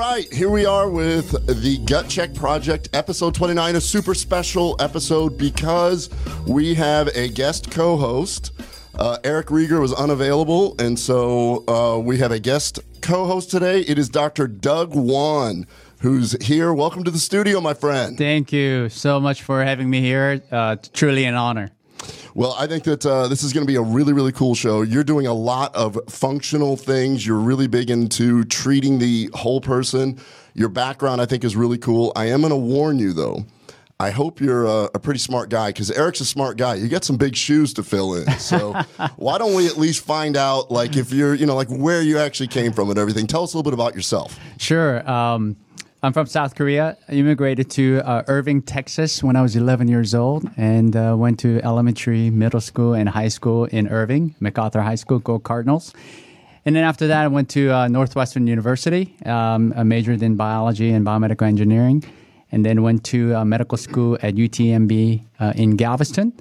[0.00, 5.36] right, here we are with the Gut Check Project, episode 29, a super special episode
[5.36, 6.08] because
[6.46, 8.52] we have a guest co host.
[8.94, 13.80] Uh, Eric Rieger was unavailable, and so uh, we have a guest co host today.
[13.80, 14.48] It is Dr.
[14.48, 15.66] Doug Won,
[15.98, 16.72] who's here.
[16.72, 18.16] Welcome to the studio, my friend.
[18.16, 20.40] Thank you so much for having me here.
[20.50, 21.72] Uh, truly an honor.
[22.34, 24.82] Well, I think that uh, this is going to be a really, really cool show.
[24.82, 27.26] You're doing a lot of functional things.
[27.26, 30.18] You're really big into treating the whole person.
[30.54, 32.12] Your background, I think, is really cool.
[32.14, 33.44] I am going to warn you, though.
[33.98, 36.76] I hope you're a, a pretty smart guy because Eric's a smart guy.
[36.76, 38.30] You got some big shoes to fill in.
[38.38, 38.72] So
[39.16, 42.18] why don't we at least find out, like, if you're, you know, like where you
[42.18, 43.26] actually came from and everything?
[43.26, 44.40] Tell us a little bit about yourself.
[44.58, 45.08] Sure.
[45.08, 45.56] Um,
[46.02, 46.96] I'm from South Korea.
[47.10, 51.38] I immigrated to uh, Irving, Texas when I was 11 years old and uh, went
[51.40, 55.92] to elementary, middle school, and high school in Irving, MacArthur High School, Go Cardinals.
[56.64, 59.14] And then after that, I went to uh, Northwestern University.
[59.26, 62.02] Um, I majored in biology and biomedical engineering,
[62.50, 66.32] and then went to uh, medical school at UTMB uh, in Galveston.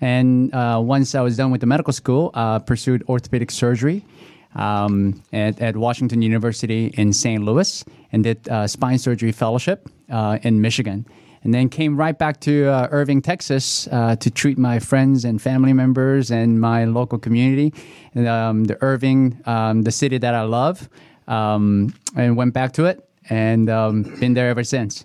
[0.00, 2.30] And uh, once I was done with the medical school,
[2.64, 4.06] pursued orthopedic surgery
[4.54, 7.42] um, at, at, Washington University in St.
[7.42, 11.06] Louis and did uh, spine surgery fellowship uh, in Michigan.
[11.44, 15.42] And then came right back to uh, Irving, Texas uh, to treat my friends and
[15.42, 17.74] family members and my local community.
[18.14, 20.88] And, um, the Irving, um, the city that I love,
[21.26, 25.04] um, and went back to it and um, been there ever since.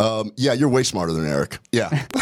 [0.00, 1.58] Um, yeah, you're way smarter than Eric.
[1.72, 1.90] Yeah.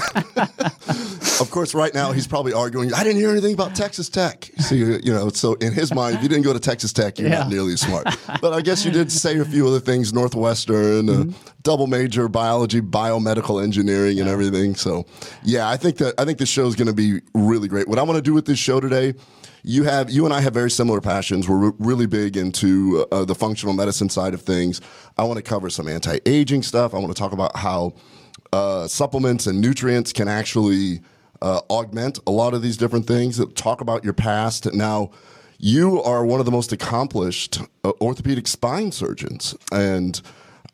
[1.40, 2.92] of course, right now he's probably arguing.
[2.92, 4.50] I didn't hear anything about Texas Tech.
[4.58, 7.18] So you, you know, so in his mind, if you didn't go to Texas Tech,
[7.18, 7.40] you're yeah.
[7.40, 8.06] not nearly as smart.
[8.40, 11.50] But I guess you did say a few other things: Northwestern, mm-hmm.
[11.62, 14.24] double major, biology, biomedical engineering, yeah.
[14.24, 14.74] and everything.
[14.74, 15.06] So,
[15.44, 17.88] yeah, I think that I think this show is going to be really great.
[17.88, 19.14] What I want to do with this show today
[19.62, 21.48] you have you and I have very similar passions.
[21.48, 24.80] We're really big into uh, the functional medicine side of things.
[25.16, 26.94] I want to cover some anti-aging stuff.
[26.94, 27.94] I want to talk about how
[28.52, 31.00] uh, supplements and nutrients can actually
[31.42, 33.44] uh, augment a lot of these different things.
[33.54, 34.72] Talk about your past.
[34.72, 35.10] Now,
[35.58, 40.20] you are one of the most accomplished uh, orthopedic spine surgeons, and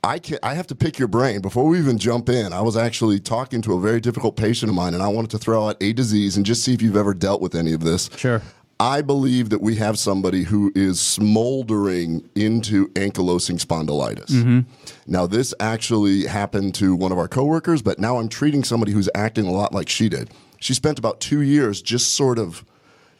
[0.03, 2.53] I can I have to pick your brain before we even jump in.
[2.53, 5.39] I was actually talking to a very difficult patient of mine, and I wanted to
[5.39, 8.11] throw out a disease and just see if you've ever dealt with any of this.
[8.16, 8.43] Sure.
[8.81, 14.31] I believe that we have somebody who is smoldering into ankylosing spondylitis.
[14.31, 14.61] Mm-hmm.
[15.07, 19.09] Now, this actually happened to one of our coworkers, but now I'm treating somebody who's
[19.15, 20.31] acting a lot like she did.
[20.59, 22.65] She spent about two years just sort of,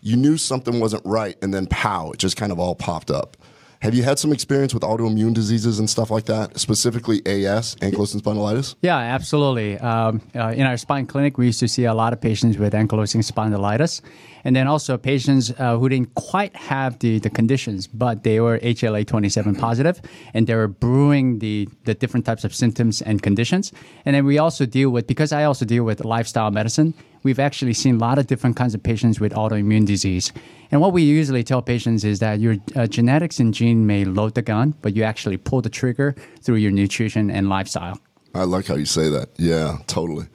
[0.01, 3.37] you knew something wasn't right, and then pow, it just kind of all popped up.
[3.85, 8.23] Have you had some experience with autoimmune diseases and stuff like that, specifically AS, ankylosing
[8.23, 8.77] spondylitis?
[8.81, 9.79] Yeah, absolutely.
[9.79, 12.73] Um, uh, in our spine clinic, we used to see a lot of patients with
[12.73, 14.01] ankylosing spondylitis,
[14.43, 18.59] and then also patients uh, who didn't quite have the, the conditions, but they were
[18.61, 20.01] HLA 27 positive,
[20.33, 23.71] and they were brewing the, the different types of symptoms and conditions.
[24.07, 27.73] And then we also deal with, because I also deal with lifestyle medicine, we've actually
[27.73, 30.33] seen a lot of different kinds of patients with autoimmune disease.
[30.71, 34.35] And what we usually tell patients is that your uh, genetics and gene may load
[34.35, 37.99] the gun, but you actually pull the trigger through your nutrition and lifestyle.
[38.35, 39.29] I like how you say that.
[39.37, 40.27] Yeah, totally.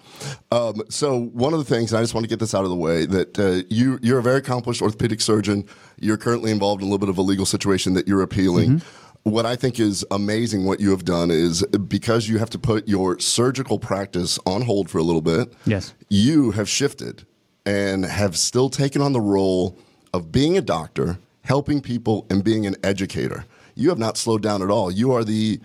[0.51, 2.75] Um, so one of the things I just want to get this out of the
[2.75, 5.66] way that uh, you you're a very accomplished orthopedic surgeon.
[5.99, 8.78] You're currently involved in a little bit of a legal situation that you're appealing.
[8.78, 9.09] Mm-hmm.
[9.24, 12.88] What I think is amazing what you have done is because you have to put
[12.88, 15.53] your surgical practice on hold for a little bit.
[15.66, 15.94] Yes.
[16.09, 17.25] You have shifted
[17.66, 19.78] and have still taken on the role
[20.13, 23.46] of being a doctor, helping people, and being an educator.
[23.75, 24.90] You have not slowed down at all.
[24.90, 25.59] You are the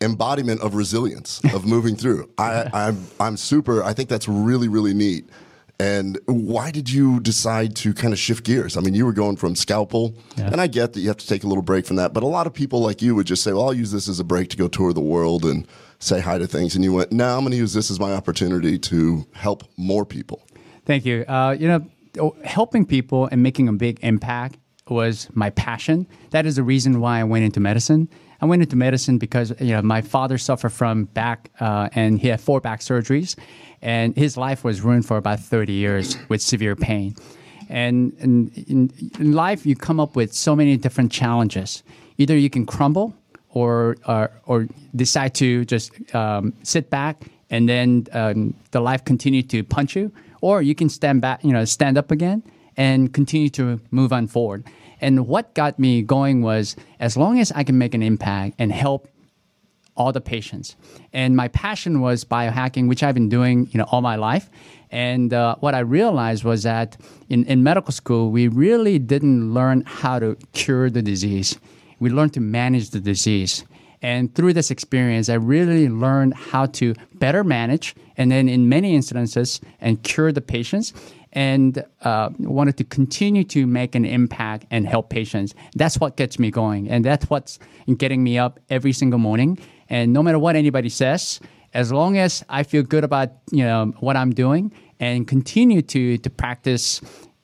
[0.00, 2.30] embodiment of resilience of moving through.
[2.38, 3.82] I, I'm I'm super.
[3.82, 5.28] I think that's really really neat.
[5.80, 8.76] And why did you decide to kind of shift gears?
[8.76, 10.48] I mean, you were going from scalpel, yeah.
[10.48, 12.12] and I get that you have to take a little break from that.
[12.12, 14.20] But a lot of people like you would just say, "Well, I'll use this as
[14.20, 15.66] a break to go tour the world and
[15.98, 18.12] say hi to things." And you went, "No, I'm going to use this as my
[18.12, 20.42] opportunity to help more people."
[20.84, 21.24] Thank you.
[21.26, 24.58] Uh, you know, helping people and making a big impact
[24.90, 26.06] was my passion.
[26.30, 28.10] That is the reason why I went into medicine.
[28.42, 32.28] I went into medicine because you know my father suffered from back uh, and he
[32.28, 33.36] had four back surgeries,
[33.82, 37.14] and his life was ruined for about 30 years with severe pain.
[37.68, 41.82] And, and in, in life, you come up with so many different challenges.
[42.18, 43.14] Either you can crumble,
[43.50, 49.42] or or, or decide to just um, sit back and then um, the life continue
[49.42, 52.42] to punch you, or you can stand back, you know, stand up again
[52.76, 54.64] and continue to move on forward.
[55.00, 58.70] And what got me going was as long as I can make an impact and
[58.70, 59.08] help
[59.96, 60.76] all the patients.
[61.12, 64.50] And my passion was biohacking, which I've been doing, you know, all my life.
[64.90, 66.96] And uh, what I realized was that
[67.28, 71.58] in, in medical school, we really didn't learn how to cure the disease.
[72.00, 73.64] We learned to manage the disease.
[74.02, 78.94] And through this experience, I really learned how to better manage and then, in many
[78.94, 80.92] instances, and cure the patients
[81.32, 85.54] and uh, wanted to continue to make an impact and help patients.
[85.74, 87.58] That's what gets me going, and that's what's
[87.96, 89.58] getting me up every single morning.
[89.88, 91.40] And no matter what anybody says,
[91.74, 96.18] as long as I feel good about you know what I'm doing and continue to
[96.18, 97.00] to practice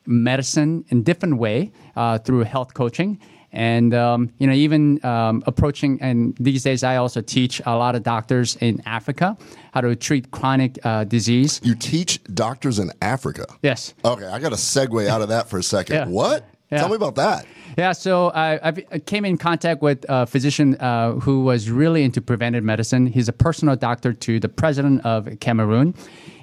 [0.06, 3.18] medicine in different way uh, through health coaching
[3.56, 7.96] and um, you know even um, approaching and these days i also teach a lot
[7.96, 9.36] of doctors in africa
[9.72, 13.46] how to treat chronic uh, disease You teach doctors in Africa.
[13.62, 15.96] yes Okay, I got to segue out of that for a second.
[15.96, 16.06] Yeah.
[16.06, 16.44] What?
[16.70, 16.78] Yeah.
[16.78, 17.46] Tell me about that.
[17.78, 22.20] Yeah, so I, I've- came in contact with a physician uh, who was really into
[22.20, 23.06] preventive medicine.
[23.06, 25.94] He's a personal doctor to the president of Cameroon.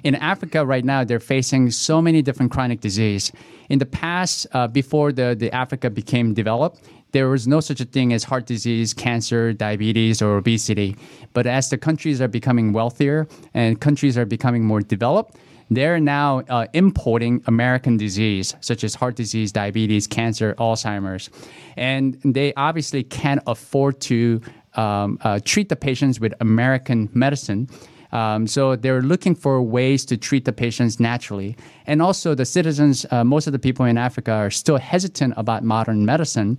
[0.02, 3.32] In Africa right now, they're facing so many different chronic disease.
[3.68, 6.80] In the past, uh, before the, the Africa became developed,
[7.14, 10.96] there was no such a thing as heart disease, cancer, diabetes, or obesity.
[11.32, 15.36] But as the countries are becoming wealthier and countries are becoming more developed,
[15.70, 21.30] they're now uh, importing American disease, such as heart disease, diabetes, cancer, Alzheimer's.
[21.76, 24.42] And they obviously can't afford to
[24.74, 27.68] um, uh, treat the patients with American medicine.
[28.10, 31.56] Um, so they're looking for ways to treat the patients naturally.
[31.86, 35.64] And also, the citizens, uh, most of the people in Africa are still hesitant about
[35.64, 36.58] modern medicine.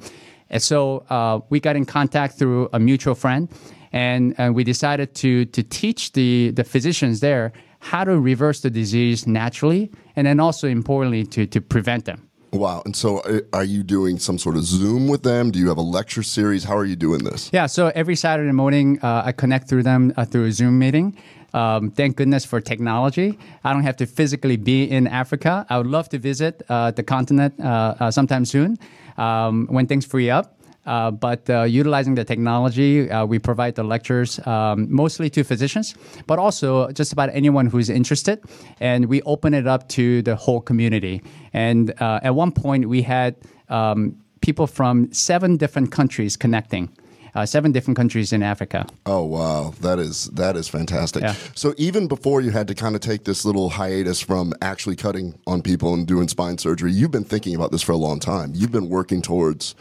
[0.50, 3.50] And so uh, we got in contact through a mutual friend,
[3.92, 8.70] and, and we decided to, to teach the, the physicians there how to reverse the
[8.70, 12.28] disease naturally, and then also importantly to, to prevent them.
[12.52, 12.82] Wow.
[12.86, 15.52] And so uh, are you doing some sort of Zoom with them?
[15.52, 16.64] Do you have a lecture series?
[16.64, 17.50] How are you doing this?
[17.54, 21.18] Yeah, so every Saturday morning, uh, I connect through them uh, through a Zoom meeting.
[21.54, 23.38] Um, thank goodness for technology.
[23.64, 25.66] I don't have to physically be in Africa.
[25.70, 28.78] I would love to visit uh, the continent uh, uh, sometime soon
[29.18, 30.52] um, when things free up.
[30.86, 35.96] Uh, but uh, utilizing the technology, uh, we provide the lectures um, mostly to physicians,
[36.28, 38.40] but also just about anyone who's interested.
[38.80, 41.24] And we open it up to the whole community.
[41.54, 43.36] And uh, at one point, we had
[43.70, 46.90] um, people from seven different countries connecting.
[47.36, 48.88] Uh, seven different countries in Africa.
[49.06, 51.22] Oh wow, that is that is fantastic.
[51.22, 51.36] Yeah.
[51.54, 55.38] So even before you had to kind of take this little hiatus from actually cutting
[55.46, 58.54] on people and doing spine surgery, you've been thinking about this for a long time.
[58.56, 59.76] You've been working towards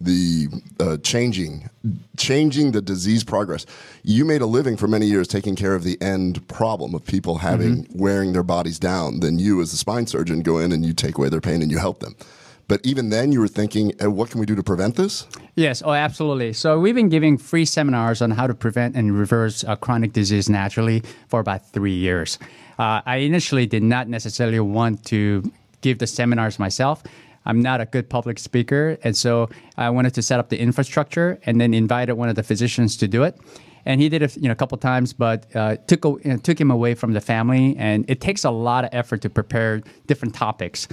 [0.00, 0.46] the
[0.78, 1.68] uh, changing
[2.16, 3.66] changing the disease progress.
[4.02, 7.38] You made a living for many years taking care of the end problem of people
[7.38, 9.20] having wearing their bodies down.
[9.20, 11.70] Then you, as a spine surgeon, go in and you take away their pain and
[11.70, 12.14] you help them.
[12.70, 15.26] But even then, you were thinking, uh, what can we do to prevent this?
[15.56, 16.52] Yes, oh, absolutely.
[16.52, 20.48] So we've been giving free seminars on how to prevent and reverse uh, chronic disease
[20.48, 22.38] naturally for about three years.
[22.78, 25.42] Uh, I initially did not necessarily want to
[25.80, 27.02] give the seminars myself.
[27.44, 31.40] I'm not a good public speaker, and so I wanted to set up the infrastructure
[31.46, 33.36] and then invited one of the physicians to do it.
[33.84, 36.36] And he did it, you know, a couple times, but uh, took a- you know,
[36.36, 39.82] took him away from the family, and it takes a lot of effort to prepare
[40.06, 40.86] different topics.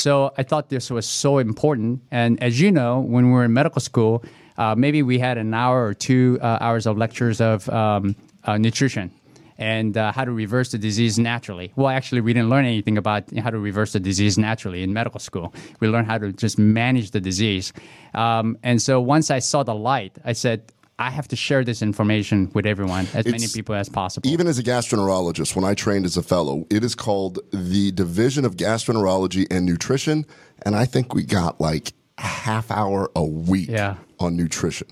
[0.00, 2.00] So I thought this was so important.
[2.10, 4.24] And as you know, when we were in medical school,
[4.56, 8.56] uh, maybe we had an hour or two uh, hours of lectures of um, uh,
[8.56, 9.10] nutrition
[9.58, 11.70] and uh, how to reverse the disease naturally.
[11.76, 15.20] Well, actually, we didn't learn anything about how to reverse the disease naturally in medical
[15.20, 15.52] school.
[15.80, 17.74] We learned how to just manage the disease.
[18.14, 21.80] Um, and so once I saw the light, I said, I have to share this
[21.80, 24.28] information with everyone, as many people as possible.
[24.28, 28.44] Even as a gastroenterologist, when I trained as a fellow, it is called the Division
[28.44, 30.26] of Gastroenterology and Nutrition.
[30.62, 33.96] And I think we got like a half hour a week Yeah.
[34.18, 34.88] on nutrition.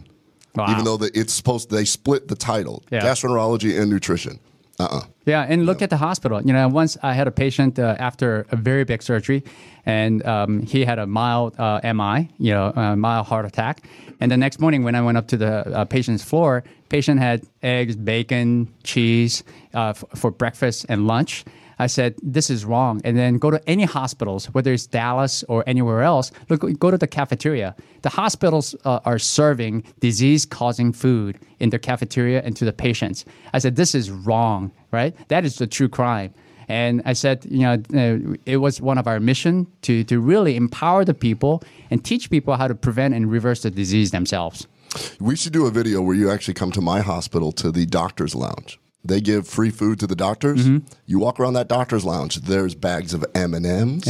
[0.55, 0.71] Wow.
[0.71, 3.01] Even though the, it's supposed they split the title Yeah.
[3.03, 4.41] gastroenterology and nutrition.
[4.81, 6.41] Uh uh Yeah, and look at the hospital.
[6.43, 9.45] You know, once I had a patient uh, after a very big surgery,
[9.85, 13.83] and um, he had a mild uh, MI, you know, a mild heart attack.
[14.21, 17.47] And the next morning, when I went up to the uh, patient's floor, patient had
[17.63, 19.45] eggs, bacon, cheese
[19.75, 21.45] uh, f- for breakfast and lunch.
[21.79, 25.65] I said, "This is wrong." And then go to any hospitals, whether it's Dallas or
[25.67, 26.31] anywhere else.
[26.49, 27.75] Look, go to the cafeteria.
[28.03, 33.25] The hospitals uh, are serving disease-causing food in their cafeteria and to the patients.
[33.53, 35.15] I said, "This is wrong, right?
[35.29, 36.33] That is the true crime."
[36.71, 40.55] And I said, you know, uh, it was one of our mission to to really
[40.55, 44.67] empower the people and teach people how to prevent and reverse the disease themselves.
[45.21, 48.35] We should do a video where you actually come to my hospital to the doctor's
[48.35, 48.79] lounge.
[49.05, 50.67] They give free food to the doctors.
[50.67, 50.87] Mm-hmm.
[51.07, 52.37] You walk around that doctor's lounge.
[52.37, 54.09] There's bags of M and M's.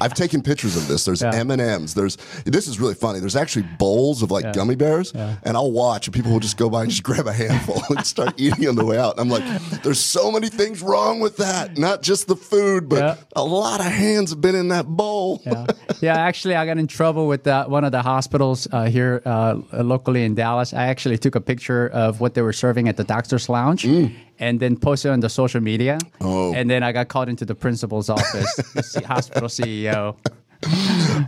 [0.00, 1.04] I've taken pictures of this.
[1.04, 1.94] There's M and M's.
[1.94, 2.16] There's
[2.46, 3.20] this is really funny.
[3.20, 6.68] There's actually bowls of like gummy bears, and I'll watch, and people will just go
[6.70, 9.18] by and just grab a handful and start eating on the way out.
[9.18, 11.76] And I'm like, there's so many things wrong with that.
[11.78, 13.16] Not just the food, but Yeah.
[13.36, 15.42] a lot of hands have been in that bowl.
[15.46, 15.66] yeah.
[16.00, 19.56] yeah, actually, I got in trouble with uh, one of the hospitals uh, here uh,
[19.72, 20.72] locally in Dallas.
[20.72, 23.84] I actually took a picture of what they were serving at the doctor's lounge
[24.40, 25.98] and then posted on the social media.
[26.20, 26.52] Oh.
[26.54, 28.54] And then I got called into the principal's office,
[28.94, 30.16] the hospital CEO.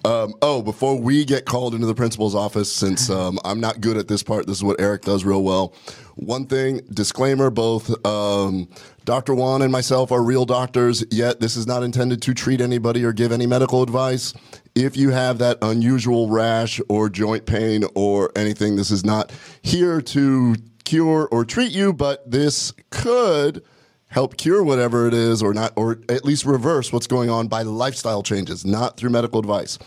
[0.05, 3.97] Um, oh, before we get called into the principal's office, since um, I'm not good
[3.97, 5.75] at this part, this is what Eric does real well.
[6.17, 8.69] One thing, disclaimer: both um,
[9.05, 9.35] Dr.
[9.35, 11.05] Won and myself are real doctors.
[11.11, 14.35] Yet this is not intended to treat anybody or give any medical advice.
[14.75, 20.01] If you have that unusual rash or joint pain or anything, this is not here
[20.01, 23.63] to cure or treat you, but this could
[24.13, 27.63] help cure whatever it is or not or at least reverse what's going on by
[27.63, 29.79] lifestyle changes not through medical advice.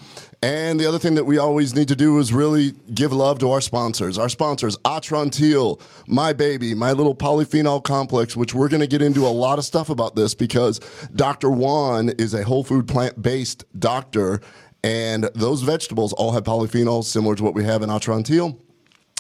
[0.42, 3.52] And the other thing that we always need to do is really give love to
[3.52, 4.18] our sponsors.
[4.18, 9.28] Our sponsors atrantil my baby my little polyphenol complex which we're going to get into
[9.28, 10.80] a lot of stuff about this because
[11.16, 14.42] dr won is a whole food plant-based doctor
[14.84, 18.60] and those vegetables all have polyphenols similar to what we have in atrantil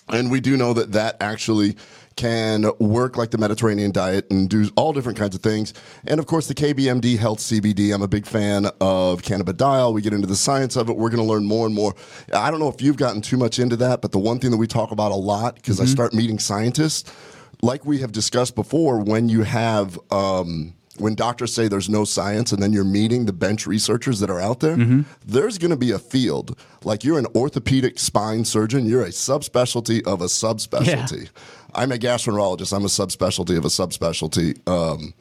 [0.09, 1.75] and we do know that that actually
[2.15, 5.73] can work like the Mediterranean diet and do all different kinds of things.
[6.05, 7.93] And of course, the KBMD Health CBD.
[7.93, 9.93] I'm a big fan of cannabidiol.
[9.93, 10.95] We get into the science of it.
[10.95, 11.93] We're going to learn more and more.
[12.33, 14.57] I don't know if you've gotten too much into that, but the one thing that
[14.57, 17.11] we talk about a lot because I start meeting scientists,
[17.61, 19.99] like we have discussed before, when you have.
[20.11, 24.29] Um, when doctors say there's no science and then you're meeting the bench researchers that
[24.29, 24.77] are out there,
[25.25, 26.57] there's going to be a field.
[26.83, 31.29] Like you're an orthopedic spine surgeon, you're a subspecialty of a subspecialty.
[31.73, 34.65] I'm a gastroenterologist, I'm a subspecialty of a subspecialty.
[34.69, 35.13] Um,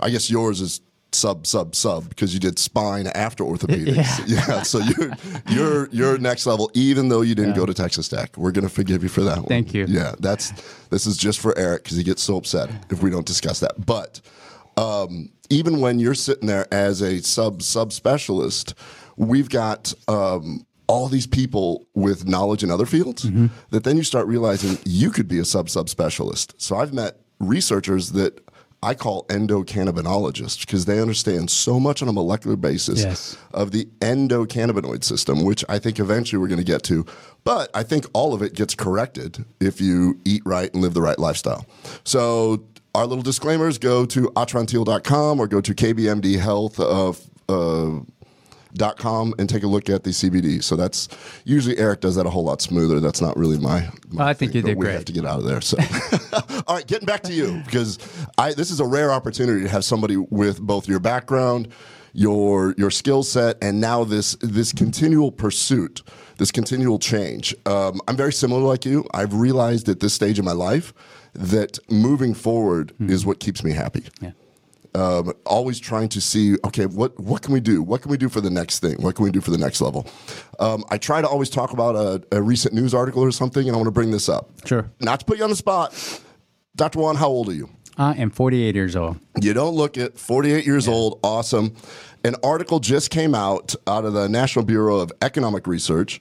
[0.00, 0.80] I guess yours is
[1.14, 4.26] sub sub sub because you did spine after orthopedics.
[4.26, 5.12] Yeah, so you're
[5.48, 8.36] you're you're next level even though you didn't go to Texas Tech.
[8.36, 9.46] We're going to forgive you for that one.
[9.46, 9.84] Thank you.
[9.88, 10.52] Yeah, that's
[10.88, 13.84] this is just for Eric cuz he gets so upset if we don't discuss that.
[13.84, 14.20] But
[14.76, 18.74] um, even when you're sitting there as a sub sub specialist,
[19.16, 23.22] we've got um, all these people with knowledge in other fields
[23.70, 26.54] that then you start realizing you could be a sub sub specialist.
[26.58, 28.40] So I've met researchers that
[28.84, 33.36] I call endocannabinologists because they understand so much on a molecular basis Yes.
[33.54, 37.06] of the endocannabinoid system, which I think eventually we're going to get to.
[37.44, 41.02] But I think all of it gets corrected if you eat right and live the
[41.02, 41.64] right lifestyle.
[42.04, 42.64] So
[42.94, 46.78] our little disclaimers go to atrantil.com or go to KBMD Health.
[46.78, 47.12] Uh,
[47.48, 48.00] uh,
[48.74, 50.62] dot com and take a look at the CBD.
[50.62, 51.08] So that's
[51.44, 53.00] usually Eric does that a whole lot smoother.
[53.00, 53.88] That's not really my.
[54.10, 54.94] my I think thing, you did we great.
[54.94, 55.60] have to get out of there.
[55.60, 55.76] So,
[56.66, 57.98] all right, getting back to you because
[58.38, 61.68] I this is a rare opportunity to have somebody with both your background,
[62.12, 66.02] your your skill set, and now this this continual pursuit,
[66.38, 67.54] this continual change.
[67.66, 69.04] Um, I'm very similar like you.
[69.12, 70.94] I've realized at this stage of my life
[71.34, 74.32] that moving forward is what keeps me happy Yeah.
[74.94, 77.82] um, always trying to see, okay, what what can we do?
[77.82, 79.00] What can we do for the next thing?
[79.00, 80.06] What can we do for the next level?
[80.60, 83.74] Um, I try to always talk about a, a recent news article or something, and
[83.74, 84.50] I want to bring this up.
[84.66, 84.90] Sure.
[85.00, 85.94] Not to put you on the spot,
[86.76, 86.98] Dr.
[86.98, 87.70] Won, how old are you?
[87.98, 89.18] I am 48 years old.
[89.40, 90.18] You don't look it.
[90.18, 91.18] 48 years old.
[91.22, 91.74] Awesome.
[92.24, 96.20] An article just came out out of the National Bureau of Economic Research,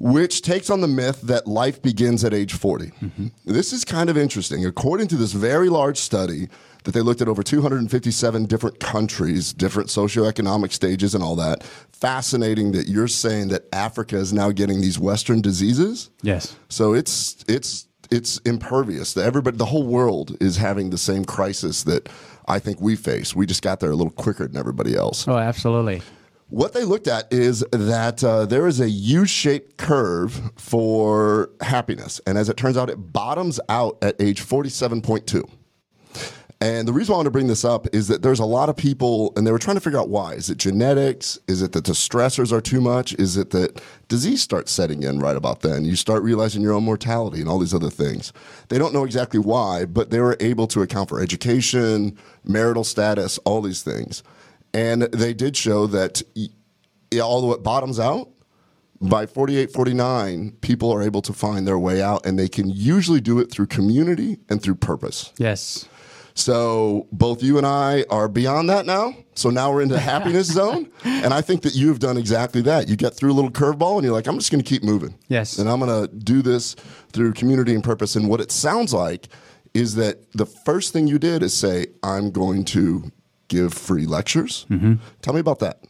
[0.00, 2.86] which takes on the myth that life begins at age 40.
[2.86, 3.26] Mm-hmm.
[3.44, 4.64] This is kind of interesting.
[4.64, 6.48] According to this very large study
[6.84, 12.72] that they looked at over 257 different countries, different socioeconomic stages, and all that, fascinating
[12.72, 16.10] that you're saying that Africa is now getting these Western diseases.
[16.22, 16.56] Yes.
[16.70, 19.14] So it's it's it's impervious.
[19.18, 22.08] Everybody, the whole world is having the same crisis that
[22.48, 23.36] I think we face.
[23.36, 25.28] We just got there a little quicker than everybody else.
[25.28, 26.00] Oh, absolutely.
[26.50, 32.36] What they looked at is that uh, there is a U-shaped curve for happiness, and
[32.36, 35.48] as it turns out, it bottoms out at age forty-seven point two.
[36.60, 38.76] And the reason I want to bring this up is that there's a lot of
[38.76, 40.34] people, and they were trying to figure out why.
[40.34, 41.38] Is it genetics?
[41.46, 43.14] Is it that the stressors are too much?
[43.14, 45.84] Is it that disease starts setting in right about then?
[45.84, 48.32] You start realizing your own mortality and all these other things.
[48.68, 53.38] They don't know exactly why, but they were able to account for education, marital status,
[53.44, 54.24] all these things.
[54.72, 56.22] And they did show that
[57.20, 58.28] although it bottoms out,
[59.00, 63.20] by 48, 49, people are able to find their way out, and they can usually
[63.20, 65.32] do it through community and through purpose.
[65.38, 65.88] Yes.
[66.34, 69.14] So both you and I are beyond that now.
[69.34, 72.60] So now we're into the happiness zone, and I think that you have done exactly
[72.62, 72.88] that.
[72.88, 75.14] You get through a little curveball, and you're like, I'm just going to keep moving.
[75.28, 75.58] Yes.
[75.58, 76.74] and I'm going to do this
[77.10, 78.16] through community and purpose.
[78.16, 79.28] And what it sounds like
[79.72, 83.10] is that the first thing you did is say, I'm going to
[83.50, 84.64] give free lectures.
[84.70, 84.94] Mm-hmm.
[85.20, 85.84] Tell me about that.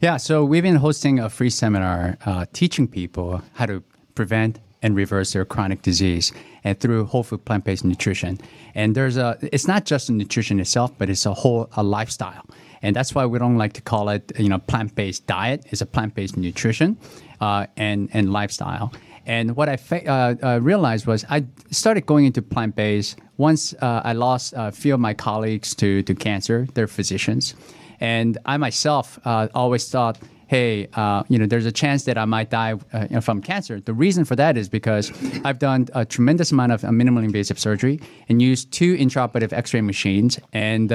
[0.00, 3.82] Yeah, so we've been hosting a free seminar uh, teaching people how to
[4.14, 6.32] prevent and reverse their chronic disease
[6.64, 8.38] and through whole food plant-based nutrition.
[8.74, 12.44] And there's a it's not just the nutrition itself, but it's a whole a lifestyle.
[12.82, 15.64] And that's why we don't like to call it, you know, plant-based diet.
[15.70, 16.96] It's a plant-based nutrition
[17.40, 18.92] uh, and and lifestyle.
[19.26, 24.02] And what I fa- uh, uh, realized was I started going into plant-based once uh,
[24.04, 26.66] I lost a few of my colleagues to to cancer.
[26.74, 27.54] They're physicians,
[28.00, 32.26] and I myself uh, always thought hey, uh, you know, there's a chance that I
[32.26, 33.80] might die uh, from cancer.
[33.80, 35.10] The reason for that is because
[35.46, 40.38] I've done a tremendous amount of minimally invasive surgery and used two intraoperative X-ray machines
[40.52, 40.92] and.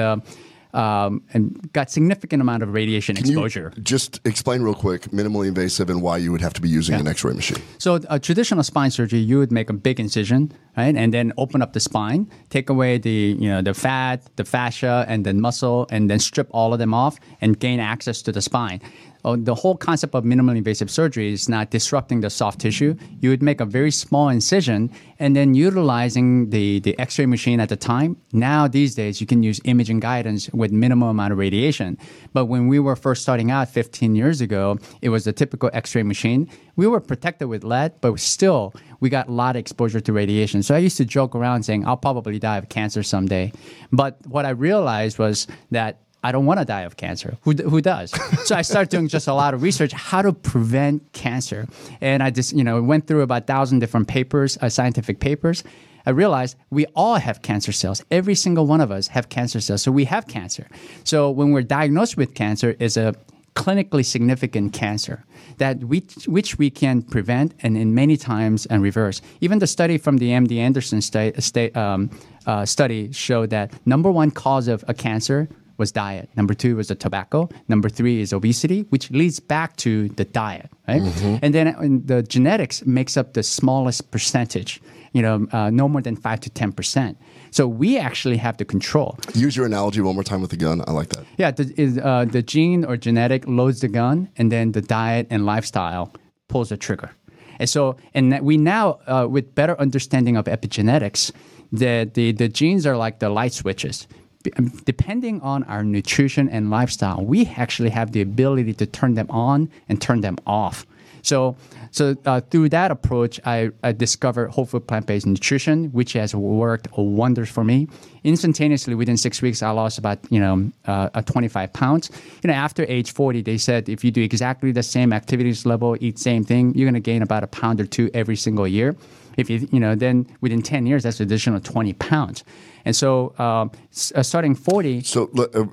[0.74, 3.72] Um, and got significant amount of radiation Can exposure.
[3.82, 7.00] Just explain real quick minimally invasive and why you would have to be using Yeah.
[7.00, 7.62] an X-ray machine.
[7.78, 11.62] So a traditional spine surgery, you would make a big incision, right, and then open
[11.62, 15.86] up the spine, take away the you know the fat, the fascia, and then muscle,
[15.90, 18.80] and then strip all of them off and gain access to the spine.
[19.24, 22.94] Oh, the whole concept of minimally invasive surgery is not disrupting the soft tissue.
[23.20, 27.68] You would make a very small incision, and then utilizing the the X-ray machine at
[27.68, 28.16] the time.
[28.32, 31.98] Now these days, you can use imaging guidance with minimal amount of radiation.
[32.32, 36.02] But when we were first starting out 15 years ago, it was a typical X-ray
[36.02, 36.48] machine
[36.78, 40.62] we were protected with lead, but still we got a lot of exposure to radiation.
[40.62, 43.52] So I used to joke around saying I'll probably die of cancer someday.
[43.90, 47.36] But what I realized was that I don't want to die of cancer.
[47.42, 48.10] Who, who does?
[48.44, 51.66] so I started doing just a lot of research how to prevent cancer,
[52.00, 55.62] and I just you know went through about thousand different papers, uh, scientific papers.
[56.06, 58.02] I realized we all have cancer cells.
[58.10, 60.66] Every single one of us have cancer cells, so we have cancer.
[61.04, 63.14] So when we're diagnosed with cancer, is a
[63.54, 65.24] clinically significant cancer
[65.58, 69.20] that we, which we can prevent and in many times and reverse.
[69.40, 72.08] Even the study from the MD Anderson sta- sta- um,
[72.46, 75.48] uh, study showed that number one cause of a cancer
[75.78, 76.28] was diet.
[76.36, 77.48] Number two was the tobacco.
[77.68, 81.02] Number three is obesity, which leads back to the diet, right?
[81.42, 84.80] And then uh, the genetics makes up the smallest percentage.
[85.12, 87.16] You know, uh, no more than five to ten percent.
[87.50, 89.18] So we actually have the control.
[89.34, 90.82] Use your analogy one more time with the gun.
[90.86, 91.24] I like that.
[91.38, 95.26] Yeah, the, is, uh, the gene or genetic loads the gun, and then the diet
[95.30, 96.12] and lifestyle
[96.48, 97.10] pulls the trigger.
[97.58, 101.32] And so, and we now, uh, with better understanding of epigenetics,
[101.72, 104.06] the, the, the genes are like the light switches.
[104.56, 109.26] Um, Depending on our nutrition and lifestyle, we actually have the ability to turn them
[109.30, 110.86] on and turn them off.
[111.22, 111.56] So,
[111.90, 116.88] so uh, through that approach, I, I discovered whole food plant-based nutrition, which has worked
[116.96, 117.88] wonders for me.
[118.24, 122.10] Instantaneously, within six weeks, I lost about you know uh, uh, 25 pounds.
[122.42, 125.96] You know, after age 40, they said if you do exactly the same activities level,
[126.00, 128.96] eat same thing, you're going to gain about a pound or two every single year.
[129.38, 132.44] If you you know, then within 10 years, that's additional 20 pounds.
[132.84, 133.70] And so, um,
[134.14, 135.64] uh, starting 40, So uh,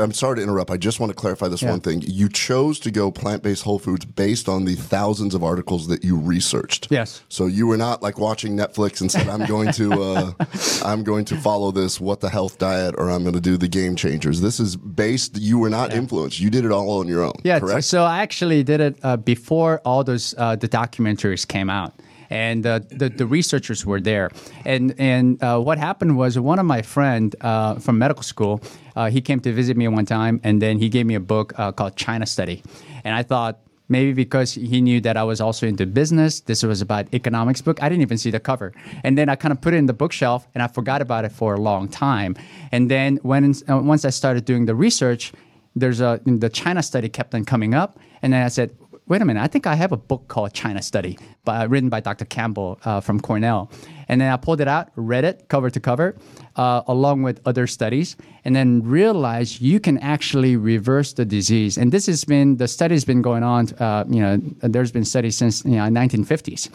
[0.00, 0.70] I'm sorry to interrupt.
[0.70, 2.02] I just want to clarify this one thing.
[2.06, 6.16] You chose to go plant-based whole foods based on the thousands of articles that you
[6.16, 6.86] researched.
[6.90, 7.24] Yes.
[7.28, 10.32] So you were not like watching Netflix and said, "I'm going to, uh,
[10.84, 13.68] I'm going to follow this what the health diet, or I'm going to do the
[13.68, 15.38] game changers." This is based.
[15.38, 16.38] You were not influenced.
[16.38, 17.34] You did it all on your own.
[17.42, 17.84] Yeah, correct.
[17.84, 21.94] so I actually did it uh, before all those uh, the documentaries came out,
[22.32, 24.30] and uh, the the researchers were there.
[24.64, 28.60] And and uh, what happened was one of my friend uh, from medical school,
[28.96, 31.52] uh, he came to visit me one time, and then he gave me a book
[31.58, 32.62] uh, called China Study,
[33.04, 33.54] and I thought.
[33.88, 37.82] Maybe because he knew that I was also into business, this was about economics book.
[37.82, 38.72] I didn't even see the cover,
[39.04, 41.32] and then I kind of put it in the bookshelf, and I forgot about it
[41.32, 42.34] for a long time.
[42.70, 45.32] And then when uh, once I started doing the research,
[45.76, 48.70] there's a the China study kept on coming up, and then I said,
[49.12, 52.00] wait a minute, I think I have a book called China Study, by, written by
[52.00, 52.24] Dr.
[52.24, 53.70] Campbell uh, from Cornell,
[54.08, 56.16] and then I pulled it out, read it cover to cover,
[56.56, 61.76] uh, along with other studies, and then realized you can actually reverse the disease.
[61.76, 63.68] And this has been the study's been going on.
[63.74, 66.70] Uh, you know, there's been studies since you know 1950s.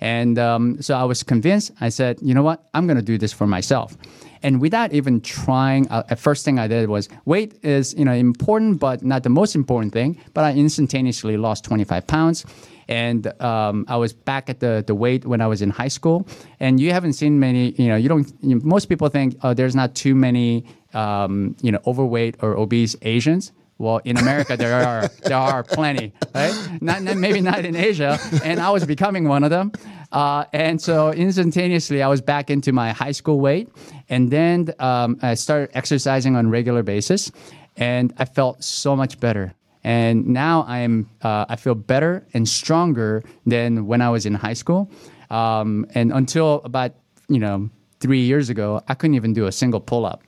[0.00, 1.72] And um, so I was convinced.
[1.80, 2.68] I said, you know what?
[2.72, 3.96] I'm going to do this for myself.
[4.42, 8.12] And without even trying, uh, the first thing I did was weight is you know
[8.12, 10.18] important, but not the most important thing.
[10.34, 12.46] But I instantaneously lost 25 pounds,
[12.88, 16.26] and um, I was back at the, the weight when I was in high school.
[16.58, 17.70] And you haven't seen many.
[17.72, 18.32] You know, you don't.
[18.42, 22.96] You most people think oh, there's not too many um, you know overweight or obese
[23.02, 23.52] Asians.
[23.80, 26.82] Well, in America, there are there are plenty, right?
[26.82, 29.72] Not, maybe not in Asia, and I was becoming one of them.
[30.12, 33.70] Uh, and so instantaneously, I was back into my high school weight,
[34.10, 37.32] and then um, I started exercising on a regular basis,
[37.78, 39.54] and I felt so much better.
[39.82, 44.34] And now I am uh, I feel better and stronger than when I was in
[44.34, 44.90] high school.
[45.30, 46.92] Um, and until about
[47.30, 50.22] you know three years ago, I couldn't even do a single pull up.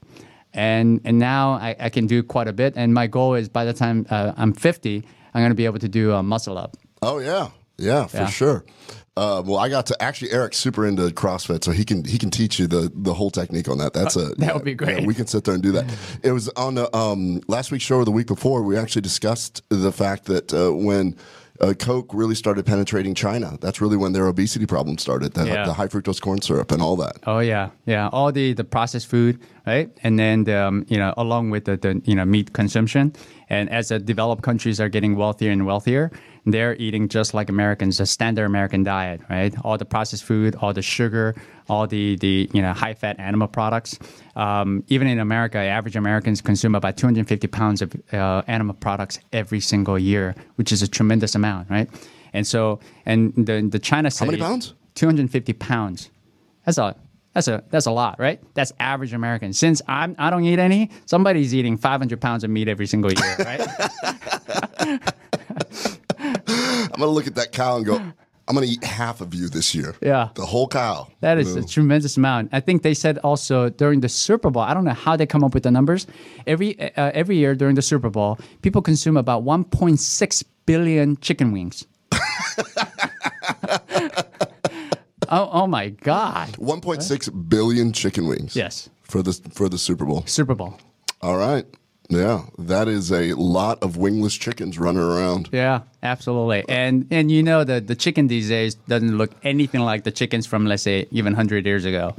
[0.55, 2.75] And, and now I, I can do quite a bit.
[2.77, 5.79] And my goal is by the time uh, I'm 50, I'm going to be able
[5.79, 6.77] to do a muscle up.
[7.01, 7.49] Oh, yeah.
[7.79, 8.27] Yeah, for Yeah.
[8.27, 8.65] sure.
[9.15, 12.31] Uh, well, I got to actually Eric's super into CrossFit, so he can he can
[12.31, 13.93] teach you the the whole technique on that.
[13.93, 15.01] That's a That would be great.
[15.01, 15.85] yeah, we can sit there and do that.
[16.23, 18.63] It was on the um, last week's show or the week before.
[18.63, 21.15] We actually discussed the fact that uh, when
[21.63, 25.33] uh, Coke really started penetrating China, that's really when their obesity problem started.
[25.35, 25.65] The, Yeah.
[25.65, 27.17] the high fructose corn syrup and all that.
[27.27, 28.09] Oh yeah, yeah.
[28.13, 29.89] All the the processed food, right?
[30.03, 33.13] And then the, um, you know, along with the, the you know meat consumption.
[33.49, 36.11] And as the developed countries are getting wealthier and wealthier,
[36.45, 39.55] they're eating just like Americans, a standard American diet, right?
[39.65, 41.35] All the processed food, all the sugar,
[41.69, 43.99] all the the you know high fat animal products.
[44.35, 49.61] Um, even in America, average Americans consume about 250 pounds of uh, animal products every
[49.61, 51.89] single year, which is a tremendous amount, right?
[52.33, 54.75] And so, and the the China How many pounds?
[54.95, 56.11] 250 pounds.
[56.67, 56.97] That's a
[57.35, 58.41] that's a that's a lot, right?
[58.55, 59.53] That's average American.
[59.53, 63.37] Since I'm I don't eat any, somebody's eating 500 pounds of meat every single year,
[63.39, 65.09] right?
[67.03, 67.97] I'm gonna look at that cow and go.
[68.49, 69.97] I'm gonna eat half of you this year.
[70.01, 70.29] Yeah.
[70.35, 71.09] the whole cow.
[71.21, 72.51] That is a tremendous amount.
[72.53, 74.63] I think they said also during the Super Bowl.
[74.63, 76.07] I don't know how they come up with the numbers.
[76.47, 81.87] Every uh, every year during the Super Bowl, people consume about 1.6 billion chicken wings.
[85.29, 86.53] oh, oh my God!
[86.55, 88.55] 1.6 billion chicken wings.
[88.55, 90.25] Yes, for the for the Super Bowl.
[90.27, 90.79] Super Bowl.
[91.21, 91.65] All right.
[92.13, 95.49] Yeah, that is a lot of wingless chickens running around.
[95.51, 96.65] Yeah, absolutely.
[96.69, 100.47] And and you know that the chicken these days doesn't look anything like the chickens
[100.47, 102.15] from let's say even hundred years ago,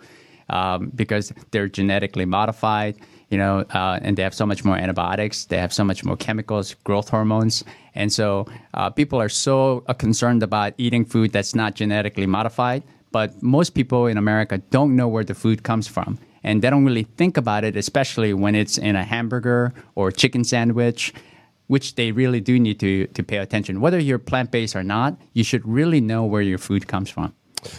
[0.49, 2.95] um, because they're genetically modified.
[3.29, 5.45] You know, uh, and they have so much more antibiotics.
[5.45, 7.63] They have so much more chemicals, growth hormones,
[7.95, 12.83] and so uh, people are so uh, concerned about eating food that's not genetically modified.
[13.11, 16.85] But most people in America don't know where the food comes from and they don't
[16.85, 21.13] really think about it, especially when it's in a hamburger or chicken sandwich,
[21.67, 23.79] which they really do need to, to pay attention.
[23.79, 27.33] Whether you're plant based or not, you should really know where your food comes from.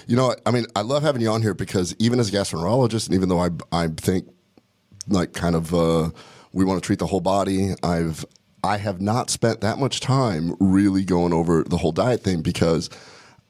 [0.07, 3.07] You know, I mean, I love having you on here because even as a gastroenterologist,
[3.07, 4.29] and even though I, I think
[5.09, 6.11] like kind of uh,
[6.53, 8.25] we want to treat the whole body, I've
[8.63, 12.89] I have not spent that much time really going over the whole diet thing because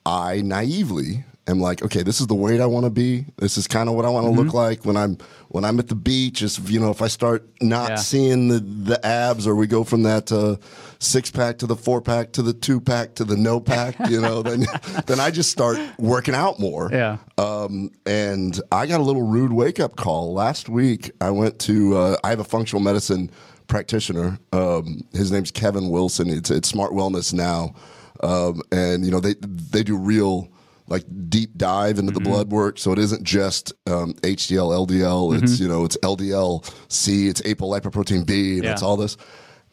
[0.05, 3.27] I naively am like, okay, this is the weight I want to be.
[3.37, 5.89] This is kind of what I want to look like when I'm when I'm at
[5.89, 6.43] the beach.
[6.43, 7.95] Is you know, if I start not Yeah.
[7.97, 10.57] seeing the the abs, or we go from that uh,
[10.99, 14.21] six pack to the four pack to the two pack to the no pack, you
[14.21, 14.65] know, then
[15.07, 16.89] then I just start working out more.
[16.93, 17.19] Yeah.
[17.37, 21.11] Um, and I got a little rude wake up call last week.
[21.21, 23.31] I went to uh, I have a functional medicine
[23.67, 24.39] practitioner.
[24.53, 26.29] Um, his name's Kevin Wilson.
[26.31, 27.75] It's it's Smart Wellness now,
[28.23, 30.49] um, and you know they they do real
[30.87, 32.79] like deep dive into the blood work.
[32.79, 35.43] So it isn't just um, HDL, LDL.
[35.43, 37.29] It's you know it's LDL C.
[37.29, 38.55] It's apolipoprotein B.
[38.57, 38.73] And Yeah.
[38.73, 39.17] it's all this.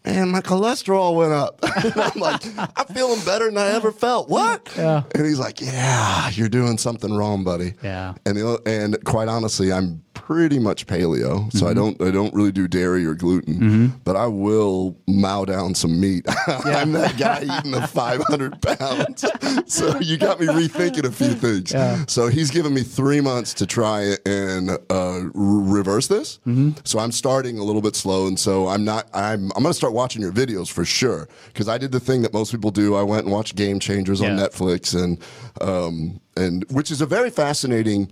[0.03, 1.59] And my cholesterol went up.
[1.83, 4.29] And I'm like, I'm feeling better than I ever felt.
[4.29, 4.67] What?
[4.75, 5.03] Yeah.
[5.13, 7.73] And he's like, Yeah, you're doing something wrong, buddy.
[7.83, 8.13] Yeah.
[8.25, 11.67] And and quite honestly, I'm pretty much paleo, so Mm-hmm.
[11.67, 15.99] I don't I don't really do dairy or gluten, but I will mow down some
[15.99, 16.25] meat.
[16.47, 19.25] I'm that guy eating the 500 pounds.
[19.73, 21.71] so you got me rethinking a few things.
[21.71, 22.05] Yeah.
[22.07, 26.39] So he's given me three months to try and uh, reverse this.
[26.47, 26.71] Mm-hmm.
[26.83, 29.07] So I'm starting a little bit slow, and so I'm not.
[29.13, 32.21] I'm I'm going to start watching your videos for sure because I did the thing
[32.23, 32.95] that most people do.
[32.95, 35.17] I went and watched Game Changers on Netflix, and
[35.61, 38.11] um, and which is a very fascinating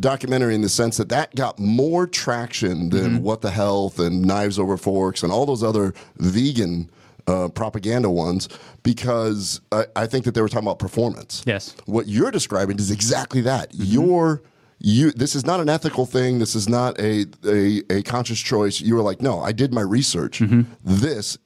[0.00, 3.22] documentary in the sense that that got more traction than Mm-hmm.
[3.24, 6.90] What the Health and Knives Over Forks and all those other vegan.
[7.26, 8.48] Uh, propaganda ones
[8.82, 11.74] because I, I think that they were talking about performance Yes.
[11.84, 13.68] what you're describing is exactly that.
[13.74, 14.42] You're
[14.78, 15.10] you.
[15.10, 16.38] This is not an ethical thing.
[16.38, 18.80] This is not a a, a conscious choice.
[18.80, 20.40] You were like, no, I did my research.
[20.82, 21.36] This,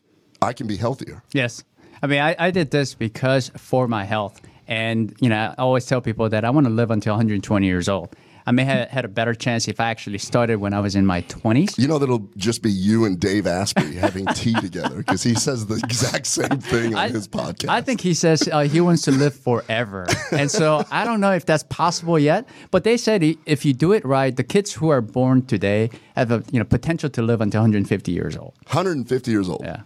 [0.41, 1.25] I can be healthier.
[1.33, 1.65] Yes.
[2.01, 4.41] I mean, I, I did this because for my health.
[4.69, 7.89] And, you know, I always tell people that I want to live until 120 years
[7.89, 8.15] old.
[8.47, 11.07] I may have had a better chance if I actually started when I was in
[11.07, 11.79] my 20s.
[11.79, 15.67] You know that'll just be you and Dave Asprey having tea together because he says
[15.67, 17.69] the exact same thing on his podcast.
[17.69, 20.07] I think he says uh, he wants to live forever.
[20.33, 23.93] and so I don't know if that's possible yet, but they said if you do
[23.93, 27.41] it right, the kids who are born today have a you know potential to live
[27.41, 28.55] until 150 years old.
[28.67, 29.63] 150 years old.
[29.65, 29.83] Yeah.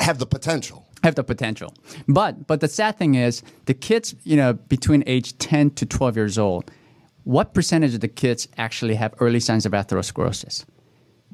[0.00, 0.86] Have the potential.
[1.02, 1.74] Have the potential.
[2.08, 6.16] But but the sad thing is the kids, you know, between age 10 to 12
[6.16, 6.70] years old,
[7.24, 10.64] what percentage of the kids actually have early signs of atherosclerosis?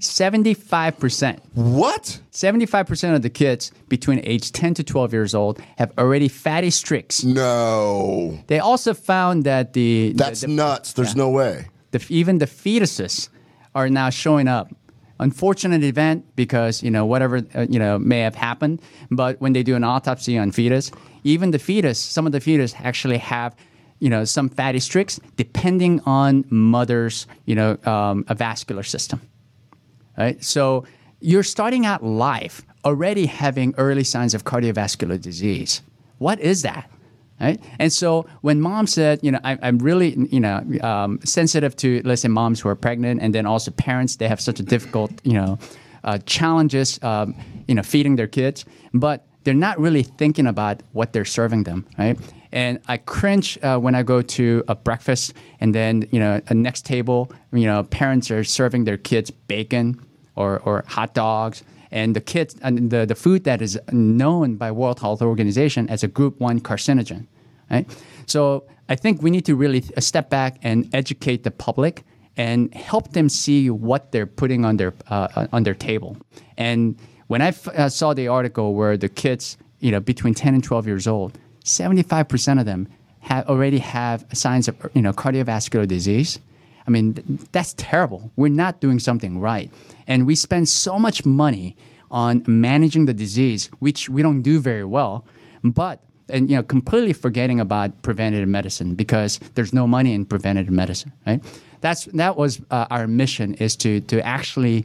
[0.01, 1.41] 75%.
[1.55, 2.21] What?
[2.33, 7.23] 75% of the kids between age 10 to 12 years old have already fatty streaks.
[7.25, 8.39] No.
[8.47, 10.93] They also found that the That's the, the- nuts.
[10.95, 11.67] There's no way.
[11.91, 13.29] the, even the fetuses
[13.75, 14.73] are now showing up.
[15.19, 19.63] Unfortunate event because you know whatever uh, you know may have happened, but when they
[19.63, 20.91] do an autopsy on fetus,
[21.25, 23.55] even the fetus, some of the fetus actually have
[24.01, 29.21] you know some fatty streaks depending on mother's you know um, vascular system.
[30.19, 30.85] Right, so
[31.21, 35.83] you're starting out life already having early signs of cardiovascular disease.
[36.19, 36.91] What is that?
[37.41, 37.63] Right?
[37.79, 42.03] And so when mom said, you know, I, am really, you know, um, sensitive to,
[42.05, 45.11] let's say, moms who are pregnant, and then also parents, they have such a difficult,
[45.25, 45.59] you know,
[46.05, 47.35] uh, challenges, um,
[47.67, 51.87] you know, feeding their kids, but they're not really thinking about what they're serving them,
[51.99, 52.19] right?
[52.53, 56.55] And I cringe uh, when I go to a breakfast, and then, you know, a
[56.55, 60.01] next table, you know, parents are serving their kids bacon
[60.35, 61.63] or, or hot dogs.
[61.93, 66.05] And the kids and the, the food that is known by World Health Organization as
[66.05, 67.27] a group 1 carcinogen
[67.71, 67.87] right?
[68.27, 72.05] So i think we need to really step back and educate the public
[72.37, 76.17] and help them see what they're putting on their uh, on their table.
[76.57, 80.55] And when I f- uh, saw the article where the kids you know between 10
[80.55, 81.39] and 12 years old
[81.71, 82.89] 75% of them
[83.21, 86.39] have already have signs of you know cardiovascular disease
[86.87, 88.33] I mean, that's terrible.
[88.35, 89.71] We're not doing something right.
[90.09, 91.77] And we spend so much money
[92.11, 95.25] on managing the disease, which we don't do very well.
[95.63, 100.73] But and you know, completely forgetting about preventative medicine because there's no money in preventative
[100.73, 101.43] medicine, right?
[101.81, 104.85] That's that was uh, our mission is to to actually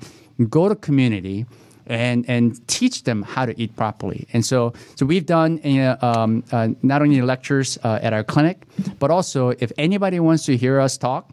[0.50, 1.46] go to community
[1.88, 4.28] and and teach them how to eat properly.
[4.34, 8.24] And so so we've done you know, um, uh, not only lectures uh, at our
[8.24, 8.66] clinic,
[9.00, 11.32] but also if anybody wants to hear us talk,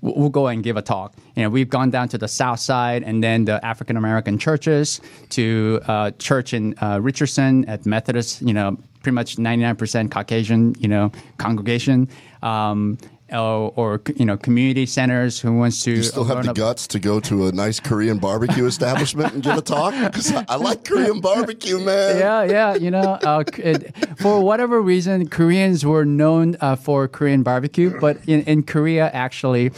[0.00, 1.14] we'll go and give a talk.
[1.36, 5.00] You know, we've gone down to the south side and then the African American churches
[5.30, 8.42] to uh, church in uh, Richardson at Methodist.
[8.42, 10.74] You know, pretty much ninety nine percent Caucasian.
[10.78, 12.08] You know, congregation.
[12.42, 12.98] Um,
[13.32, 16.98] or, or, you know community centers who wants to you still have the guts to
[16.98, 20.84] go to a nice korean barbecue establishment and give a talk because I, I, like
[20.84, 26.56] korean barbecue man yeah yeah you know uh, it, for whatever reason koreans were known
[26.60, 29.70] uh, for korean barbecue but in, in korea actually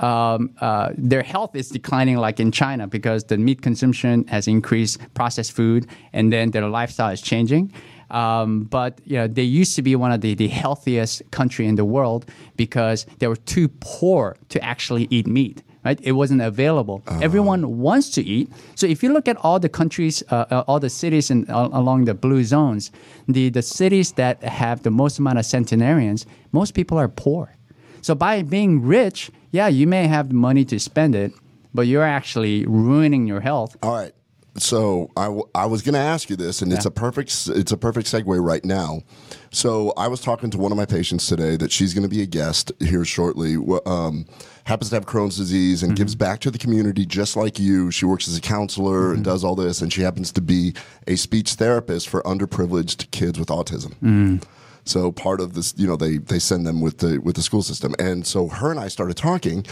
[0.00, 4.98] um, uh, their health is declining like in China because the meat consumption has increased,
[5.14, 7.72] processed food, and then their lifestyle is changing.
[8.10, 11.76] Um, but you know, they used to be one of the, the healthiest country in
[11.76, 15.62] the world because they were too poor to actually eat meat.
[15.82, 17.02] Right, it wasn't available.
[17.06, 17.20] Uh-huh.
[17.22, 18.52] Everyone wants to eat.
[18.74, 21.70] So if you look at all the countries, uh, uh all the cities in, uh,
[21.72, 22.90] along the blue zones,
[23.26, 27.56] the the cities that have the most amount of centenarians, most people are poor.
[28.02, 31.32] So by being rich, yeah, you may have the money to spend it,
[31.72, 33.74] but you're actually ruining your health.
[33.82, 34.12] All right
[34.56, 36.76] so I, w- I was going to ask you this, and yeah.
[36.76, 39.02] it's a perfect it's a perfect segue right now.
[39.50, 42.22] So I was talking to one of my patients today that she's going to be
[42.22, 43.56] a guest here shortly.
[43.86, 44.26] Um,
[44.64, 45.96] happens to have Crohn's disease and mm-hmm.
[45.96, 47.90] gives back to the community just like you.
[47.90, 49.16] She works as a counselor mm-hmm.
[49.16, 50.74] and does all this, and she happens to be
[51.06, 53.94] a speech therapist for underprivileged kids with autism.
[53.94, 54.36] Mm-hmm.
[54.84, 57.62] So part of this, you know, they they send them with the with the school
[57.62, 59.64] system, and so her and I started talking.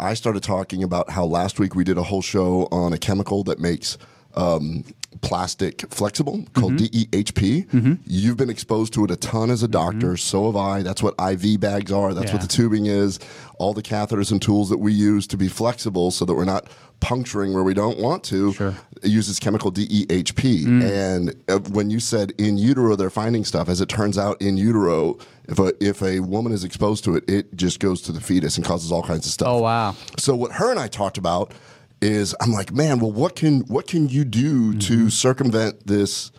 [0.00, 3.42] I started talking about how last week we did a whole show on a chemical
[3.44, 3.98] that makes
[4.38, 4.84] um,
[5.20, 7.18] plastic flexible called mm-hmm.
[7.18, 7.66] DEHP.
[7.66, 7.94] Mm-hmm.
[8.06, 10.08] You've been exposed to it a ton as a doctor.
[10.08, 10.16] Mm-hmm.
[10.16, 10.82] So have I.
[10.82, 12.14] That's what IV bags are.
[12.14, 12.34] That's yeah.
[12.34, 13.18] what the tubing is.
[13.58, 16.68] All the catheters and tools that we use to be flexible so that we're not
[17.00, 18.74] puncturing where we don't want to sure.
[19.02, 20.64] uses chemical DEHP.
[20.64, 20.82] Mm.
[20.82, 24.56] And uh, when you said in utero they're finding stuff, as it turns out in
[24.56, 28.20] utero, if a if a woman is exposed to it, it just goes to the
[28.20, 29.48] fetus and causes all kinds of stuff.
[29.48, 29.96] Oh wow!
[30.16, 31.52] So what her and I talked about
[32.00, 34.78] is I'm like, man, well, what can what can you do mm-hmm.
[34.80, 36.30] to circumvent this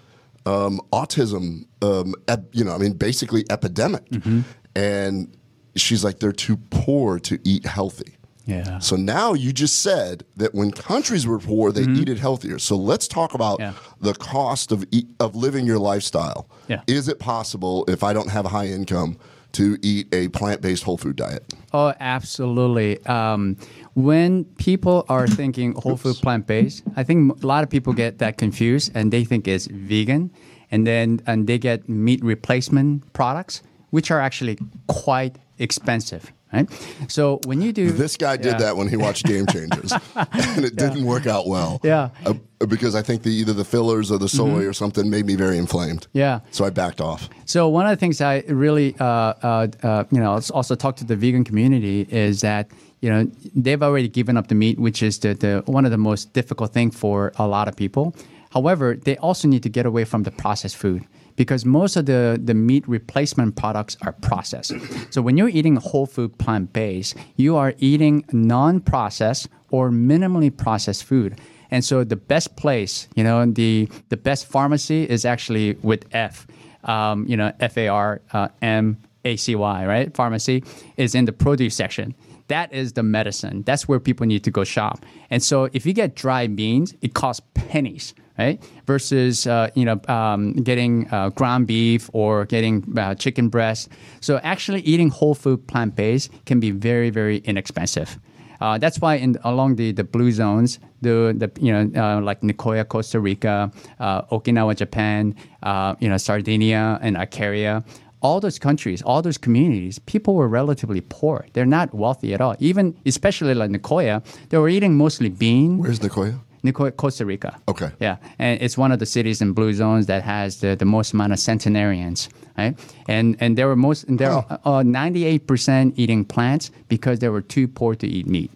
[0.46, 1.66] um, autism?
[1.82, 4.06] Um, ep, you know, I mean, basically epidemic.
[4.10, 4.42] Mm-hmm.
[4.76, 5.36] And
[5.76, 8.16] she's like, they're too poor to eat healthy.
[8.46, 8.80] Yeah.
[8.80, 12.02] So now you just said that when countries were poor, they mm-hmm.
[12.02, 12.58] eat it healthier.
[12.58, 13.74] So let's talk about yeah.
[14.02, 16.50] the cost of eat, of living your lifestyle.
[16.68, 16.82] Yeah.
[16.88, 19.20] Is it possible if I don't have a high income?
[19.54, 21.44] To eat a plant based whole food diet?
[21.74, 23.04] Oh, absolutely.
[23.06, 23.58] Um,
[23.94, 28.20] when people are thinking whole food plant based, I think a lot of people get
[28.20, 30.32] that confused and they think it's vegan,
[30.72, 34.58] and then and they get meat replacement products, which are actually
[34.88, 36.70] quite expensive right?
[37.08, 38.58] So when you do this, guy did yeah.
[38.58, 40.90] that when he watched Game Changers, and it yeah.
[40.90, 41.80] didn't work out well.
[41.84, 42.34] Yeah, uh,
[42.68, 44.70] because I think the, either the fillers or the soy mm-hmm.
[44.70, 46.08] or something made me very inflamed.
[46.14, 47.30] Yeah, so I backed off.
[47.46, 51.06] So one of the things I really, uh, uh, uh you know, also talk to
[51.06, 52.70] the vegan community is that
[53.02, 55.98] you know they've already given up the meat, which is the, the one of the
[55.98, 58.14] most difficult thing for a lot of people.
[58.52, 62.38] However, they also need to get away from the processed food because most of the,
[62.44, 64.74] the meat replacement products are processed.
[65.10, 70.56] so when you're eating whole food plant based, you are eating non processed or minimally
[70.56, 71.40] processed food.
[71.72, 76.48] And so the best place, you know, the the best pharmacy is actually with F,
[76.84, 80.16] um, you know, F A R uh, M A C Y, right?
[80.16, 80.64] Pharmacy
[80.98, 82.16] is in the produce section.
[82.48, 83.62] That is the medicine.
[83.62, 85.06] That's where people need to go shop.
[85.30, 88.60] And so if you get dry beans, it costs pennies, right?
[88.88, 93.90] Versus uh, you know um, getting uh, ground beef or getting uh, chicken breast.
[94.22, 98.18] So actually eating whole food plant based can be very very inexpensive.
[98.62, 102.42] Uh, that's why in along the, the blue zones, the, the you know uh, like
[102.42, 107.86] Nicoya, Costa Rica, uh, Okinawa, Japan, uh, you know Sardinia and Icaria,
[108.22, 111.46] all those countries, all those communities, people were relatively poor.
[111.54, 112.56] They're not wealthy at all.
[112.60, 115.78] Even especially like Nicoya, they were eating mostly bean.
[115.78, 116.40] Where's Nicoya?
[116.74, 117.60] Costa Rica.
[117.68, 117.92] Okay.
[118.00, 121.14] Yeah, and it's one of the cities in blue zones that has the, the most
[121.14, 122.78] amount of centenarians, right?
[123.08, 127.30] And and they were most they were uh, ninety eight percent eating plants because they
[127.30, 128.52] were too poor to eat meat.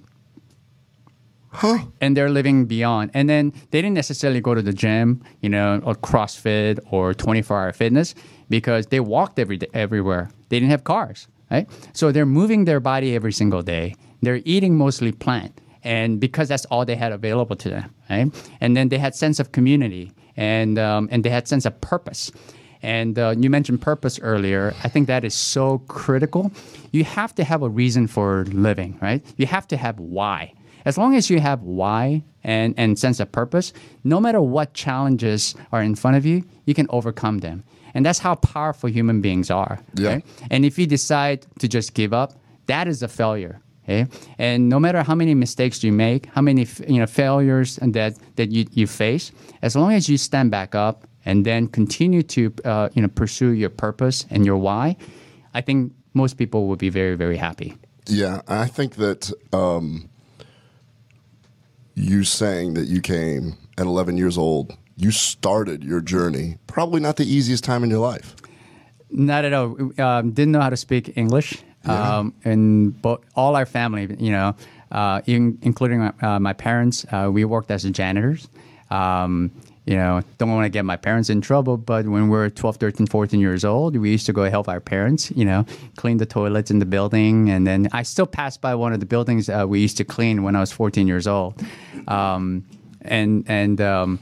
[1.54, 1.86] Huh?
[2.02, 3.12] And they're living beyond.
[3.14, 7.60] And then they didn't necessarily go to the gym, you know, or CrossFit or 24
[7.60, 8.16] hour fitness
[8.50, 10.32] because they walked every day, everywhere.
[10.50, 11.70] They didn't have cars, right?
[11.94, 13.96] So they're moving their body every single day.
[14.24, 15.60] They're eating mostly plant.
[15.84, 18.32] And because that's all they had available to them, right?
[18.62, 22.32] And then they had sense of community and, um, and they had sense of purpose.
[22.82, 24.74] And uh, you mentioned purpose earlier.
[24.84, 26.52] I think that is so critical.
[26.92, 29.24] You have to have a reason for living, right?
[29.38, 30.54] You have to have why.
[30.86, 33.72] As long as you have why and, and sense of purpose,
[34.04, 37.64] no matter what challenges are in front of you, you can overcome them.
[37.94, 39.80] And that's how powerful human beings are.
[39.96, 40.10] Yeah.
[40.10, 40.26] right?
[40.52, 42.34] And if you decide to just give up,
[42.66, 43.62] that is a failure.
[43.84, 44.08] Okay?
[44.38, 48.52] And no matter how many mistakes you make, how many you know failures that that
[48.52, 52.90] you, you face, as long as you stand back up and then continue to uh,
[52.94, 54.96] you know pursue your purpose and your why,
[55.54, 57.78] I think most people will be very very happy.
[58.08, 60.10] Yeah, I think that um,
[61.96, 67.18] you saying that you came at 11 years old, you started your journey probably not
[67.18, 68.36] the easiest time in your life.
[69.10, 69.78] Not at all.
[70.00, 71.64] Um, didn't know how to speak English.
[71.86, 74.56] Um, and but all our family, you know,
[74.92, 78.48] uh, in, including uh, my parents, uh, we worked as janitors.
[78.90, 79.52] Um,
[79.86, 82.78] you know, don't want to get my parents in trouble, but when we were 12,
[82.78, 85.66] 13, 14 years old, we used to go help our parents, you know,
[85.98, 87.50] clean the toilets in the building.
[87.50, 90.44] And then I still passed by one of the buildings uh, we used to clean
[90.44, 91.62] when I was 14 years old.
[92.08, 92.64] Um,
[93.02, 94.20] and and um,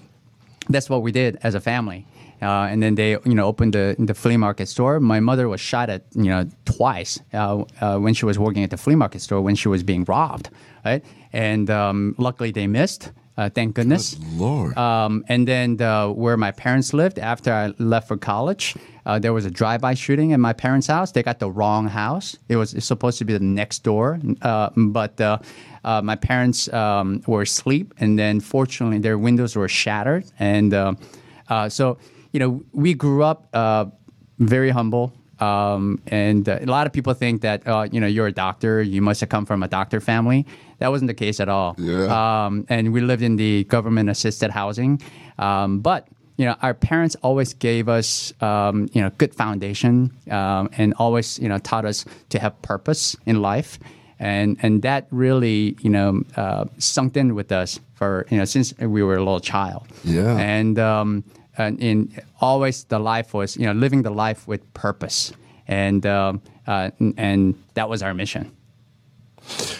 [0.69, 2.07] that's what we did as a family.
[2.41, 4.99] Uh, and then they, you know, opened the the flea market store.
[4.99, 8.69] My mother was shot at, you know, twice uh, uh, when she was working at
[8.69, 10.49] the flea market store when she was being robbed,
[10.85, 11.03] right?
[11.33, 13.11] And um, luckily they missed.
[13.37, 14.17] Uh, thank goodness.
[14.33, 14.77] Lord.
[14.77, 18.75] Um, and then the, where my parents lived after I left for college,
[19.05, 21.11] uh, there was a drive-by shooting at my parents' house.
[21.13, 22.37] They got the wrong house.
[22.49, 25.39] It was supposed to be the next door, uh, but uh,
[25.83, 30.25] uh, my parents um, were asleep, and then fortunately their windows were shattered.
[30.37, 30.93] And uh,
[31.47, 31.97] uh, so,
[32.31, 33.85] you know, we grew up uh,
[34.39, 35.13] very humble.
[35.39, 38.81] Um, and uh, a lot of people think that uh, you know you're a doctor,
[38.81, 40.45] you must have come from a doctor family.
[40.77, 41.75] That wasn't the case at all.
[41.79, 42.45] Yeah.
[42.45, 45.01] Um, and we lived in the government assisted housing.
[45.39, 50.69] Um, but you know, our parents always gave us um, you know good foundation um,
[50.77, 53.79] and always you know taught us to have purpose in life.
[54.19, 58.71] And, and that really, you know, uh, sunk in with us for, you know, since
[58.77, 59.87] we were a little child.
[60.03, 60.37] Yeah.
[60.37, 61.23] And, um,
[61.57, 65.33] and in always the life was, you know, living the life with purpose.
[65.67, 68.51] And, um, uh, and that was our mission.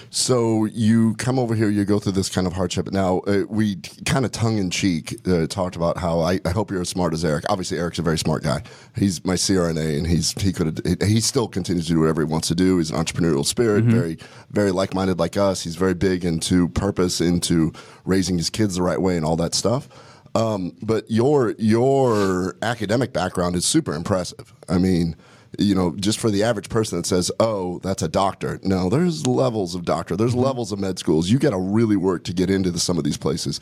[0.10, 2.92] So you come over here, you go through this kind of hardship.
[2.92, 6.70] Now uh, we kind of tongue in cheek uh, talked about how I, I hope
[6.70, 7.46] you're as smart as Eric.
[7.48, 8.64] Obviously, Eric's a very smart guy.
[8.96, 12.50] He's my CRNA, and he's he could he still continues to do whatever he wants
[12.50, 12.78] to do.
[12.80, 14.18] He's an entrepreneurial spirit, very
[14.50, 15.64] very like minded like us.
[15.64, 17.72] He's very big into purpose, into
[18.04, 19.88] raising his kids the right way, and all that stuff.
[20.34, 24.54] Um, but your your academic background is super impressive.
[24.70, 25.16] I mean
[25.60, 29.28] you know, just for the average person that says, "Oh, that's a doctor." No, there's
[29.28, 30.16] levels of doctor.
[30.16, 31.30] There's levels of med schools.
[31.30, 33.60] You got to really work to get into the, some of these places,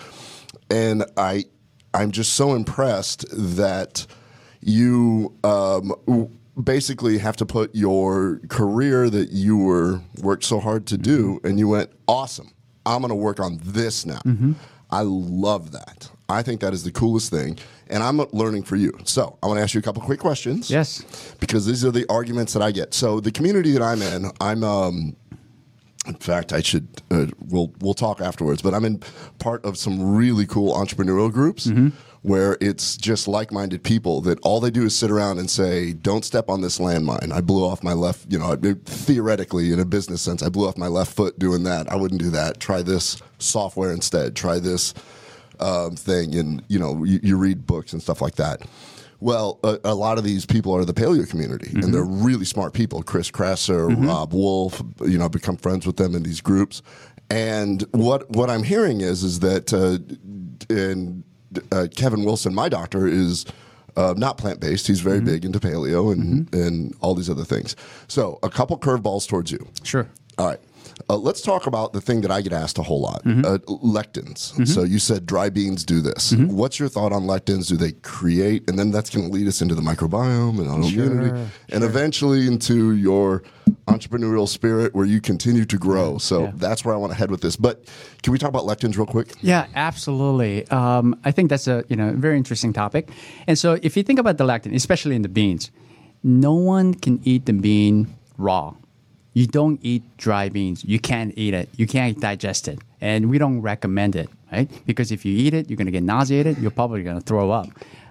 [0.70, 1.46] and I,
[1.94, 4.06] I'm just so impressed that
[4.62, 6.30] you um, w-
[6.62, 11.58] basically have to put your career that you were worked so hard to do, and
[11.58, 12.52] you went, "Awesome!
[12.86, 14.22] I'm going to work on this now."
[14.92, 16.12] I love that.
[16.30, 17.58] I think that is the coolest thing,
[17.90, 18.92] and I'm learning for you.
[19.04, 21.04] So I want to ask you a couple quick questions Yes.
[21.40, 22.94] because these are the arguments that I get.
[22.94, 25.16] So the community that I'm in, I'm um,
[26.08, 28.62] in fact, I should uh, we'll we'll talk afterwards.
[28.62, 29.02] But I'm in
[29.40, 31.70] part of some really cool entrepreneurial groups
[32.22, 36.26] where it's just like-minded people that all they do is sit around and say, "Don't
[36.26, 38.56] step on this landmine." I blew off my left, you know,
[38.86, 41.92] theoretically in a business sense, I blew off my left foot doing that.
[41.92, 42.60] I wouldn't do that.
[42.60, 44.36] Try this software instead.
[44.36, 44.94] Try this
[45.60, 48.62] um, thing, and you know, you, you read books and stuff like that.
[49.22, 51.84] Well, a, a, lot of these people are the paleo community, mm-hmm.
[51.84, 53.04] and they're really smart people.
[53.04, 54.08] Chris Kresser, mm-hmm.
[54.08, 56.82] Robb Wolf, you know, become friends with them in these groups.
[57.30, 59.98] And what what I'm hearing is is that uh,
[60.74, 61.24] and
[61.72, 63.46] uh, Kevin Wilson, my doctor, is
[63.98, 64.88] uh, not plant based.
[64.88, 65.26] He's very mm-hmm.
[65.26, 66.62] big into paleo and mm-hmm.
[66.62, 67.76] and all these other things.
[68.08, 69.68] So a couple curveballs towards you.
[69.84, 70.08] Sure.
[70.38, 70.60] All right.
[71.10, 73.46] Uh, let's talk about the thing that I get asked a whole lot mm-hmm.
[73.46, 74.52] uh, lectins.
[74.54, 74.66] Mm-hmm.
[74.66, 76.32] So you said dry beans do this.
[76.32, 76.56] Mm-hmm.
[76.56, 77.68] What's your thought on lectins?
[77.68, 81.30] Do they create, and then that's going to lead us into the microbiome and autoimmunity,
[81.30, 83.44] sure, and eventually into your
[83.88, 86.18] entrepreneurial spirit where you continue to grow.
[86.18, 86.52] So yeah.
[86.56, 87.56] that's where I want to head with this.
[87.56, 87.86] But
[88.24, 89.34] can we talk about lectins real quick?
[89.42, 90.68] Yeah, absolutely.
[90.70, 93.10] Um, I think that's a you know very interesting topic.
[93.48, 95.72] And so if you think about the lectin, especially in the beans,
[96.24, 98.74] no one can eat the bean raw
[99.40, 100.84] you don't eat dry beans.
[100.84, 101.70] You can't eat it.
[101.78, 102.80] You can't digest it.
[103.00, 104.70] And we don't recommend it, right?
[104.86, 106.58] Because if you eat it, you're going to get nauseated.
[106.58, 107.68] You're probably going to throw up.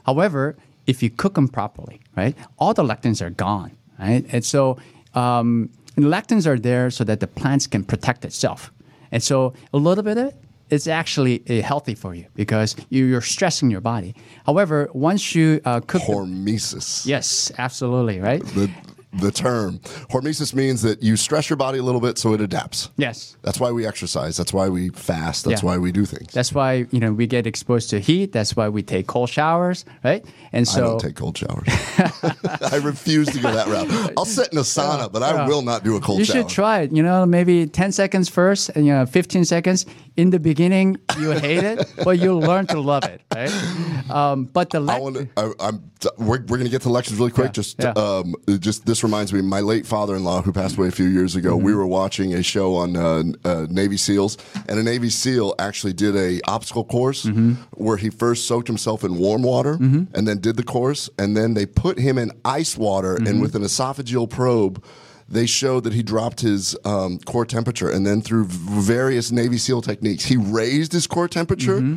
[0.06, 0.56] However,
[0.86, 4.24] if you cook them properly, right, all the lectins are gone, right?
[4.32, 4.78] And so
[5.14, 8.72] um, and lectins are there so that the plants can protect itself.
[9.12, 10.36] And so a little bit of it
[10.70, 14.14] is actually uh, healthy for you because you're stressing your body.
[14.46, 18.42] However, once you uh, cook hormesis, the, yes, absolutely, right.
[18.54, 18.70] The,
[19.12, 19.78] the term.
[20.10, 22.90] Hormesis means that you stress your body a little bit so it adapts.
[22.96, 23.36] Yes.
[23.42, 24.36] That's why we exercise.
[24.36, 25.44] That's why we fast.
[25.44, 25.66] That's yeah.
[25.66, 26.32] why we do things.
[26.32, 28.32] That's why, you know, we get exposed to heat.
[28.32, 30.24] That's why we take cold showers, right?
[30.52, 31.66] And so I don't take cold showers.
[32.72, 34.12] I refuse to go that route.
[34.16, 36.36] I'll sit in a sauna, but I will not do a cold you shower.
[36.36, 36.92] You should try it.
[36.92, 39.86] You know, maybe 10 seconds first and you know 15 seconds.
[40.16, 44.10] In the beginning, you hate it, but you'll learn to love it, right?
[44.10, 45.88] Um, but the le- I wanna, I, am
[46.18, 47.48] we're, we're going to get to lectins really quick.
[47.48, 47.52] Yeah.
[47.52, 47.90] Just yeah.
[47.90, 51.56] Um, just this reminds me, my late father-in-law, who passed away a few years ago,
[51.56, 51.66] mm-hmm.
[51.66, 54.38] we were watching a show on uh, uh, Navy SEALs,
[54.68, 57.52] and a Navy SEAL actually did a obstacle course mm-hmm.
[57.72, 60.04] where he first soaked himself in warm water mm-hmm.
[60.14, 63.40] and then did the course, and then they put him in ice water, and mm-hmm.
[63.40, 64.84] with an esophageal probe
[65.30, 69.82] they showed that he dropped his um, core temperature, and then through various Navy SEAL
[69.82, 71.80] techniques, he raised his core temperature.
[71.80, 71.96] Mm-hmm.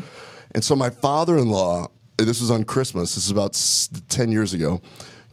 [0.53, 1.87] And so my father-in-law,
[2.17, 3.15] this was on Christmas.
[3.15, 3.57] This is about
[4.09, 4.81] ten years ago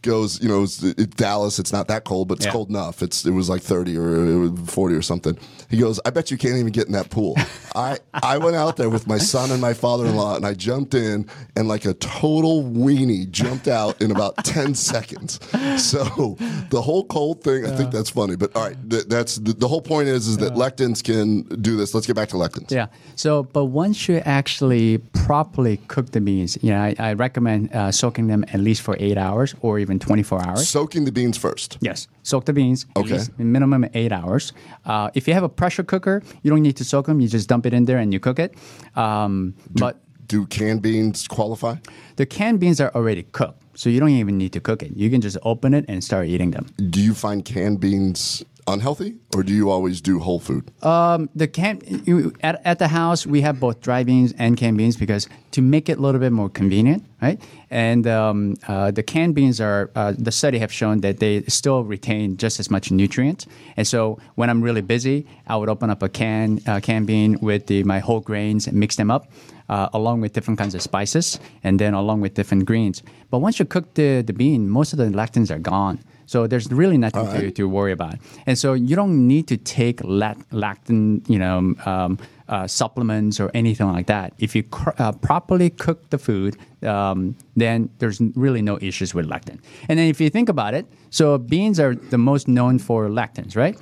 [0.01, 1.59] goes, you know, it's, it's Dallas.
[1.59, 2.51] It's not that cold, but it's yeah.
[2.51, 3.01] cold enough.
[3.01, 5.37] It's it was like thirty or forty or something.
[5.69, 7.35] He goes, I bet you can't even get in that pool.
[7.75, 10.53] I I went out there with my son and my father in law, and I
[10.53, 15.39] jumped in, and like a total weenie, jumped out in about ten seconds.
[15.81, 16.37] So
[16.69, 18.35] the whole cold thing, I think that's funny.
[18.35, 21.75] But all right, th- that's the, the, whole point is is that lectins can do
[21.77, 21.93] this.
[21.93, 22.71] Let's get back to lectins.
[22.71, 22.87] Yeah.
[23.15, 27.91] So, but once you actually properly cook the beans, you know, I, I recommend uh,
[27.91, 30.67] soaking them at least for eight hours or even even 24 hours.
[30.69, 31.77] Soaking the beans first.
[31.81, 32.85] Yes, soak the beans.
[32.95, 33.19] Okay.
[33.37, 34.53] minimum eight hours.
[34.85, 37.19] Uh, if you have a pressure cooker, you don't need to soak them.
[37.19, 38.53] You just dump it in there and you cook it.
[38.95, 39.99] Um, but
[40.29, 41.75] do canned beans qualify?
[42.15, 44.95] The canned beans are already cooked, so you don't even need to cook it.
[44.95, 46.67] You can just open it and start eating them.
[46.89, 50.69] Do you find canned beans unhealthy, or do you always do whole food?
[50.83, 54.77] Um, the can you, at, at the house we have both dry beans and canned
[54.77, 57.41] beans because to make it a little bit more convenient, right?
[57.71, 61.83] And um, uh, the canned beans are uh, the study have shown that they still
[61.83, 63.47] retain just as much nutrients.
[63.75, 67.39] And so when I'm really busy, I would open up a can uh, canned bean
[67.41, 69.31] with the, my whole grains and mix them up.
[69.69, 73.03] Uh, along with different kinds of spices and then along with different greens.
[73.29, 75.99] But once you cook the, the bean, most of the lectins are gone.
[76.25, 77.41] So there's really nothing right.
[77.41, 78.15] to, to worry about.
[78.47, 82.17] And so you don't need to take lectin, you know, um,
[82.47, 84.33] uh, supplements or anything like that.
[84.39, 89.27] If you cr- uh, properly cook the food, um, then there's really no issues with
[89.27, 89.59] lectin.
[89.87, 93.55] And then if you think about it, so beans are the most known for lectins,
[93.55, 93.77] right?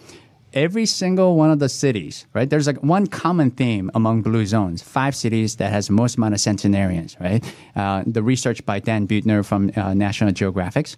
[0.54, 2.50] Every single one of the cities, right?
[2.50, 4.82] There's like one common theme among blue zones.
[4.82, 7.44] Five cities that has the most amount of centenarians, right?
[7.76, 10.90] Uh, the research by Dan Buettner from uh, National Geographic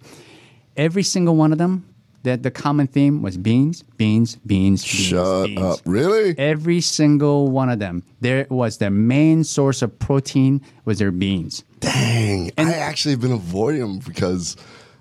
[0.76, 1.86] every single one of them,
[2.22, 4.84] that the common theme was beans, beans, beans, beans.
[4.84, 5.60] Shut beans.
[5.60, 5.80] up!
[5.86, 6.34] Really?
[6.36, 8.02] Every single one of them.
[8.20, 11.64] There was their main source of protein was their beans.
[11.80, 12.50] Dang!
[12.58, 14.56] And I actually have been avoiding them because.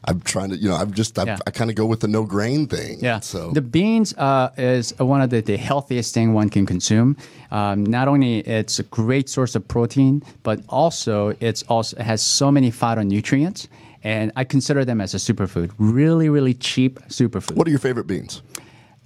[0.05, 1.37] I'm trying to, you know, I'm just, i yeah.
[1.45, 2.99] I kind of go with the no grain thing.
[3.01, 3.19] Yeah.
[3.19, 7.17] So the beans uh, is one of the, the healthiest thing one can consume.
[7.51, 12.21] Um, not only it's a great source of protein, but also it's also it has
[12.21, 13.67] so many phytonutrients
[14.03, 15.71] and I consider them as a superfood.
[15.77, 17.55] Really, really cheap superfood.
[17.55, 18.41] What are your favorite beans?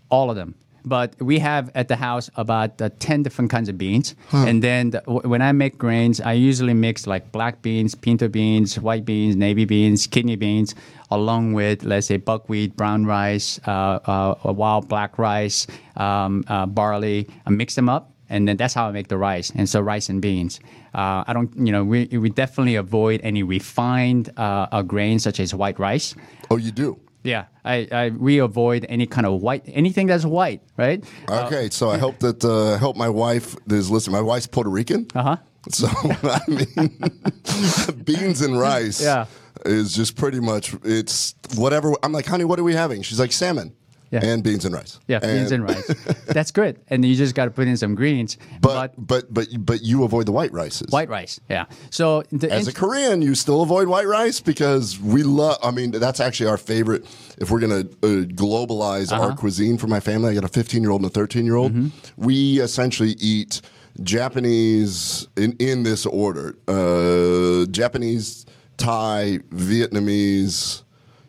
[0.10, 0.56] All of them.
[0.86, 4.16] But we have at the house about uh, 10 different kinds of beans.
[4.34, 8.28] And then the, w- when I make grains, I usually mix like black beans, pinto
[8.28, 10.76] beans, white beans, navy beans, kidney beans,
[11.10, 14.00] along with, let's say, buckwheat, brown rice, uh,
[14.44, 17.30] uh, wild black rice, um, uh, barley.
[17.46, 18.10] I mix them up.
[18.30, 19.52] And then that's how I make the rice.
[19.56, 20.60] And so rice and beans.
[20.96, 25.40] Uh, I don't, you know, we, we definitely avoid any refined uh, uh, grains such
[25.40, 26.16] as white rice.
[26.50, 27.00] Oh, you do.
[27.24, 31.04] Yeah, I, I we avoid any kind of white anything that's white, right?
[31.30, 34.16] Okay, so I hope that uh, I hope my wife is listening.
[34.16, 35.08] My wife's Puerto Rican.
[35.16, 35.38] Uh huh.
[35.70, 35.88] So
[36.24, 39.02] I mean, beans and rice.
[39.02, 39.26] Yeah.
[39.66, 41.94] Is just pretty much it's whatever.
[42.04, 43.02] I'm like, honey, what are we having?
[43.02, 43.74] She's like, salmon.
[44.14, 44.24] Yeah.
[44.24, 45.00] And beans and rice.
[45.08, 45.88] Yeah, beans and rice.
[46.28, 48.38] That's good, and you just got to put in some greens.
[48.62, 50.92] But but but but you avoid the white rices.
[50.92, 51.66] white rice, yeah.
[51.90, 55.58] So As a Korean, you still avoid white rice because we love.
[55.64, 57.06] I mean, that's actually our favorite.
[57.40, 59.30] If we're gonna uh, globalize Uh-huh.
[59.30, 61.56] our cuisine for my family, I got a 15 year old and a 13 year
[61.56, 61.74] old.
[61.74, 61.88] Mm-hmm.
[62.24, 63.62] We essentially eat
[64.04, 68.46] Japanese in in this order: uh, Japanese,
[68.78, 70.84] Thai, Vietnamese,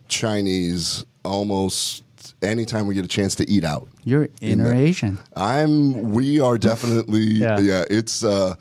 [0.09, 1.05] Chinese.
[1.26, 2.03] Almost
[2.43, 3.89] anytime we get a chance to eat out.
[4.05, 5.18] you're inner Asian.
[5.37, 6.12] I'm.
[6.12, 7.24] We are definitely.
[7.45, 7.59] Yeah.
[7.61, 7.85] yeah.
[7.91, 8.24] It's.
[8.24, 8.55] Uh,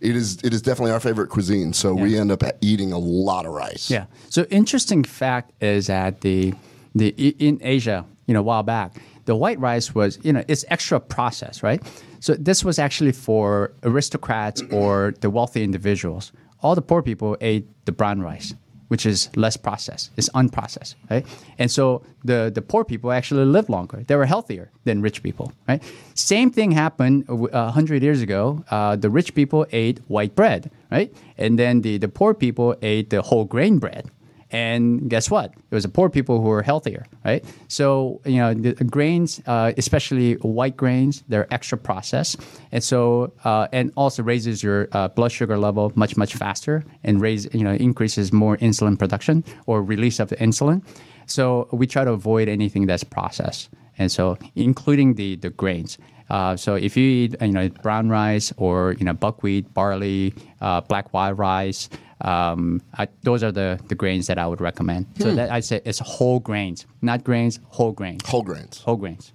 [0.00, 0.38] it is.
[0.42, 1.72] It is definitely our favorite cuisine.
[1.72, 3.90] So we end up eating a lot of rice.
[3.90, 4.06] Yeah.
[4.30, 6.54] So interesting fact is that the
[6.94, 7.08] the
[7.38, 10.98] in Asia, you know, a while back, the white rice was, you know, it's extra
[11.00, 11.82] processed, right?
[12.20, 16.32] So this was actually for aristocrats or the wealthy individuals.
[16.62, 18.54] All the poor people ate the brown rice,
[18.90, 20.10] which is less processed.
[20.16, 21.24] It's unprocessed, right?
[21.58, 23.98] And so the the poor people actually lived longer.
[24.06, 25.80] They were healthier than rich people, right?
[26.14, 28.64] Same thing happened a hundred years ago.
[28.70, 31.10] Uh, the rich people ate white bread, right?
[31.38, 34.10] And then the the poor people ate the whole grain bread.
[34.50, 35.52] And guess what?
[35.70, 37.44] It was the poor people who were healthier, right?
[37.68, 42.40] So you know, the grains, uh, especially white grains, they're extra processed,
[42.72, 47.20] and so uh, and also raises your uh, blood sugar level much much faster, and
[47.20, 50.82] raise you know increases more insulin production or release of the insulin.
[51.26, 53.70] So we try to avoid anything that's processed,
[54.00, 55.98] and so including the the grains.
[56.30, 60.80] Uh, so if you eat you know brown rice or you know buckwheat, barley, uh,
[60.80, 61.88] black white rice,
[62.22, 65.06] um, I, those are the, the grains that I would recommend.
[65.18, 68.78] So that I say it's whole grains, not grains, whole grains, Whole grains.
[68.86, 69.32] whole grains.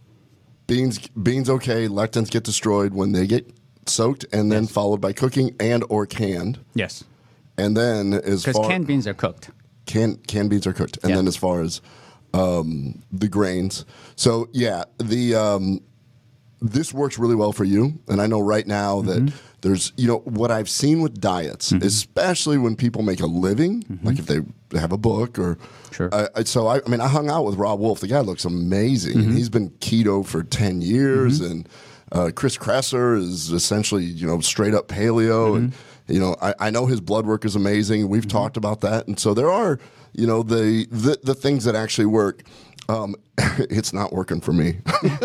[0.67, 0.99] Beans.
[1.21, 1.49] Beans.
[1.49, 1.87] Okay.
[1.87, 3.43] Lectins get destroyed when they get
[3.87, 6.59] soaked and then followed by cooking and or canned.
[6.73, 7.03] Yes,
[7.57, 9.49] And then as far because canned beans are cooked.
[9.85, 11.17] can canned beans are cooked, and Yeah.
[11.17, 11.81] then as far as
[12.35, 15.79] um, the grains, so yeah, the um,
[16.61, 19.35] this works really well for you, and I know right now that Mm-hmm.
[19.61, 24.19] there's you know what I've seen with diets, especially when people make a living, like
[24.19, 24.39] if they
[24.77, 25.55] have a book or.
[25.55, 25.93] Mm-hmm.
[25.95, 26.09] Sure.
[26.13, 28.01] I- I- so I, I mean, I hung out with Robb Wolf.
[28.01, 29.29] The guy looks amazing, Mm-hmm.
[29.29, 31.69] and he's been keto for ten years, and
[32.11, 36.13] uh, Chris Kresser is essentially you know straight up paleo, and Mm-hmm.
[36.13, 38.09] you know I, I know his blood work is amazing.
[38.09, 39.79] We've talked about that, and so there are
[40.17, 42.43] you know the the, the things that actually work.
[42.87, 44.77] Um, it's not working for me.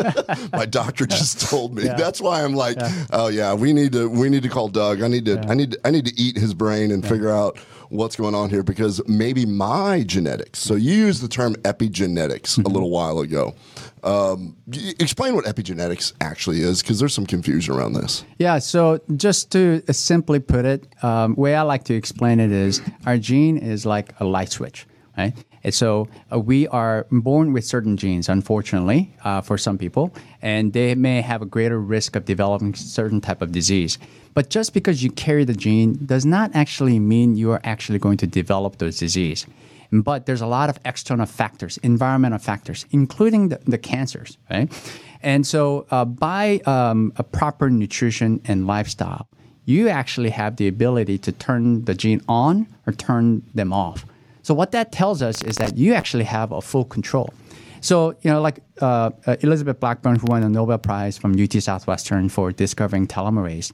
[0.52, 1.84] My doctor just told me.
[1.84, 1.94] Yeah.
[1.94, 2.78] That's why I'm like,
[3.12, 5.02] oh yeah, we need to we need to call Doug.
[5.02, 7.58] I need to I need to, I need to eat his brain and figure out
[7.90, 10.60] what's going on here because maybe my genetics.
[10.60, 13.54] So you used the term epigenetics a little while ago.
[14.02, 14.56] Um,
[14.98, 18.24] explain what epigenetics actually is because there's some confusion around this.
[18.38, 22.80] Yeah, so just to simply put it, um, way I like to explain it is
[23.06, 24.86] our gene is like a light switch,
[25.18, 25.34] right?
[25.62, 30.72] And so uh, we are born with certain genes, unfortunately, uh, for some people, and
[30.72, 33.98] they may have a greater risk of developing certain type of disease.
[34.32, 38.16] But just because you carry the gene does not actually mean you are actually going
[38.18, 39.46] to develop those disease.
[39.92, 44.70] But there's a lot of external factors, environmental factors, including the, the cancers, right?
[45.22, 49.28] And so uh, by um, a proper nutrition and lifestyle,
[49.64, 54.06] you actually have the ability to turn the gene on or turn them off.
[54.50, 57.32] So what that tells us is that you actually have a full control.
[57.80, 61.52] So you know, like uh, uh, Elizabeth Blackburn, who won a Nobel Prize from UT
[61.62, 63.70] Southwestern for discovering telomerase,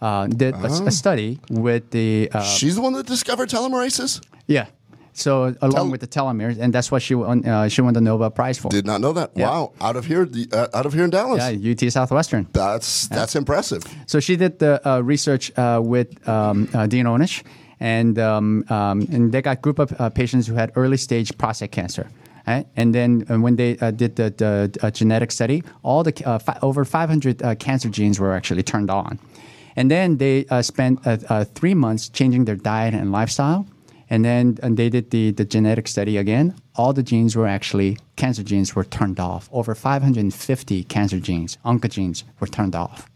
[0.00, 4.24] uh, did a, a study with the uh, She's the one that discovered telomerases.
[4.46, 4.66] yeah.
[5.14, 7.44] So along Tel- with the telomeres, and that's what she won.
[7.44, 8.68] Uh, she won the Nobel Prize for.
[8.68, 9.34] Did not know that.
[9.34, 11.42] Wow, out of here, the, uh, out of here in Dallas.
[11.42, 12.46] yeah, UT Southwestern.
[12.52, 13.82] That's that's impressive.
[14.06, 17.42] So she did the uh, research uh, with um, uh, Dean Ornish,
[17.80, 21.36] and um, um, and they got a group of uh, patients who had early stage
[21.38, 22.08] prostate cancer.
[22.46, 22.66] Right?
[22.76, 26.38] And then uh, when they uh, did the, the uh, genetic study, all the uh,
[26.38, 29.18] fi- over 500 uh, cancer genes were actually turned on.
[29.76, 33.66] And then they uh, spent uh, uh, three months changing their diet and lifestyle.
[34.08, 36.54] And then and they did the, the genetic study again.
[36.74, 39.48] All the genes were actually, cancer genes were turned off.
[39.52, 43.08] Over 550 cancer genes, oncogenes, were turned off.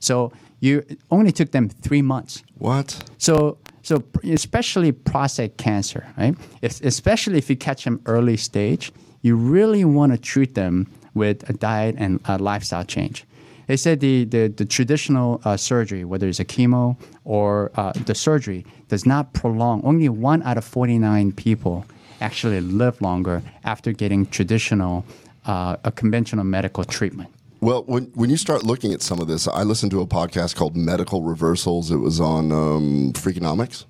[0.00, 2.42] So you only took them three months.
[2.58, 3.04] What?
[3.18, 6.34] So, so especially prostate cancer, right?
[6.60, 8.90] Especially if you catch them early stage,
[9.22, 13.24] you really want to treat them with a diet and a lifestyle change.
[13.68, 18.16] They said the, the, the traditional uh, surgery, whether it's a chemo or uh, the
[18.16, 19.82] surgery, does not prolong.
[19.84, 21.86] Only one out of 49 people
[22.20, 25.04] actually live longer after getting traditional,
[25.44, 27.30] uh, a conventional medical treatment.
[27.60, 30.56] Well, when when you start looking at some of this, I listened to a podcast
[30.56, 31.90] called Medical Reversals.
[31.90, 33.84] It was on um, Freakonomics,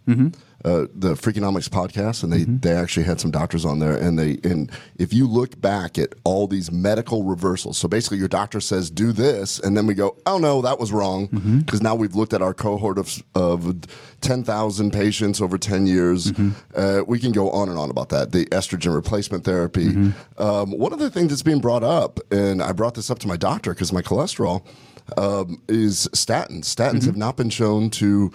[0.66, 3.96] uh, the Freakonomics podcast, and they, they actually had some doctors on there.
[3.96, 8.28] And they and if you look back at all these medical reversals, so basically your
[8.28, 11.28] doctor says do this, and then we go, oh no, that was wrong,
[11.64, 13.76] because now we've looked at our cohort of of
[14.20, 16.32] ten thousand patients over ten years.
[16.74, 18.32] Uh, we can go on and on about that.
[18.32, 19.86] The estrogen replacement therapy.
[20.36, 23.28] Um, one of the things that's being brought up, and I brought this up to
[23.28, 24.66] my doctor because my cholesterol
[25.16, 26.64] um, is statins.
[26.64, 28.32] Statins have not been shown to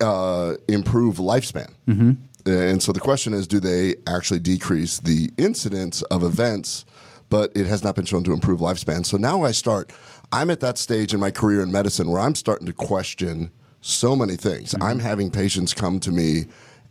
[0.00, 1.72] uh, improve lifespan.
[1.88, 2.12] Mm-hmm.
[2.46, 6.84] And so the question is do they actually decrease the incidence of events,
[7.30, 9.06] but it has not been shown to improve lifespan?
[9.06, 9.92] So now I start,
[10.30, 14.14] I'm at that stage in my career in medicine where I'm starting to question so
[14.14, 14.72] many things.
[14.72, 14.82] Mm-hmm.
[14.82, 16.46] I'm having patients come to me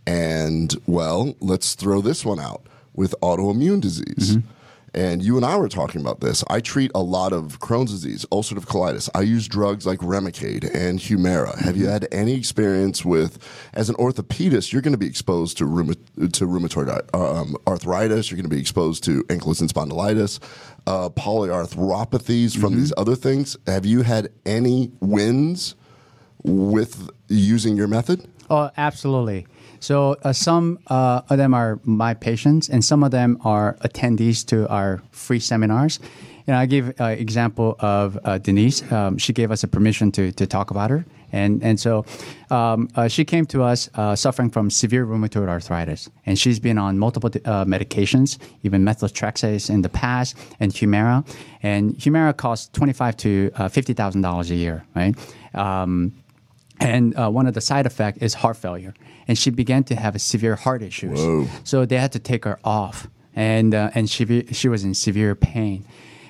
[0.06, 4.38] and, well, let's throw this one out with autoimmune disease.
[4.38, 4.48] Mm-hmm.
[4.94, 6.44] And you and I were talking about this.
[6.50, 9.10] I treat a lot of Crohn's disease, ulcerative colitis.
[9.16, 11.58] I use drugs like Remicade and Humira.
[11.60, 13.40] Have you had any experience with,
[13.74, 15.96] as an orthopedist, you're going to be exposed to, rheuma,
[16.34, 20.40] to rheumatoid um, arthritis, you're going to be exposed to ankylosing spondylitis,
[20.86, 23.58] uh, polyarthropathies from these other things.
[23.66, 25.76] Have you had any wins
[26.44, 28.28] with using your method?
[28.50, 29.48] Oh, absolutely.
[29.84, 34.46] So uh, some uh, of them are my patients, and some of them are attendees
[34.46, 36.00] to our free seminars.
[36.48, 38.90] And I give uh, example of uh, Denise.
[38.94, 41.04] Um, she gave us a permission to, to talk about her,
[41.34, 42.06] and and so
[42.50, 46.78] um, uh, she came to us uh, suffering from severe rheumatoid arthritis, and she's been
[46.78, 51.28] on multiple medications, even methotrexate in the past, and Humira.
[51.62, 55.14] And Humira costs twenty five to uh, fifty thousand dollars a year, right?
[55.54, 56.14] Um,
[56.80, 58.94] and uh, one of the side effects is heart failure
[59.28, 61.20] and she began to have severe heart issues.
[61.20, 61.48] Whoa.
[61.64, 65.36] so they had to take her off and uh, and she she was in severe
[65.36, 65.86] pain.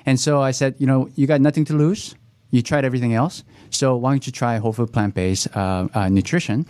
[0.06, 2.14] And so i said you know you got nothing to lose.
[2.50, 3.42] You tried everything else.
[3.70, 6.66] So why don't you try whole food plant-based uh, uh, nutrition?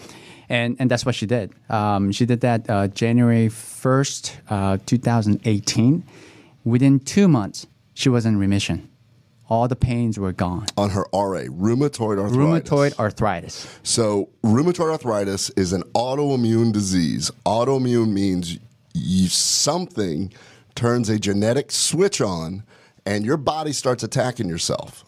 [0.48, 1.52] And and that's what she did.
[1.68, 6.04] Um, she did that uh, january 1st uh, 2018
[6.64, 8.88] within two months she was in remission
[9.48, 12.36] all the pains were gone On her RA, rheumatoid arthritis.
[12.36, 17.30] rheumatoid arthritis So, rheumatoid arthritis is an autoimmune disease.
[17.44, 18.58] Autoimmune means
[18.94, 20.32] you, something
[20.74, 22.64] turns a genetic switch on
[23.06, 25.04] and your body starts attacking yourself.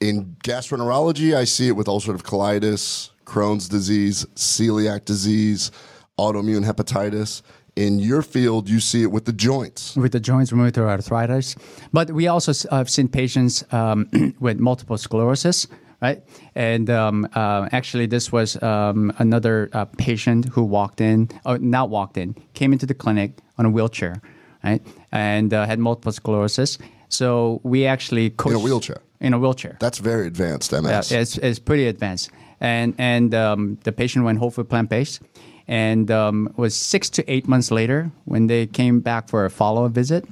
[0.00, 5.70] In gastroenterology, I see it with ulcerative colitis, Crohn's disease, celiac disease,
[6.18, 7.42] autoimmune hepatitis.
[7.76, 9.96] In your field, you see it with the joints.
[9.96, 11.56] with the joints rheumatoid arthritis.
[11.92, 14.08] But we also have seen patients um,
[14.40, 15.66] with multiple sclerosis,
[16.00, 16.22] right?
[16.54, 21.90] And um, uh, actually, this was um, another uh, patient who walked in, or not
[21.90, 24.22] walked in, came into the clinic on a wheelchair,
[24.62, 24.80] right?
[25.10, 26.78] And uh, had multiple sclerosis.
[27.08, 28.98] So we actually coached, In a wheelchair?
[29.20, 29.76] In a wheelchair.
[29.80, 31.10] That's very advanced MS.
[31.10, 32.30] Yeah, it's, it's pretty advanced.
[32.60, 35.20] And and um, the patient went whole food plant based,
[35.68, 39.84] and um, was six to eight months later when they came back for a follow
[39.86, 40.24] up visit.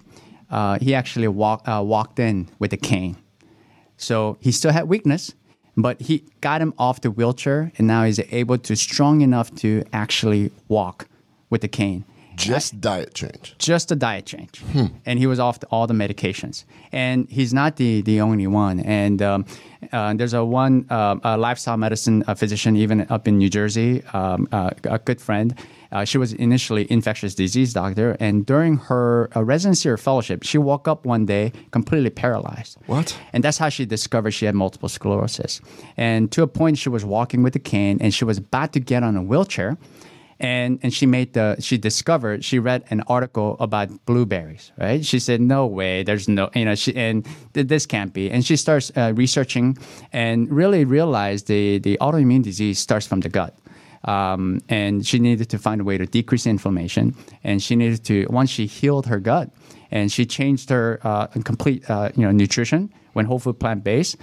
[0.50, 3.16] Uh, he actually walk, uh, walked in with a cane.
[3.96, 5.34] So he still had weakness,
[5.76, 9.82] but he got him off the wheelchair, and now he's able to strong enough to
[9.92, 11.06] actually walk
[11.48, 12.04] with the cane
[12.36, 13.54] Just diet change.
[13.58, 14.62] just a diet change,
[15.06, 16.64] and he was off the, all the medications.
[16.90, 18.80] And he's not the the only one.
[18.80, 19.44] And um,
[19.92, 24.02] uh, there's a one uh, a lifestyle medicine uh physician even up in New Jersey,
[24.12, 25.54] um, uh, a good friend.
[25.90, 30.56] Uh, she was initially infectious disease doctor, and during her uh, residency or fellowship, she
[30.56, 32.78] woke up one day completely paralyzed.
[32.86, 33.18] What?
[33.34, 35.60] And that's how she discovered she had multiple sclerosis.
[35.98, 38.80] And to a point, she was walking with a cane, and she was about to
[38.80, 39.76] get on a wheelchair
[40.42, 45.04] and and she made the she discovered she read an article about blueberries right?
[45.06, 47.24] She said no way there's no you know she and
[47.54, 48.30] th- this can't be.
[48.30, 49.78] And she starts uh, researching
[50.12, 53.56] and really realized the the autoimmune disease starts from the gut.
[54.04, 57.14] Um, and she needed to find a way to decrease inflammation.
[57.44, 59.50] And she needed to once she healed her gut
[59.92, 64.16] and she changed her uh, complete uh, you know nutrition went whole food plant based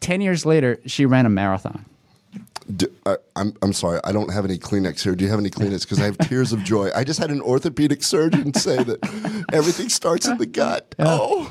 [0.00, 1.86] 10 years later she ran a marathon
[2.76, 5.14] D- I, I'm I'm sorry, I don't have any Kleenex here.
[5.14, 5.82] Do you have any Kleenex?
[5.82, 6.90] Because I have tears of joy.
[6.94, 10.94] I just had an orthopedic surgeon say that everything starts in the gut.
[10.98, 11.48] Oh,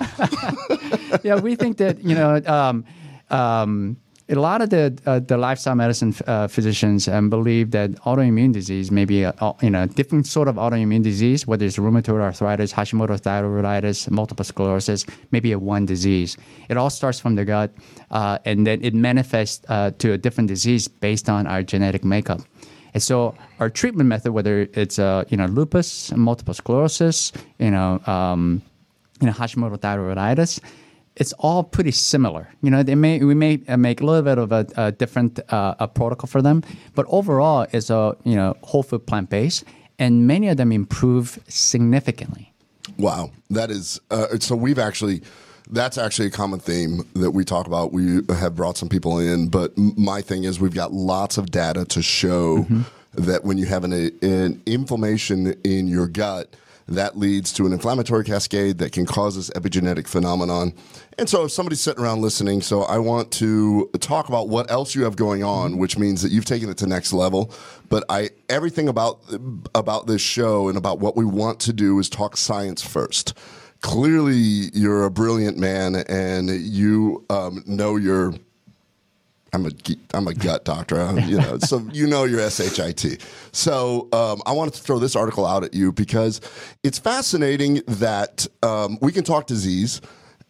[1.23, 2.85] yeah, we think that you know um,
[3.29, 3.97] um,
[4.29, 8.89] a lot of the uh, the lifestyle medicine uh, physicians um, believe that autoimmune disease
[8.89, 13.21] may be a, you know different sort of autoimmune disease, whether it's rheumatoid arthritis, Hashimoto's
[13.21, 16.37] thyroiditis, multiple sclerosis, maybe a one disease.
[16.69, 17.71] It all starts from the gut,
[18.11, 22.41] uh, and then it manifests uh, to a different disease based on our genetic makeup.
[22.93, 27.99] And so our treatment method, whether it's uh, you know lupus, multiple sclerosis, you know
[28.07, 28.61] um,
[29.19, 30.61] you know Hashimoto thyroiditis,
[31.15, 32.49] it's all pretty similar.
[32.61, 35.39] You know, they may we may uh, make a little bit of a, a different
[35.51, 36.63] uh, a protocol for them,
[36.95, 39.63] but overall, it's a you know whole food plant based,
[39.99, 42.53] and many of them improve significantly.
[42.97, 44.55] wow, that is uh, so.
[44.55, 45.21] We've actually.
[45.69, 47.93] That's actually a common theme that we talk about.
[47.93, 51.85] We have brought some people in, but my thing is we've got lots of data
[51.85, 52.67] to show
[53.13, 56.53] that when you have an, an inflammation in your gut,
[56.87, 60.73] that leads to an inflammatory cascade that can cause this epigenetic phenomenon.
[61.17, 64.95] And so, if somebody's sitting around listening, so I want to talk about what else
[64.95, 67.53] you have going on, which means that you've taken it to next level.
[67.89, 69.21] But I everything about
[69.75, 73.37] about this show and about what we want to do is talk science first.
[73.81, 78.33] Clearly, you're a brilliant man, and you um, know your
[79.53, 79.71] I'm a
[80.13, 81.59] I'm a gut doctor, you know.
[81.59, 83.23] so you know your shit.
[83.51, 86.41] So um, I wanted to throw this article out at you because
[86.83, 90.01] it's fascinating that um, we can talk disease,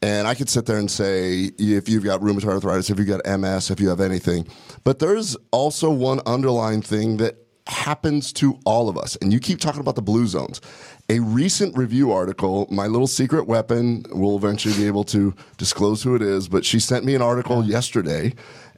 [0.02, 3.40] and I could sit there and say if you've got rheumatoid arthritis, if you've got
[3.40, 4.48] MS, if you have anything,
[4.86, 7.38] but there's also one underlying thing that
[7.68, 10.62] happens to all of us, and you keep talking about the blue zones.
[11.10, 16.16] A recent review article, my little secret weapon, we'll eventually be able to disclose who
[16.16, 18.34] it is, but she sent me an article yesterday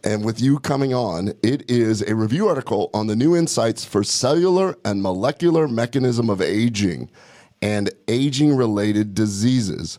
[0.06, 4.04] and with you coming on, it is a review article on the new insights for
[4.04, 7.10] cellular and molecular mechanism of aging
[7.60, 9.98] and aging related diseases.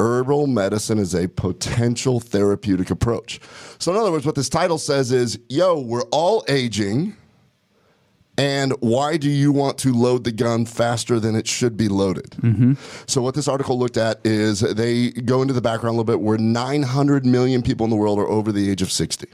[0.00, 3.40] Herbal medicine is a potential therapeutic approach.
[3.78, 7.16] So, in other words, what this title says is yo, we're all aging.
[8.38, 12.30] And why do you want to load the gun faster than it should be loaded?
[12.30, 12.72] Mm-hmm.
[13.06, 16.22] So, what this article looked at is they go into the background a little bit
[16.22, 19.28] where 900 million people in the world are over the age of 60.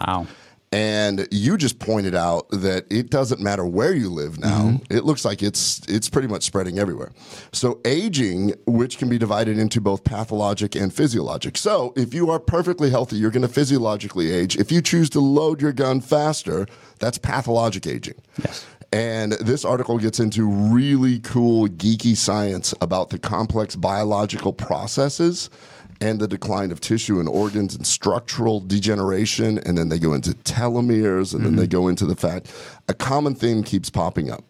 [0.00, 0.26] Wow.
[0.72, 4.62] And you just pointed out that it doesn't matter where you live now.
[4.62, 4.96] Mm-hmm.
[4.96, 7.12] It looks like it's it's pretty much spreading everywhere.
[7.52, 11.56] So aging, which can be divided into both pathologic and physiologic.
[11.56, 14.56] So if you are perfectly healthy, you're going to physiologically age.
[14.56, 16.66] If you choose to load your gun faster,
[16.98, 18.20] that's pathologic aging.
[18.42, 18.66] Yes.
[18.92, 25.48] And this article gets into really cool, geeky science about the complex biological processes
[26.00, 29.58] and the decline of tissue and organs and structural degeneration.
[29.58, 31.70] And then they go into telomeres and then they mm-hmm.
[31.70, 32.52] go into the fact
[32.88, 34.44] a common theme keeps popping up.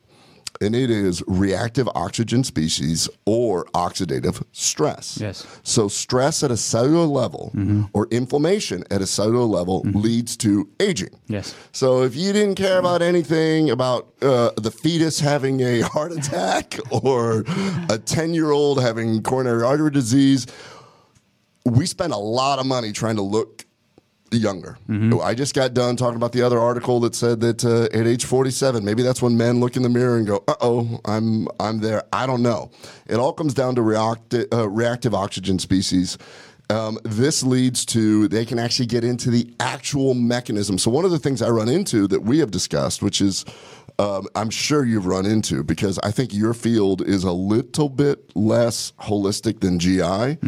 [0.59, 5.19] And it is reactive oxygen species or oxidative stress.
[5.21, 5.47] Yes.
[5.65, 7.85] So, stress at a cellular level mm-hmm.
[7.93, 9.99] or inflammation at a cellular level mm-hmm.
[9.99, 11.11] leads to aging.
[11.27, 11.55] Yes.
[11.73, 16.79] So if you didn't care about anything about uh, the fetus having a heart attack
[16.91, 17.45] or
[17.91, 20.47] a 10 year old having coronary artery disease,
[21.67, 23.65] we spend a lot of money trying to look
[24.33, 24.77] younger.
[25.23, 28.25] I just got done talking about the other article that said that uh, at age
[28.25, 31.79] 47, maybe that's when men look in the mirror and go, "Uh oh, I'm I'm
[31.79, 32.71] there." I don't know.
[33.07, 36.19] It all comes down to reacti- uh, reactive oxygen species.
[36.69, 40.79] Um, this leads to they can actually get into the actual mechanism.
[40.79, 43.45] So one of the things I run into that we have discussed, which is
[43.99, 48.35] um, I'm sure you've run into because I think your field is a little bit
[48.37, 50.39] less holistic than GI,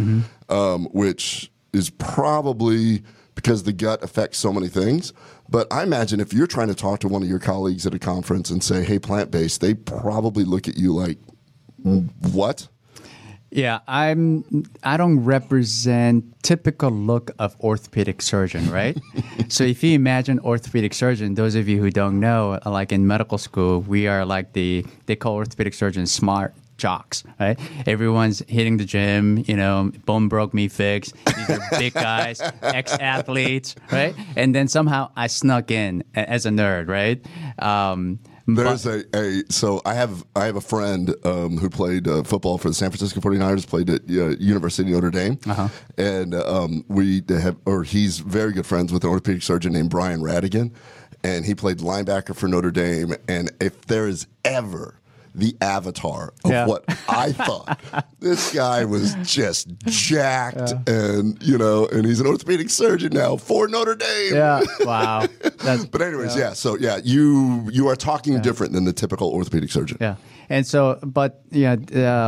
[0.48, 3.02] um, which is probably
[3.34, 5.12] because the gut affects so many things.
[5.48, 7.98] But I imagine if you're trying to talk to one of your colleagues at a
[7.98, 11.18] conference and say, "Hey, plant based," they probably look at you like,
[12.32, 12.68] "What?"
[13.50, 14.44] Yeah, I'm.
[14.82, 18.98] I don't represent typical look of orthopedic surgeon, right?
[19.48, 23.38] so if you imagine orthopedic surgeon, those of you who don't know, like in medical
[23.38, 27.58] school, we are like the they call orthopedic surgeons smart jocks, right?
[27.86, 31.12] Everyone's hitting the gym, you know, bone broke me fix.
[31.36, 34.14] These are big guys, ex athletes, right?
[34.36, 37.24] And then somehow I snuck in as a nerd, right?
[37.62, 42.22] Um, There's a, a so I have I have a friend um, who played uh,
[42.22, 45.38] football for the San Francisco 49ers, played at uh, University of Notre Dame,
[45.98, 50.20] and um, we have or he's very good friends with an orthopedic surgeon named Brian
[50.20, 50.72] Radigan,
[51.22, 53.14] and he played linebacker for Notre Dame.
[53.28, 54.97] And if there is ever
[55.38, 56.66] the avatar of Yeah.
[56.66, 57.80] what I thought.
[58.20, 63.68] this guy was just jacked, and you know, and he's an orthopedic surgeon now for
[63.68, 64.34] Notre Dame.
[64.34, 65.26] yeah, wow.
[65.90, 66.52] but anyways, yeah.
[66.52, 69.98] So yeah, you you are talking different than the typical orthopedic surgeon.
[70.00, 70.16] Yeah,
[70.48, 71.76] and so, but yeah,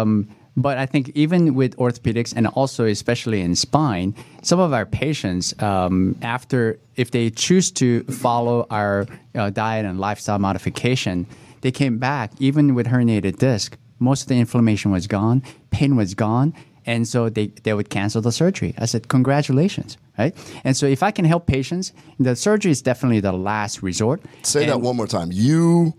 [0.01, 4.85] um, but I think even with orthopedics and also especially in spine, some of our
[4.87, 11.27] patients, um, after if they choose to follow our uh, diet and lifestyle modification,
[11.61, 13.77] they came back even with herniated disc.
[13.99, 16.55] Most of the inflammation was gone, pain was gone,
[16.87, 18.75] and so they, they would cancel the surgery.
[18.79, 20.35] I said, congratulations, right?
[20.65, 24.23] And so if I can help patients, the surgery is definitely the last resort.
[24.43, 25.29] Say And- that one more time.
[25.33, 25.93] You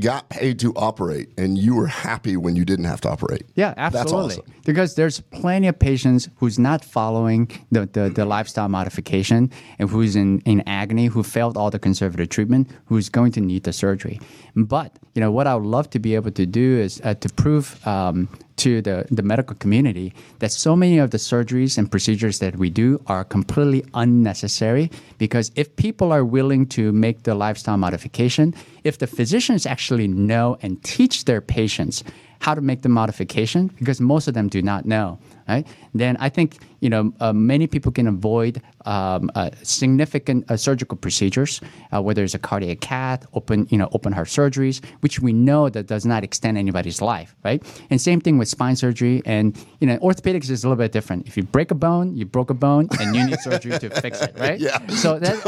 [0.00, 3.44] got paid to operate, and you were happy when you didn't have to operate.
[3.54, 4.36] Yeah, That's absolutely.
[4.36, 4.54] awesome.
[4.64, 10.16] Because there's plenty of patients who's not following the, the, the lifestyle modification and who's
[10.16, 14.20] in, in agony, who failed all the conservative treatment, who's going to need the surgery.
[14.56, 17.28] But you know what I would love to be able to do is uh, to
[17.28, 22.38] prove um, to the, the medical community that so many of the surgeries and procedures
[22.38, 27.76] that we do are completely unnecessary because if people are willing to make the lifestyle
[27.76, 32.04] modification, if the physicians actually know and teach their patients
[32.40, 35.66] how to make the modification, because most of them do not know, right?
[35.94, 40.96] Then I think you know uh, many people can avoid um, uh, significant uh, surgical
[40.96, 41.60] procedures,
[41.92, 45.68] uh, whether it's a cardiac cath, open you know open heart surgeries, which we know
[45.68, 47.62] that does not extend anybody's life, right?
[47.90, 51.26] And same thing with spine surgery, and you know orthopedics is a little bit different.
[51.26, 54.20] If you break a bone, you broke a bone, and you need surgery to fix
[54.22, 54.58] it, right?
[54.64, 54.78] Yeah.
[54.88, 55.42] So that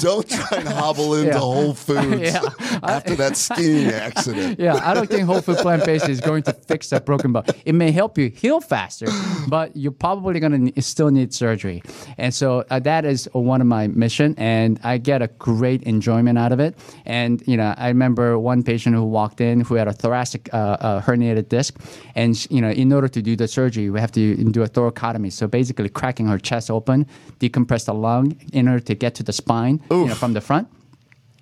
[0.00, 1.38] Don't try and hobble into Yeah.
[1.38, 2.42] Whole Foods Yeah.
[2.82, 4.58] after that skiing accident.
[4.58, 7.44] yeah, I don't think whole food plant based is going to fix that broken bone.
[7.64, 9.06] It may help you heal faster,
[9.48, 11.82] but you're probably going to still need surgery.
[12.16, 16.38] And so uh, that is one of my mission, and I get a great enjoyment
[16.38, 16.76] out of it.
[17.04, 20.56] And you know, I remember one patient who walked in who had a thoracic uh,
[20.56, 21.78] uh, herniated disc,
[22.14, 25.32] and you know, in order to do the surgery, we have to do a thoracotomy.
[25.32, 27.06] So basically, cracking her chest open,
[27.40, 30.68] decompress the lung in order to get to the spine, you know, from the front.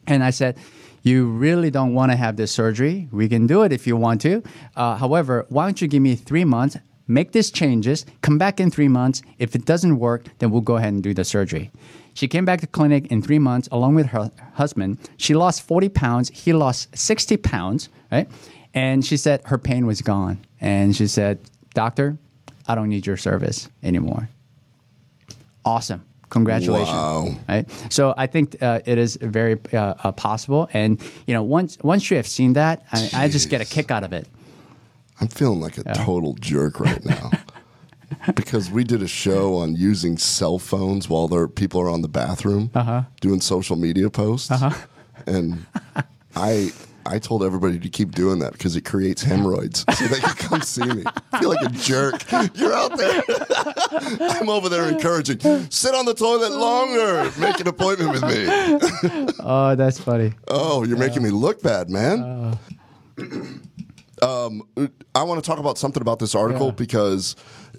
[0.07, 0.57] And I said,
[1.03, 3.09] You really don't want to have this surgery.
[3.11, 4.43] We can do it if you want to.
[4.75, 6.77] Uh, however, why don't you give me three months,
[7.07, 9.23] make these changes, come back in three months.
[9.39, 11.71] If it doesn't work, then we'll go ahead and do the surgery.
[12.15, 14.99] She came back to clinic in three months along with her husband.
[15.19, 16.31] She lost 40 pounds.
[16.31, 18.29] He lost 60 pounds, right?
[18.73, 20.39] And she said her pain was gone.
[20.61, 21.39] And she said,
[21.75, 22.17] Doctor,
[22.67, 24.29] I don't need your service anymore
[25.65, 27.35] awesome congratulations Wow.
[27.49, 31.77] right so i think uh, it is very uh, uh, possible and you know once
[31.83, 34.29] once you have seen that I, I just get a kick out of it
[35.21, 37.31] I'm feeling like a total jerk right now.
[38.37, 42.09] because we did a show on using cell phones while there people are on the
[42.09, 43.03] bathroom Uh-huh.
[43.21, 44.51] doing social media posts.
[45.27, 45.67] And
[46.37, 46.71] I
[47.09, 50.61] I told everybody to keep doing that because it creates hemorrhoids so they can come
[50.61, 51.05] see me.
[51.33, 52.25] I feel like a jerk.
[52.57, 53.23] You're out there.
[54.41, 55.39] I'm over there encouraging.
[55.71, 57.31] Sit on the toilet longer.
[57.41, 59.33] Make an appointment with me.
[59.41, 62.59] oh that's funny Oh, you're making me look bad, man.
[64.23, 64.63] Um,
[65.15, 66.73] I want to talk about something about this article Yeah.
[66.73, 67.37] because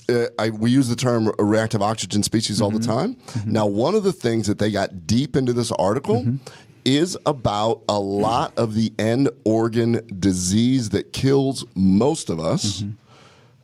[0.09, 2.91] uh, I, we use the term reactive oxygen species all the mm-hmm.
[2.91, 3.15] time.
[3.15, 3.51] Mm-hmm.
[3.51, 6.37] Now, one of the things that they got deep into this article mm-hmm.
[6.85, 12.83] is about a lot of the end organ disease that kills most of us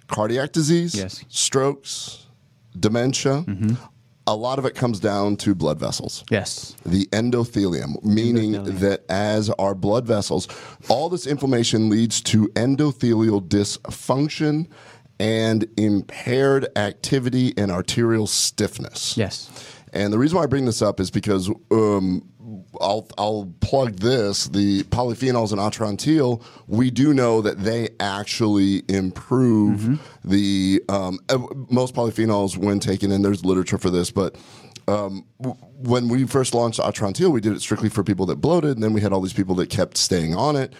[0.07, 1.23] cardiac disease, Yes.
[1.27, 2.27] strokes,
[2.79, 3.45] dementia.
[4.25, 8.79] A lot of it comes down to blood vessels yes the endothelium, meaning Endothelium.
[8.79, 10.47] that as our blood vessels,
[10.89, 14.67] all this inflammation leads to endothelial dysfunction
[15.19, 19.17] and impaired activity and arterial stiffness.
[19.17, 19.49] yes
[19.93, 22.27] And the reason why I bring this up is because um,
[22.81, 29.99] I'll, I'll plug this the polyphenols in Atrantil, we do know that they actually improve
[30.23, 31.19] the um,
[31.69, 34.35] most polyphenols when taken, and there's literature for this, but.
[34.85, 38.71] Um, w- when we first launched Atrantil, we did it strictly for people that bloated,
[38.71, 40.73] and then we had all these people that kept staying on it,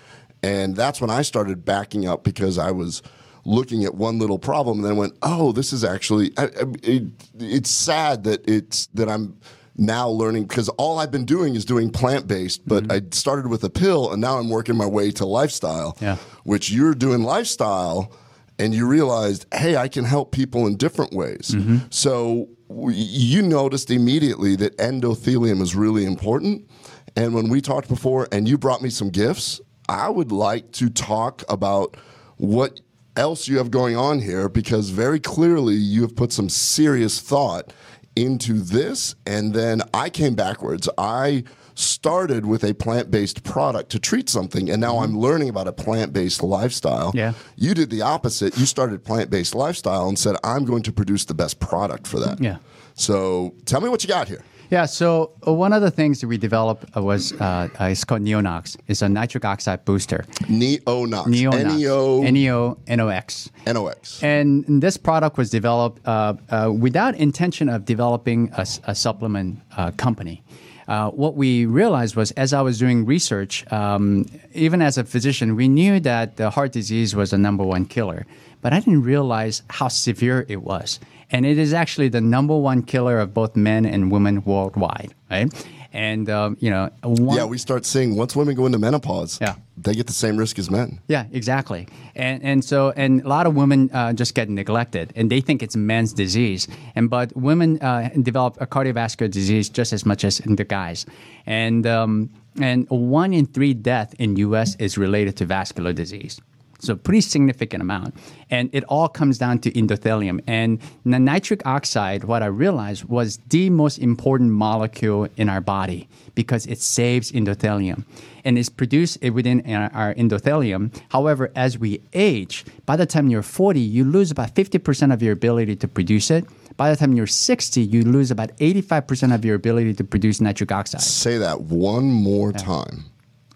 [0.44, 3.02] and that's when I started backing up because I was
[3.46, 6.50] looking at one little problem and then went, "Oh, this is actually." I, I,
[6.84, 7.04] it,
[7.40, 9.38] it's sad that it's that I'm
[9.76, 12.92] now learning because all I've been doing is doing plant based, but mm-hmm.
[12.92, 15.98] I started with a pill and now I'm working my way to lifestyle.
[16.00, 16.18] Yeah.
[16.44, 18.14] Which you're doing lifestyle,
[18.60, 21.52] and you realized, hey, I can help people in different ways.
[21.54, 21.78] Mm-hmm.
[21.90, 26.70] So w- you noticed immediately that endothelium is really important.
[27.16, 29.60] And when we talked before, and you brought me some gifts,
[29.90, 31.98] I would like to talk about
[32.38, 32.80] what
[33.16, 37.72] else you have going on here because very clearly you have put some serious thought
[38.16, 39.16] into this.
[39.26, 40.90] And then I came backwards.
[40.98, 41.44] I
[41.76, 45.04] started with a plant based product to treat something, and now mm-hmm.
[45.04, 47.12] I'm learning about a plant based lifestyle.
[47.14, 47.34] Yeah.
[47.56, 48.58] You did the opposite.
[48.58, 52.20] You started plant based lifestyle and said, I'm going to produce the best product for
[52.20, 52.40] that.
[52.40, 52.58] Yeah.
[52.96, 54.44] So tell me what you got here.
[54.74, 54.86] Yeah.
[54.86, 58.76] So uh, one of the things that we developed uh, was uh, it's called Neonox.
[58.88, 60.26] It's a nitric oxide booster.
[60.50, 61.26] Neonox.
[61.28, 61.64] Neonox.
[61.74, 63.52] N-E-O- N-E-O-N-O-X.
[63.68, 64.24] N-O-X.
[64.24, 70.42] And this product was developed uh, uh, without intention of developing a supplement uh, company.
[70.88, 75.56] Uh, what we realized was, as I was doing research, um, even as a physician,
[75.56, 78.26] we knew that the heart disease was the number one killer,
[78.62, 81.00] but I didn't realize how severe it was.
[81.34, 85.52] And it is actually the number one killer of both men and women worldwide, right?
[85.92, 89.56] And um, you know, one, Yeah, we start seeing once women go into menopause, Yeah.
[89.78, 91.00] they get the same risk as men.
[91.08, 91.88] Yeah, exactly.
[92.16, 95.62] And and so and a lot of women uh, just get neglected, and they think
[95.62, 96.68] it's men's disease.
[96.96, 101.06] And but women uh, develop a cardiovascular disease just as much as the guys.
[101.46, 102.30] And um,
[102.62, 104.76] and one in three death in U.S.
[104.80, 106.40] is related to vascular disease.
[106.84, 108.14] So pretty significant amount,
[108.50, 110.42] and it all comes down to endothelium.
[110.48, 116.10] And the nitric oxide, what I realized was the most important molecule in our body
[116.36, 118.04] because it saves endothelium,
[118.44, 120.94] and it's produced eh, within our our endothelium.
[121.10, 125.32] However, as we age, by the time you're 40, you lose about 50% of your
[125.32, 126.46] ability to produce it.
[126.76, 130.72] By the time you're 60, you lose about 85% of your ability to produce nitric
[130.72, 131.02] oxide.
[131.02, 133.06] Say that one more time.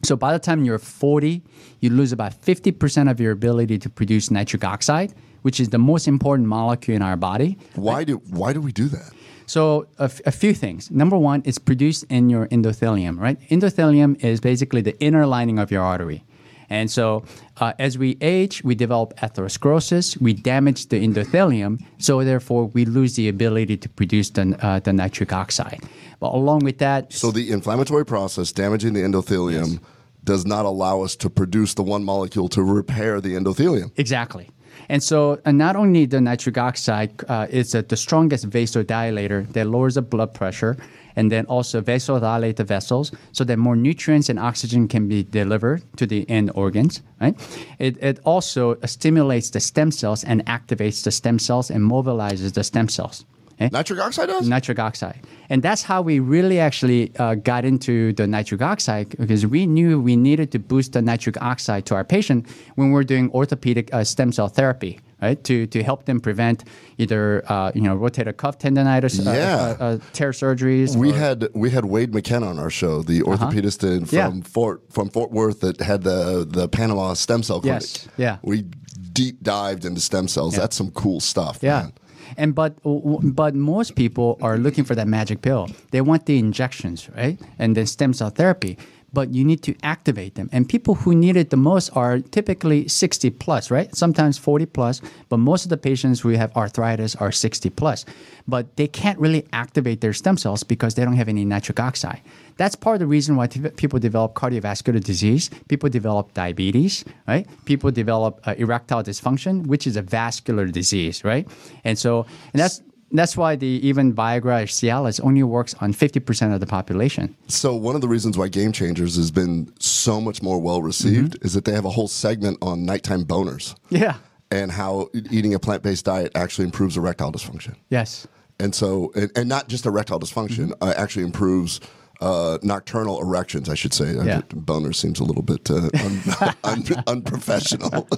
[0.03, 1.41] So by the time you're 40,
[1.81, 6.07] you lose about 50% of your ability to produce nitric oxide, which is the most
[6.07, 7.57] important molecule in our body.
[7.75, 9.11] Why do why do we do that?
[9.47, 10.91] So a, f- a few things.
[10.91, 13.39] Number one, it's produced in your endothelium, right?
[13.49, 16.25] Endothelium is basically the inner lining of your artery.
[16.69, 17.23] And so
[17.61, 23.15] uh, as we age, we develop atherosclerosis, we damage the endothelium, so therefore we lose
[23.15, 25.81] the ability to produce the, uh, the nitric oxide.
[26.19, 29.79] But along with that, So the inflammatory process damaging the endothelium
[30.23, 33.91] does not allow us to produce the one molecule to repair the endothelium.
[33.97, 34.49] Exactly.
[34.89, 39.65] And so, and not only the nitric oxide uh, is uh, the strongest vasodilator that
[39.67, 40.77] lowers the blood pressure,
[41.15, 45.81] and then also vasodilate the vessels so that more nutrients and oxygen can be delivered
[45.97, 47.01] to the end organs.
[47.19, 47.35] Right.
[47.79, 52.63] It, it also stimulates the stem cells and activates the stem cells and mobilizes the
[52.63, 53.25] stem cells.
[53.59, 53.69] Okay?
[53.71, 54.47] Nitric oxide does?
[54.47, 55.19] nitric oxide.
[55.49, 59.99] And that's how we really actually uh, got into the nitric oxide because we knew
[59.99, 62.45] we needed to boost the nitric oxide to our patient
[62.75, 65.43] when we're doing orthopedic uh, stem cell therapy, right?
[65.45, 66.65] To, to help them prevent
[66.99, 69.55] either uh, you know rotator cuff tendonitis, uh, Yeah.
[69.79, 70.95] uh, uh, tear surgeries.
[70.95, 74.31] we or- had we had Wade McKenna on our show, the orthopedist in, from Uh-huh.
[74.35, 74.41] Yeah.
[74.43, 77.81] Fort from Fort Worth that had the the Panama stem cell clinic.
[77.81, 78.37] Yes, yeah.
[78.43, 78.65] We
[79.13, 80.55] deep dived into stem cells.
[80.55, 81.57] That's some cool stuff.
[81.61, 81.81] Yeah.
[81.81, 81.93] man.
[82.37, 85.67] And but but most people are looking for that magic pill.
[85.91, 87.39] They want the injections, right?
[87.57, 88.77] And then stem cell therapy.
[89.13, 90.49] But you need to activate them.
[90.51, 93.95] And people who need it the most are typically 60 plus, right?
[93.95, 95.01] Sometimes 40 plus.
[95.29, 98.05] But most of the patients who have arthritis are 60 plus.
[98.47, 102.21] But they can't really activate their stem cells because they don't have any nitric oxide.
[102.57, 105.49] That's part of the reason why t- people develop cardiovascular disease.
[105.69, 107.47] People develop diabetes, right?
[107.65, 111.47] People develop uh, erectile dysfunction, which is a vascular disease, right?
[111.83, 112.81] And so, and that's
[113.11, 117.35] that's why the even Viagra or Cialis only works on 50% of the population.
[117.47, 121.33] So one of the reasons why Game Changers has been so much more well received
[121.35, 121.45] Mm-hmm.
[121.45, 124.15] is that they have a whole segment on nighttime boners Yeah.
[124.51, 127.75] and how eating a plant based diet actually improves erectile dysfunction.
[127.89, 128.27] Yes.
[128.59, 130.83] And so, and, and not just erectile dysfunction, Mm-hmm.
[130.83, 131.79] uh, actually improves
[132.21, 134.13] uh, nocturnal erections, I should say.
[134.13, 134.41] Yeah.
[134.53, 138.07] Boner seems a little bit uh, un, un, unprofessional.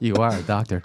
[0.00, 0.80] You are a doctor.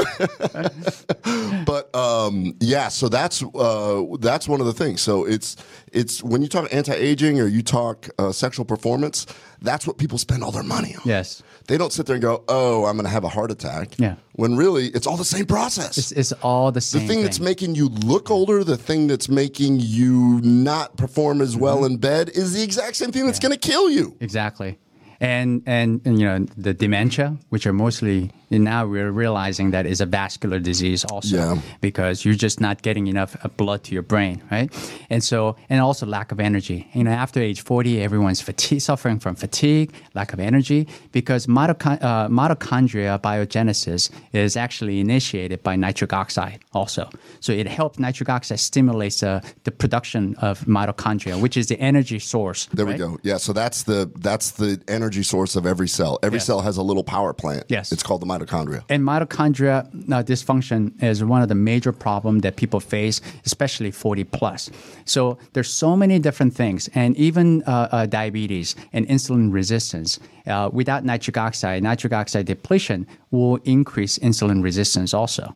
[1.66, 5.02] but um, yeah, so that's uh, that's one of the things.
[5.02, 5.56] So it's
[5.92, 9.26] it's when you talk anti aging or you talk uh, sexual performance,
[9.62, 11.02] that's what people spend all their money on.
[11.06, 11.44] yes.
[11.68, 14.16] They don't sit there and go, "Oh, I'm going to have a heart attack." Yeah.
[14.34, 15.98] When really, it's all the same process.
[15.98, 17.02] It's, it's all the same.
[17.02, 21.42] the same thing, that's making you look older, the thing that's making you not perform
[21.42, 21.94] as well Mm-hmm.
[21.94, 24.16] in bed, is the exact same thing that's going to kill you.
[24.20, 24.78] Exactly.
[25.20, 29.86] And, and and you know the dementia, which are mostly and now we're realizing that
[29.86, 31.62] is a vascular disease also Yeah.
[31.82, 34.70] because you're just not getting enough uh, blood to your brain, right?
[35.10, 36.88] And so and also lack of energy.
[36.94, 42.28] You know, after age 40, everyone's fatigue, suffering from fatigue, lack of energy because uh,
[42.30, 47.10] mitochondria biogenesis is actually initiated by nitric oxide also.
[47.40, 52.20] So it helps nitric oxide stimulates uh, the production of mitochondria, which is the energy
[52.20, 52.68] source.
[52.74, 52.94] There right?
[52.94, 53.18] we go.
[53.24, 56.20] Yeah, so that's the that's the energy source of every cell.
[56.24, 56.44] Every Yeah.
[56.44, 57.66] cell has a little power plant.
[57.70, 57.92] Yes.
[57.92, 58.43] it's called the mitochondria.
[58.90, 64.24] And mitochondria uh, dysfunction is one of the major problems that people face, especially 40
[64.26, 64.70] plus.
[65.06, 70.20] So there's so many different things, and even uh, uh, diabetes and insulin resistance.
[70.46, 75.56] Uh, without nitric oxide, nitric oxide depletion will increase insulin resistance also.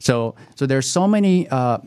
[0.00, 1.48] So, so there's so many.
[1.48, 1.78] Uh,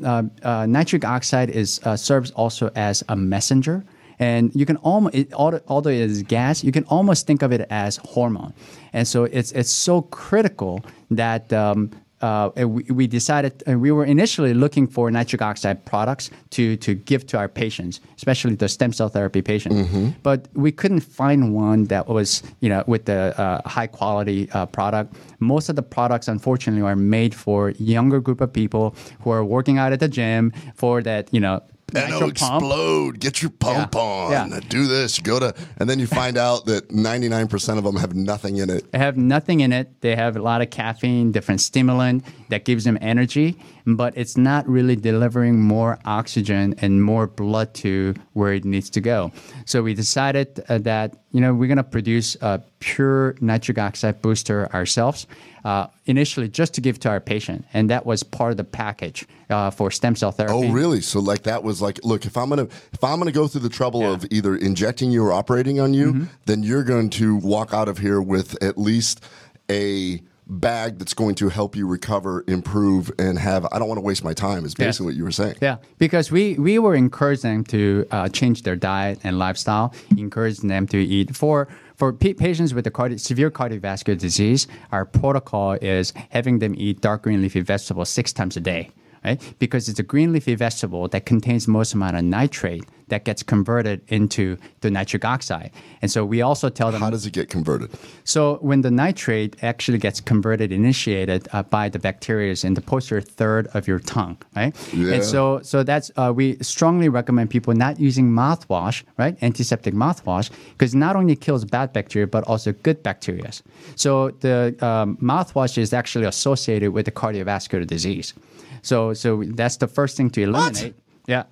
[0.44, 3.86] uh, nitric oxide is serves also as a messenger,
[4.22, 7.68] and you can almost, it, although it is gas, you can almost think of it
[7.70, 8.54] as hormone,
[8.94, 11.90] and so it's it's so critical that um,
[12.22, 16.94] uh, we, we, decided uh, we were initially looking for nitric oxide products to, to
[16.94, 19.76] give to our patients, especially the stem cell therapy patients.
[19.76, 20.10] Mm-hmm.
[20.22, 24.68] But we couldn't find one that was you know with the uh, high quality uh,
[24.68, 25.16] product.
[25.40, 29.80] Most of the products, unfortunately, are made for younger group of people who are working
[29.80, 31.62] out at the gym for that you know
[31.94, 33.20] NO explode.
[33.20, 34.02] Get your pump yeah.
[34.02, 34.52] on.
[34.52, 34.60] Yeah.
[34.68, 35.20] Do this.
[35.20, 38.92] Go to, and then you find out that 99% of them have nothing in it.
[38.92, 40.02] They have nothing in it.
[40.02, 44.68] They have a lot of caffeine, different stimulant that gives them energy, but it's not
[44.68, 49.32] really delivering more oxygen and more blood to where it needs to go.
[49.66, 54.22] So we decided uh, that, you know, we're going to produce a pure nitric oxide
[54.22, 55.28] booster ourselves
[55.64, 59.26] uh, initially just to give to our patient, and that was part of the package
[59.50, 60.54] uh, for stem cell therapy.
[60.56, 61.02] Oh, really?
[61.02, 63.70] So like that was like, look, if I'm gonna if I'm gonna go through the
[63.70, 64.14] trouble yeah.
[64.14, 66.24] of either injecting you or operating on you, mm-hmm.
[66.46, 69.24] then you're going to walk out of here with at least
[69.70, 70.22] a
[70.52, 73.66] bag that's going to help you recover, improve, and have.
[73.72, 74.66] I don't want to waste my time.
[74.66, 75.08] Is basically yeah.
[75.08, 75.56] what you were saying.
[75.62, 80.68] Yeah, because we we were encouraging them to uh, change their diet and lifestyle, encouraging
[80.68, 85.74] them to eat for for p- patients with the cardi- severe cardiovascular disease, our protocol
[85.74, 88.90] is having them eat dark green leafy vegetables six times a day
[89.24, 89.42] right?
[89.60, 94.02] Because it's a green leafy vegetable that contains most amount of nitrate that gets converted
[94.08, 95.70] into the nitric oxide.
[96.02, 97.92] And so we also tell them how does it get converted?
[98.24, 103.22] So when the nitrate actually gets converted, initiated uh, by the bacteria in the posterior
[103.22, 104.74] third of your tongue, right?
[104.94, 105.16] Yeah.
[105.16, 109.38] And so so that's uh, we strongly recommend people not using mouthwash, right?
[109.44, 113.52] Antiseptic mouthwash, because not only kills bad bacteria but also good bacteria.
[113.96, 118.34] So the um, mouthwash is actually associated with the cardiovascular disease.
[118.82, 120.94] So so that's the first thing to eliminate.
[120.94, 121.04] What?
[121.28, 121.44] Yeah.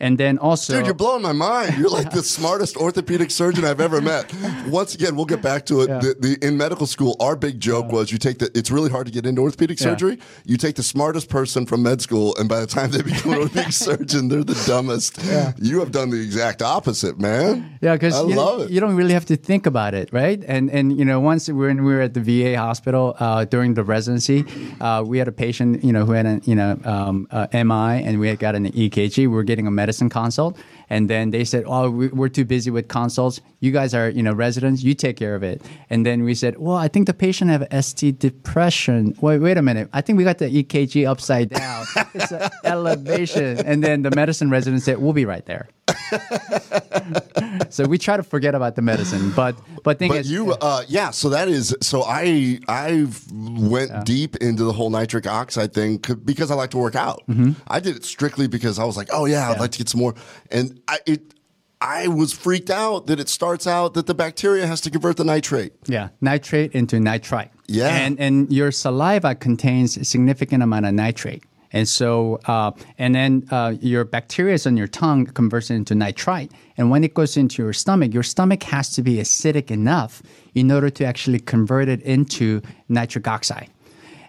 [0.00, 1.76] And then also, dude, you're blowing my mind.
[1.78, 4.32] You're like the smartest orthopedic surgeon I've ever met.
[4.66, 5.88] Once again, we'll get back to it.
[5.88, 5.98] Yeah.
[5.98, 8.50] The, the, in medical school, our big joke was you take the.
[8.54, 10.16] It's really hard to get into orthopedic surgery.
[10.16, 10.24] Yeah.
[10.44, 13.38] You take the smartest person from med school, and by the time they become an
[13.38, 15.18] orthopedic surgeon, they're the dumbest.
[15.24, 15.52] Yeah.
[15.58, 17.78] You have done the exact opposite, man.
[17.80, 18.70] Yeah, because you, love it.
[18.70, 20.42] you don't really have to think about it, right?
[20.46, 23.84] And and you know, once when we were at the VA hospital uh, during the
[23.84, 24.44] residency,
[24.80, 28.20] uh, we had a patient, you know, who had a you know um, MI, and
[28.20, 29.18] we had got an EKG.
[29.18, 30.58] We were getting a medicine consult.
[30.88, 33.40] And then they said, "Oh, we're too busy with consults.
[33.60, 34.82] You guys are, you know, residents.
[34.82, 37.66] You take care of it." And then we said, "Well, I think the patient have
[37.84, 39.16] ST depression.
[39.20, 39.88] Wait, wait a minute.
[39.92, 41.86] I think we got the EKG upside down.
[42.14, 45.68] it's an elevation." And then the medicine resident said, "We'll be right there."
[47.70, 50.82] so we try to forget about the medicine, but but thing but is, you uh,
[50.88, 51.10] yeah.
[51.10, 54.02] So that is so I I went yeah.
[54.04, 57.22] deep into the whole nitric oxide thing because I like to work out.
[57.28, 57.52] Mm-hmm.
[57.68, 59.60] I did it strictly because I was like, oh yeah, I'd yeah.
[59.60, 60.14] like to get some more,
[60.50, 61.34] and I, it
[61.80, 65.24] I was freaked out that it starts out that the bacteria has to convert the
[65.24, 65.74] nitrate.
[65.86, 67.50] Yeah, nitrate into nitrite.
[67.66, 71.44] Yeah, and and your saliva contains a significant amount of nitrate.
[71.72, 75.94] And so, uh, and then uh, your bacteria is on your tongue converts it into
[75.94, 76.52] nitrite.
[76.78, 80.22] And when it goes into your stomach, your stomach has to be acidic enough
[80.54, 83.68] in order to actually convert it into nitric oxide.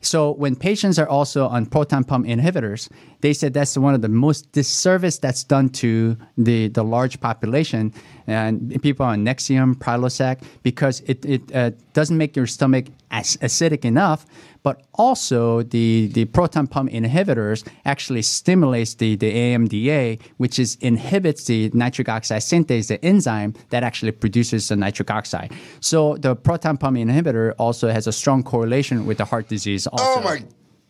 [0.02, 2.90] So when patients are also on proton pump inhibitors,
[3.22, 7.94] they said that's one of the most disservice that's done to the, the large population
[8.28, 13.86] and people on Nexium, Prilosec, because it, it uh, doesn't make your stomach as acidic
[13.86, 14.26] enough,
[14.64, 21.46] but also the, the proton pump inhibitors actually stimulates the, the ADMA, which is inhibits
[21.46, 25.54] the nitric oxide synthase, the enzyme that actually produces the nitric oxide.
[25.80, 29.88] So the proton pump inhibitor also has a strong correlation with the heart disease.
[29.88, 30.04] Also.
[30.06, 30.44] Oh my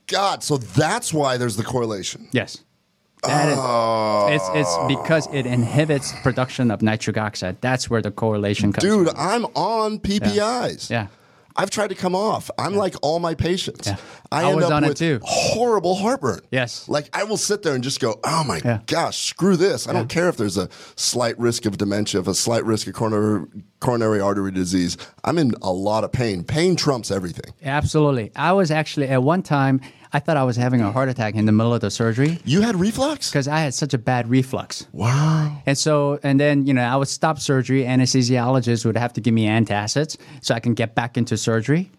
[0.07, 0.43] God!
[0.43, 2.27] So that's why there's the correlation.
[2.31, 2.63] Yes.
[3.23, 4.27] That oh.
[4.29, 7.59] it's, it's because it inhibits production of nitric oxide.
[7.61, 9.17] That's where the correlation comes Dude, from.
[9.17, 10.89] I'm on PPIs.
[10.89, 11.01] Yeah.
[11.01, 11.07] yeah.
[11.59, 12.51] I've tried to come off.
[12.59, 12.79] I'm yeah.
[12.79, 13.87] like all my patients.
[13.87, 13.97] Yeah.
[14.31, 16.41] I, I end up with horrible heartburn.
[16.51, 16.87] Yes.
[16.87, 18.81] Like I will sit there and just go, oh my yeah.
[18.85, 19.87] gosh, screw this.
[19.87, 22.93] I don't care if there's a slight risk of dementia, if a slight risk of
[22.93, 23.47] coronary,
[23.79, 24.97] coronary artery disease.
[25.23, 26.43] I'm in a lot of pain.
[26.43, 27.53] Pain trumps everything.
[27.63, 28.31] Absolutely.
[28.35, 29.81] I was actually at one time
[30.13, 32.39] I thought I was having a heart attack in the middle of the surgery.
[32.45, 33.29] You had reflux?
[33.29, 34.87] Because I had such a bad reflux.
[34.93, 35.61] Wow.
[35.65, 37.83] And so, and then, you know, I would stop surgery.
[37.83, 41.91] Anesthesiologists would have to give me antacids so I can get back into surgery.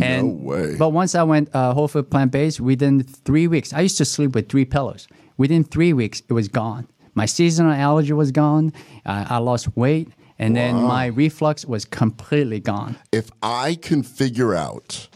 [0.00, 0.76] And, no way.
[0.76, 4.04] But once I went uh, whole food plant based, within three weeks, I used to
[4.04, 5.08] sleep with three pillows.
[5.36, 6.86] Within three weeks, it was gone.
[7.14, 8.72] My seasonal allergy was gone.
[9.04, 10.08] Uh, I lost weight.
[10.38, 10.60] And wow.
[10.60, 12.96] then my reflux was completely gone.
[13.12, 15.08] If I can figure out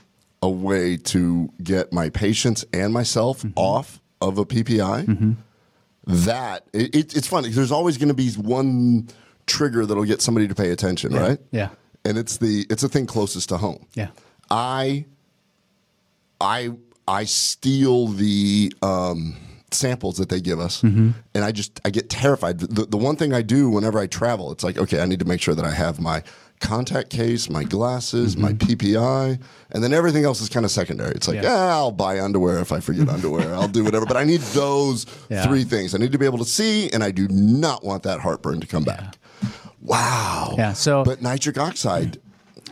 [0.45, 3.59] a way to get my patients and myself Mm-hmm.
[3.59, 5.37] off of a PPI,
[6.07, 7.49] that it, it, it's funny.
[7.49, 9.09] There's always going to be one
[9.47, 11.39] trigger that'll get somebody to pay attention, right?
[11.51, 11.71] Yeah.
[12.05, 13.87] And it's the it's the thing closest to home.
[13.95, 14.09] Yeah.
[14.51, 15.07] I
[16.41, 16.73] I
[17.09, 19.37] I steal the um,
[19.71, 21.11] samples that they give us, Mm-hmm.
[21.35, 22.59] and I just I get terrified.
[22.61, 25.25] The, the one thing I do whenever I travel, it's like okay, I need to
[25.27, 26.23] make sure that I have my
[26.65, 29.39] contact case, my glasses, my PPI,
[29.73, 31.13] and then everything else is kind of secondary.
[31.15, 31.45] It's like Mm-hmm.
[31.47, 31.73] Yeah.
[31.75, 33.55] ah, I'll buy underwear if I forget underwear.
[33.55, 35.45] I'll do whatever, but I need those Yeah.
[35.47, 35.95] three things.
[35.95, 38.67] I need to be able to see, and I do not want that heartburn to
[38.67, 39.17] come back.
[39.83, 40.55] Wow.
[40.57, 42.19] Yeah, so- but nitric oxide.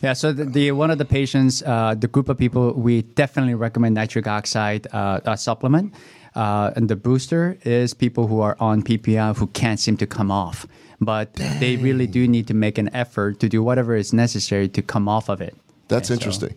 [0.03, 3.55] Yeah, so the, the one of the patients, uh, the group of people, we definitely
[3.55, 5.95] recommend nitric oxide uh, uh, supplement.
[6.35, 10.31] Uh, and the booster is people who are on PPI who can't seem to come
[10.33, 10.67] off,
[11.05, 14.83] but they really do need to make an effort to do whatever is necessary to
[14.83, 15.57] come off of it.
[15.89, 16.55] That's And so- interesting.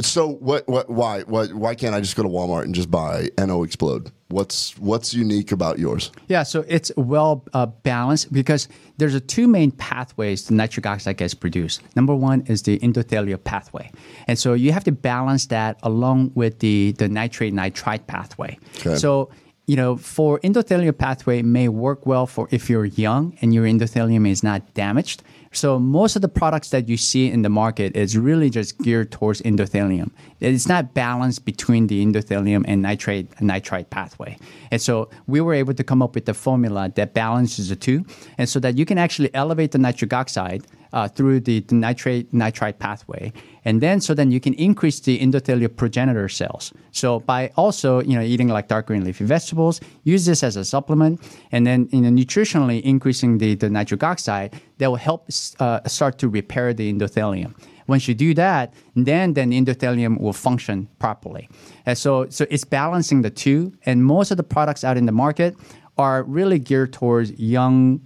[0.00, 3.28] So, what, what, why, why, why can't I just go to Walmart and just buy
[3.36, 4.10] NO Explode?
[4.28, 6.10] What's, what's unique about yours?
[6.28, 11.16] Yeah, so it's well uh, balanced because there's a two main pathways the nitric oxide
[11.18, 11.82] gets produced.
[11.96, 13.90] Number one is the endothelial pathway,
[14.26, 18.58] and so you have to balance that along with the the nitrate nitrite pathway.
[18.78, 18.96] Okay.
[18.96, 19.30] So
[19.68, 24.26] you know, for endothelial pathway may work well for if you're young and your endothelium
[24.26, 25.22] is not damaged.
[25.52, 29.12] So most of the products that you see in the market is really just geared
[29.12, 30.10] towards endothelium.
[30.40, 34.38] It's not balanced between the endothelium and nitrate nitrite pathway.
[34.70, 38.06] And so we were able to come up with the formula that balances the two,
[38.38, 42.32] and so that you can actually elevate the nitric oxide uh, through the, the nitrate
[42.32, 43.32] nitrite pathway,
[43.64, 46.72] and then so then you can increase the endothelial progenitor cells.
[46.92, 50.64] So by also you know eating like dark green leafy vegetables, use this as a
[50.64, 51.20] supplement,
[51.52, 55.28] and then you know nutritionally increasing the, the nitric oxide that will help
[55.60, 57.54] uh, start to repair the endothelium.
[57.86, 61.48] Once you do that, then then the endothelium will function properly.
[61.86, 65.12] And so so it's balancing the two, and most of the products out in the
[65.12, 65.56] market
[65.96, 68.00] are really geared towards young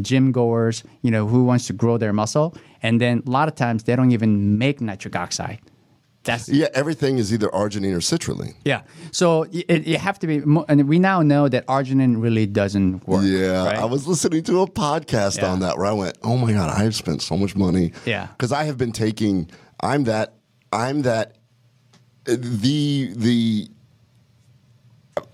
[0.00, 2.56] gym goers, you know, who wants to grow their muscle.
[2.82, 5.58] And then a lot of times they don't even make nitric oxide.
[6.24, 8.54] That's Yeah, everything is either arginine or citrulline.
[8.64, 8.80] yeah.
[9.12, 13.24] So it, you have to be, and we now know that arginine really doesn't work.
[13.26, 13.76] Yeah, right?
[13.76, 15.50] I was listening to a podcast Yeah.
[15.52, 18.28] on that where I went, "Oh my god, I have spent so much money." Yeah.
[18.28, 19.50] because I have been taking.
[19.80, 20.34] I'm that.
[20.72, 21.36] I'm that.
[22.24, 23.68] The the.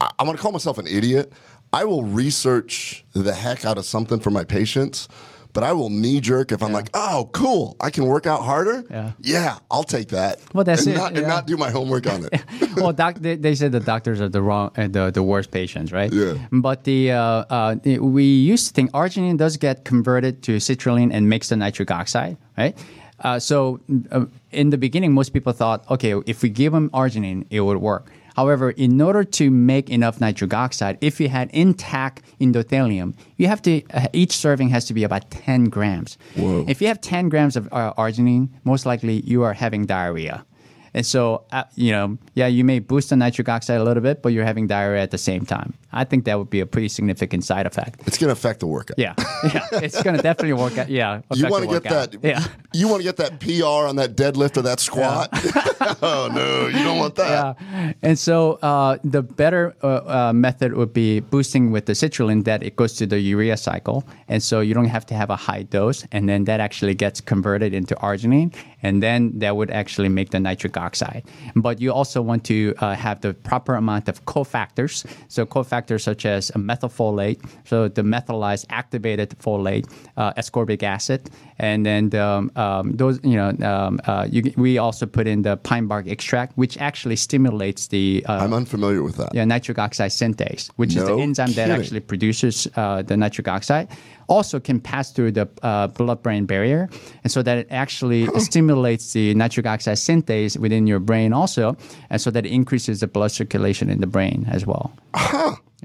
[0.01, 1.33] I, I'm going to call myself an idiot.
[1.73, 5.09] I will research the heck out of something for my patients,
[5.53, 8.85] but I will knee jerk if I'm like, "Oh, cool, I can work out harder."
[8.91, 9.13] Yeah.
[9.21, 10.41] yeah, I'll take that.
[10.53, 12.45] Well, that's and it, Not, and not do my homework on it.
[12.77, 15.93] well, doc, they, they said the doctors are the wrong, uh, the, the worst patients,
[15.93, 16.13] right?
[16.13, 16.35] Yeah.
[16.53, 17.21] But the, uh,
[17.51, 21.91] uh, we used to think arginine does get converted to citrulline and makes the nitric
[21.91, 22.77] oxide, right?
[23.21, 23.81] Uh, so
[24.11, 27.77] uh, in the beginning, most people thought, okay, if we give them arginine, it would
[27.79, 28.11] work.
[28.37, 33.63] However, in order to make enough nitric oxide, if you had intact endothelium, you have
[33.63, 36.19] to uh, each serving has to be about 10 grams.
[36.37, 36.65] Whoa.
[36.69, 40.45] If you have 10 grams of uh, arginine, most likely you are having diarrhea.
[40.93, 44.23] And so, uh, you know, yeah, you may boost the nitric oxide a little bit,
[44.23, 45.75] but you're having diarrhea at the same time.
[45.93, 48.01] I think that would be a pretty significant side effect.
[48.09, 48.99] It's going to affect the workout.
[48.99, 49.15] Yeah,
[49.55, 50.89] yeah, it's going to definitely work out.
[50.89, 52.11] Yeah, You want to get workout.
[52.13, 52.25] that?
[52.25, 52.45] Yeah.
[52.73, 55.29] You want to get that PR on that deadlift or that squat?
[56.03, 57.57] oh no, you don't want that.
[57.61, 62.45] Yeah, and so uh, the better uh, uh, method would be boosting with the citrulline
[62.45, 65.37] that it goes to the urea cycle, and so you don't have to have a
[65.37, 70.09] high dose, and then that actually gets converted into arginine, and then that would actually
[70.09, 71.25] make the nitric oxide.
[71.57, 75.05] But you also want to uh, have the proper amount of cofactors.
[75.27, 82.15] So cofactors such as methylfolate, so the methylized activated folate, uh, ascorbic acid, and then
[82.15, 86.07] um, um, those you know um, uh, you, we also put in the pine bark
[86.07, 89.35] extract, which actually stimulates the uh, I'm unfamiliar with that.
[89.35, 93.49] yeah, nitric oxide synthase, which is the No enzyme that actually produces uh, the nitric
[93.49, 93.89] oxide,
[94.29, 96.89] also can pass through the uh, blood-brain barrier,
[97.25, 101.77] and so that it actually stimulates the nitric oxide synthase within your brain also,
[102.11, 104.93] and so that it increases the blood circulation in the brain as well.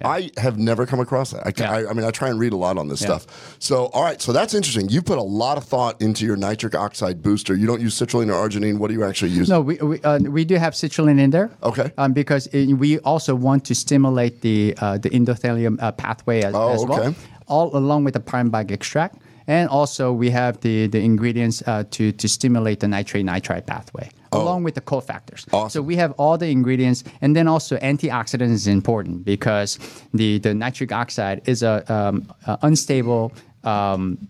[0.03, 1.45] I have never come across that.
[1.47, 1.72] I, Yeah.
[1.72, 3.07] I, I mean, I try and read a lot on this Yeah.
[3.17, 3.55] stuff.
[3.59, 4.89] So, all right, so that's interesting.
[4.89, 7.55] You put a lot of thought into your nitric oxide booster.
[7.55, 8.77] You don't use citrulline or arginine.
[8.80, 9.47] What do you actually use?
[9.49, 11.49] No, we we, uh, we do have citrulline in there.
[11.63, 11.91] Okay.
[11.97, 16.53] Um, because it, we also want to stimulate the uh, the endothelium uh, pathway as,
[16.53, 17.15] Oh, as well, okay.
[17.47, 19.15] all along with the pine bark extract,
[19.47, 24.09] and also we have the the ingredients uh, to to stimulate the nitrate nitrite pathway.
[24.41, 25.45] Along with the cofactors.
[25.52, 25.60] Oh.
[25.60, 25.70] Awesome.
[25.70, 29.80] So we have all the ingredients, and then also antioxidants is important because
[30.14, 33.34] the, the nitric oxide is a, um, a unstable
[33.64, 34.30] um,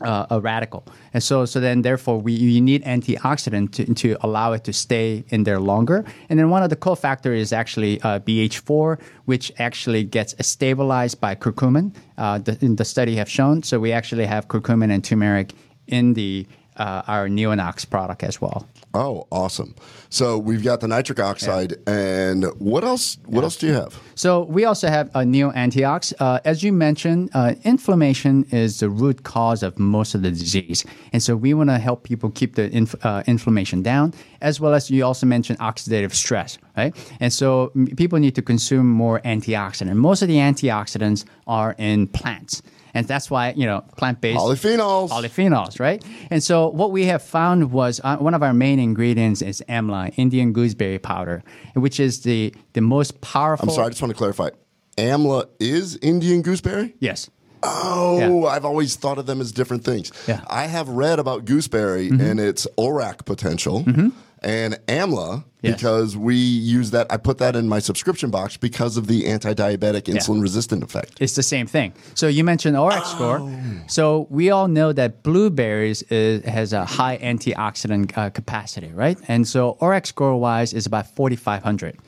[0.00, 0.84] uh, a radical.
[1.12, 5.24] And so, so then therefore, we you need antioxidant to, to allow it to stay
[5.28, 6.04] in there longer.
[6.28, 11.34] And then one of the cofactor is actually uh, BH4, which actually gets stabilized by
[11.34, 11.94] curcumin.
[12.16, 13.62] Uh, the, in the study have shown.
[13.62, 15.52] So we actually have curcumin and turmeric
[15.86, 16.46] in the
[16.78, 18.66] uh, our Neonox product as well.
[18.94, 19.74] Oh, awesome!
[20.08, 21.94] So we've got the nitric oxide, yeah.
[21.94, 23.18] and what else?
[23.26, 23.44] What yeah.
[23.44, 24.00] else do you have?
[24.14, 26.14] So we also have a neo antiox.
[26.18, 30.86] Uh, as you mentioned, uh, inflammation is the root cause of most of the disease,
[31.12, 34.72] and so we want to help people keep the inf- uh, inflammation down, as well
[34.72, 36.96] as you also mentioned oxidative stress, right?
[37.20, 39.94] And so people need to consume more antioxidant.
[39.96, 42.62] Most of the antioxidants are in plants.
[42.94, 45.10] And that's why, you know, plant based polyphenols.
[45.10, 46.04] Polyphenols, right?
[46.30, 50.12] And so what we have found was uh, one of our main ingredients is amla,
[50.16, 51.42] Indian gooseberry powder,
[51.74, 53.68] which is the, the most powerful.
[53.68, 54.50] I'm sorry, I just want to clarify.
[54.96, 56.94] Amla is Indian gooseberry?
[56.98, 57.30] Yes.
[57.62, 58.48] Oh, yeah.
[58.48, 60.12] I've always thought of them as different things.
[60.26, 60.42] Yeah.
[60.48, 62.20] I have read about gooseberry mm-hmm.
[62.20, 63.84] and its ORAC potential.
[63.84, 64.08] Mm-hmm
[64.42, 65.74] and AMLA yes.
[65.74, 67.06] because we use that.
[67.10, 70.42] I put that in my subscription box because of the anti-diabetic insulin yeah.
[70.42, 71.14] resistant effect.
[71.20, 71.94] It's the same thing.
[72.14, 73.14] So you mentioned ORAC oh.
[73.14, 73.84] score.
[73.88, 79.18] So we all know that blueberries is, has a high antioxidant uh, capacity, right?
[79.28, 81.98] And so ORAC score wise is about 4,500.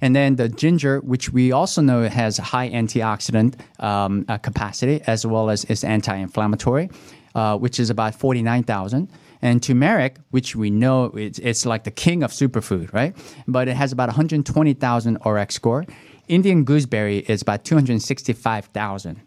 [0.00, 5.26] And then the ginger, which we also know has high antioxidant um, uh, capacity as
[5.26, 6.90] well as is anti-inflammatory,
[7.34, 9.08] uh, which is about 49,000.
[9.42, 13.14] And turmeric, which we know it's, it's like the king of superfood, right?
[13.46, 15.84] But it has about 120,000 ORAC score.
[16.26, 19.20] Indian gooseberry is about 265,000.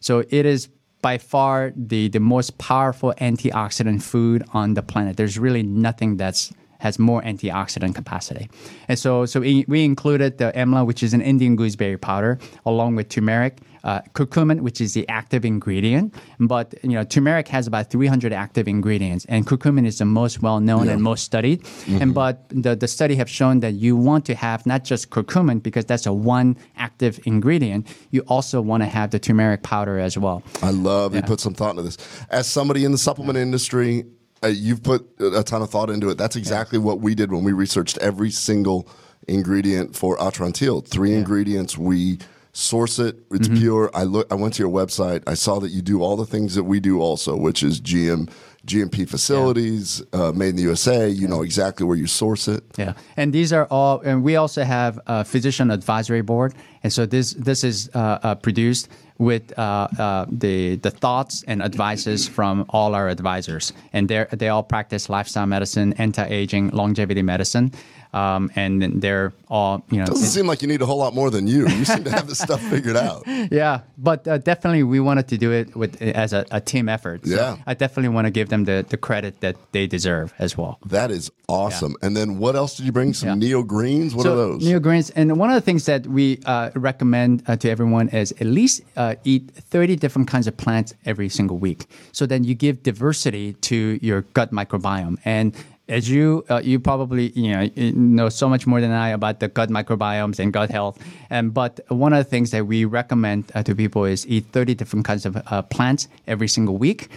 [0.00, 0.68] So it is
[1.02, 5.16] by far the, the most powerful antioxidant food on the planet.
[5.16, 8.48] There's really nothing that's has more antioxidant capacity.
[8.88, 13.08] And so, so we, included the amla, which is an Indian gooseberry powder, along with
[13.08, 16.12] turmeric, uh, curcumin, which is the active ingredient.
[16.40, 20.60] But you know, turmeric has about 300 active ingredients, and curcumin is the most well
[20.60, 20.92] known yeah.
[20.92, 21.62] and most studied.
[21.62, 22.02] Mm-hmm.
[22.02, 25.62] And but the, the study have shown that you want to have not just curcumin
[25.62, 27.86] because that's a one active ingredient.
[28.10, 30.42] You also want to have the turmeric powder as well.
[30.62, 31.20] I love yeah.
[31.20, 31.96] you put some thought into this.
[32.30, 34.04] As somebody in the supplement industry,
[34.42, 36.18] uh, you've put a ton of thought into it.
[36.18, 36.84] That's exactly yeah.
[36.84, 38.88] what we did when we researched every single
[39.28, 40.86] ingredient for Atrantil.
[40.86, 42.18] Three ingredients we
[42.52, 43.16] source it.
[43.30, 43.58] It's mm-hmm.
[43.58, 43.90] pure.
[43.94, 44.30] I look.
[44.30, 45.22] I went to your website.
[45.26, 48.30] I saw that you do all the things that we do also, which is GM.
[48.66, 50.24] GMP facilities, yeah.
[50.24, 51.08] uh, made in the USA.
[51.08, 51.28] You yeah.
[51.28, 52.64] know exactly where you source it.
[52.76, 54.00] Yeah, and these are all.
[54.00, 56.52] And we also have a physician advisory board,
[56.86, 58.86] and so this this is uh, uh, produced
[59.18, 64.62] with uh, the the thoughts and advices from all our advisors, and they they all
[64.62, 67.72] practice lifestyle medicine, anti aging, longevity medicine
[68.16, 70.04] um, and they're all you know.
[70.04, 71.68] It Doesn't it, seem like you need a whole lot more than you.
[71.68, 73.24] You seem to have this stuff figured out.
[73.50, 77.26] Yeah, but uh, definitely we wanted to do it with as a, a team effort.
[77.26, 80.56] So yeah, I definitely want to give them the, the credit that they deserve as
[80.56, 80.78] well.
[80.86, 81.94] That is awesome.
[82.00, 82.06] Yeah.
[82.06, 83.12] And then what else did you bring?
[83.12, 83.34] Some yeah.
[83.34, 84.14] Neo Greens.
[84.14, 84.64] What so, are those?
[84.64, 88.32] Neo Greens, and one of the things that we uh, recommend uh, to everyone is
[88.32, 91.86] at least uh, eat thirty different kinds of plants every single week.
[92.12, 95.54] So then you give diversity to your gut microbiome and
[95.88, 99.48] as you uh, you probably you know know so much more than I about the
[99.48, 100.98] gut microbiomes and gut health.
[101.30, 104.74] And but one of the things that we recommend uh, to people is eat 30
[104.74, 107.08] different kinds of uh, plants every single week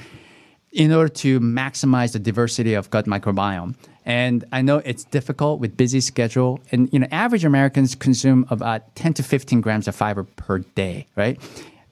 [0.72, 3.76] in order to maximize the diversity of gut microbiome.
[4.06, 6.60] And I know it's difficult with busy schedule.
[6.72, 11.08] And you know, average Americans consume about 10 to 15 grams of fiber per day,
[11.16, 11.40] right?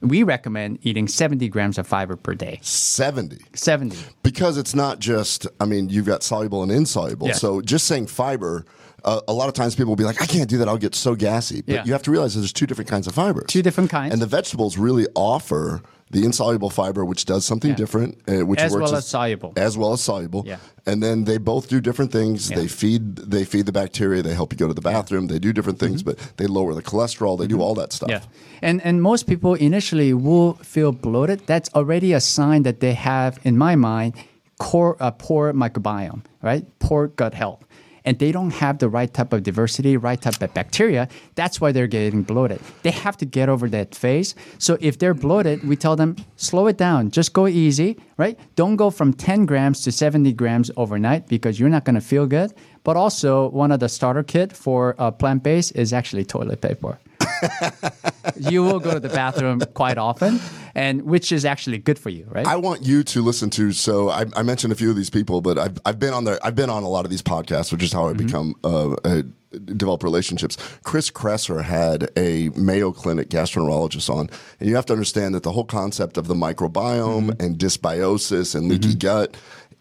[0.01, 2.59] We recommend eating 70 grams of fiber per day.
[2.61, 3.37] 70?
[3.53, 3.97] 70.
[4.23, 7.33] Because it's not just, I mean, you've got soluble and insoluble.
[7.33, 8.65] So just saying fiber,
[9.03, 10.67] uh, a lot of times people will be like, I can't do that.
[10.67, 11.61] I'll get so gassy.
[11.61, 11.85] But yeah.
[11.85, 13.47] you have to realize there's two different kinds of fibers.
[13.47, 14.13] Two different kinds.
[14.13, 17.75] And the vegetables really offer the insoluble fiber, which does something yeah.
[17.75, 18.61] different, uh, which works.
[18.61, 20.43] as works well as, as, soluble, as well as soluble.
[20.45, 20.57] Yeah.
[20.85, 22.49] And then they both do different things.
[22.49, 22.57] Yeah.
[22.57, 24.21] They feed they feed the bacteria.
[24.21, 25.25] They help you go to the bathroom.
[25.25, 25.33] Yeah.
[25.33, 26.21] They do different things, mm-hmm.
[26.21, 27.37] but they lower the cholesterol.
[27.37, 27.57] They mm-hmm.
[27.57, 28.09] do all that stuff.
[28.09, 28.21] Yeah.
[28.61, 31.45] And and most people initially will feel bloated.
[31.45, 34.13] That's already a sign that they have, in my mind,
[34.59, 36.65] core, uh, poor microbiome, right?
[36.79, 37.66] Poor gut health
[38.07, 41.73] and they don't have the right type of diversity, right type of bacteria, that's why
[41.73, 42.61] they're getting bloated.
[42.81, 44.33] They have to get over that phase.
[44.59, 48.39] So if they're bloated, we tell them slow it down, just go easy, right?
[48.55, 52.25] Don't go from 10 grams to 70 grams overnight because you're not going to feel
[52.25, 52.53] good.
[52.85, 56.97] But also, one of the starter kit for uh, plant based is actually toilet paper.
[58.37, 60.39] you will go to the bathroom quite often.
[60.75, 62.45] and which is actually good for you, right?
[62.45, 63.71] I want you to listen to.
[63.71, 66.39] So I, I mentioned a few of these people, but I've I've been on there.
[66.45, 68.25] I've been on a lot of these podcasts, which is how I Mm-hmm.
[68.25, 69.21] become uh, uh,
[69.65, 70.57] develop relationships.
[70.83, 74.29] Chris Kresser had a Mayo Clinic gastroenterologist on,
[74.59, 77.41] and you have to understand that the whole concept of the microbiome Mm-hmm.
[77.41, 79.35] and dysbiosis and leaky gut,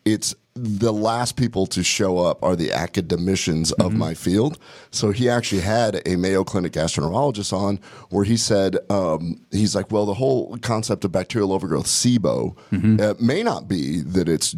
[0.04, 3.98] it's the last people to show up are the academicians of Mm-hmm.
[3.98, 4.58] my field.
[4.90, 7.78] So he actually had a Mayo Clinic gastroenterologist on
[8.10, 13.00] where he said, um, he's like, well, the whole concept of bacterial overgrowth, SIBO, Mm-hmm.
[13.00, 14.56] uh, may not be that it's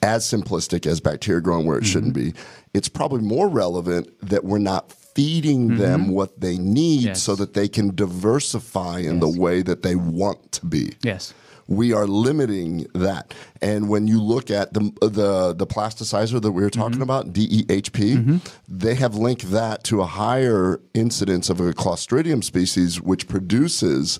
[0.00, 2.32] as simplistic as bacteria growing where it shouldn't be.
[2.72, 7.22] It's probably more relevant that we're not feeding them what they need Yes.
[7.22, 11.34] so that they can diversify in the way that they want to be yes.
[11.76, 13.34] We are limiting that.
[13.60, 17.02] And when you look at the the the plasticizer that we were talking Mm-hmm.
[17.02, 23.26] about, DEHP, they have linked that to a higher incidence of a Clostridium species, which
[23.28, 24.18] produces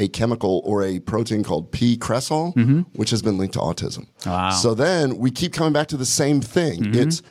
[0.00, 2.52] a chemical or a protein called P cresol,
[2.94, 4.06] which has been linked to autism.
[4.18, 4.30] Mm-hmm.
[4.30, 4.48] Wow.
[4.48, 4.58] Mm-hmm.
[4.58, 6.94] So then we keep coming back to the same thing.
[6.94, 7.22] It's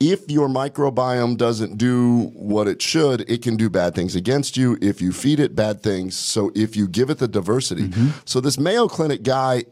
[0.00, 4.78] if your microbiome doesn't do what it should, it can do bad things against you.
[4.80, 7.88] If you feed it bad things, so if you give it the diversity.
[7.88, 8.08] Mm-hmm.
[8.24, 9.64] So this Mayo Clinic guy,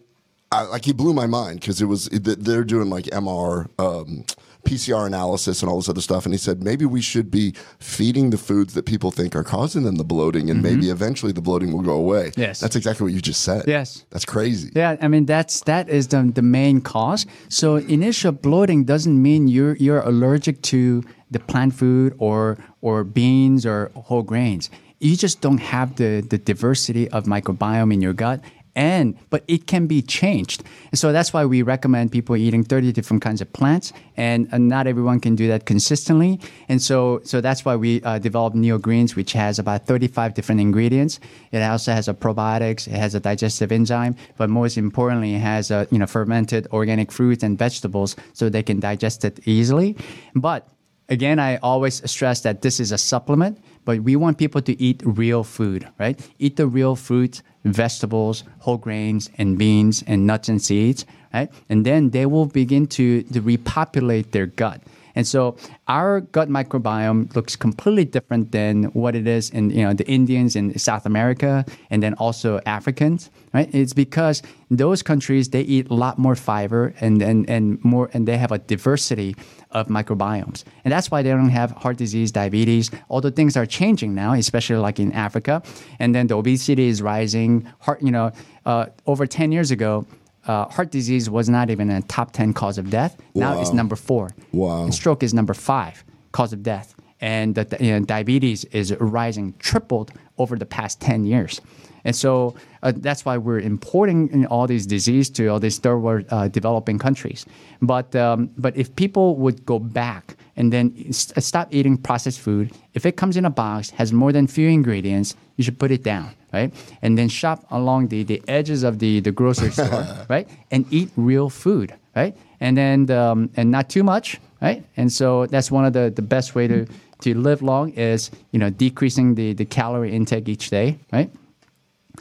[0.53, 3.69] I, like he blew my mind because it was they're doing like MR.
[3.79, 4.25] Um,
[4.69, 6.27] PCR analysis and all this other stuff.
[6.27, 9.85] And he said, maybe we should be feeding the foods that people think are causing
[9.85, 12.31] them the bloating, and maybe eventually the bloating will go away.
[12.31, 12.41] Mm-hmm.
[12.41, 12.61] Yes.
[12.61, 13.65] That's exactly what you just said.
[13.67, 14.05] Yes.
[14.11, 14.71] That's crazy.
[14.75, 17.27] Yeah, I mean that's that is the the main cause.
[17.49, 23.65] So initial bloating doesn't mean you're you're allergic to the plant food or or beans
[23.67, 24.71] or whole grains.
[25.01, 28.41] You just don't have the the diversity of microbiome in your gut.
[28.79, 30.63] And but it can be changed.
[30.93, 34.69] And So that's why we recommend people eating 30 different kinds of plants, and, and
[34.69, 36.39] not everyone can do that consistently.
[36.69, 40.61] And so so that's why we uh, developed Neo Greens, which has about 35 different
[40.61, 41.19] ingredients.
[41.51, 45.73] It also has a probiotics, it has a digestive enzyme, but most importantly, it has
[45.73, 49.97] a you know fermented organic fruits and vegetables, so they can digest it easily.
[50.37, 50.69] But
[51.09, 55.03] again, I always stress that this is a supplement, but we want people to eat
[55.05, 56.21] real food, right?
[56.39, 57.43] Eat the real fruits,
[57.73, 61.51] vegetables, whole grains, and beans, and nuts and seeds, right?
[61.69, 64.83] And then they will begin to, to repopulate their gut.
[65.19, 65.57] And so
[65.89, 70.55] our gut microbiome looks completely different than what it is in you know the Indians
[70.55, 73.69] in South America and then also Africans, right?
[73.75, 78.29] It's because those countries they eat a lot more fiber and and, and more and
[78.29, 79.35] they have a diversity
[79.73, 80.63] of microbiomes.
[80.85, 84.77] And that's why they don't have heart disease, diabetes, although things are changing now, especially
[84.77, 85.63] like in Africa.
[85.99, 87.67] And then the obesity is rising.
[87.81, 88.31] Heart, you know,
[88.67, 90.07] uh, over 10 years ago,
[90.49, 93.17] uh, heart disease was not even a top 10 cause of death.
[93.35, 94.31] Now it's number four.
[94.53, 94.85] Wow.
[94.85, 96.03] And stroke is number five
[96.33, 96.95] cause of death.
[97.21, 101.61] And the, you know, diabetes is rising, tripled over the past 10 years.
[102.05, 102.55] And so
[102.85, 106.99] uh, that's why we're importing all these disease to all these third world uh, developing
[106.99, 107.45] countries.
[107.83, 112.71] But, um, but if people would go back and then s- stop eating processed food,
[112.95, 116.05] if it comes in a box, has more than few ingredients, you should put it
[116.05, 116.73] down, right?
[117.03, 120.49] And then shop along the, the edges of the, the grocery store, right?
[120.71, 122.37] And eat real food, right?
[122.61, 124.85] And then um, and not too much, right?
[124.97, 126.87] And so that's one of the, the best way to,
[127.21, 131.31] to live long is you know decreasing the, the calorie intake each day, right?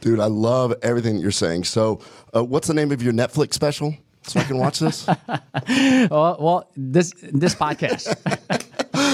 [0.02, 1.64] Dude, I love everything you're saying.
[1.64, 2.02] So,
[2.36, 5.08] uh, what's the name of your Netflix special so I can watch this?
[6.10, 8.16] Well, well this this podcast.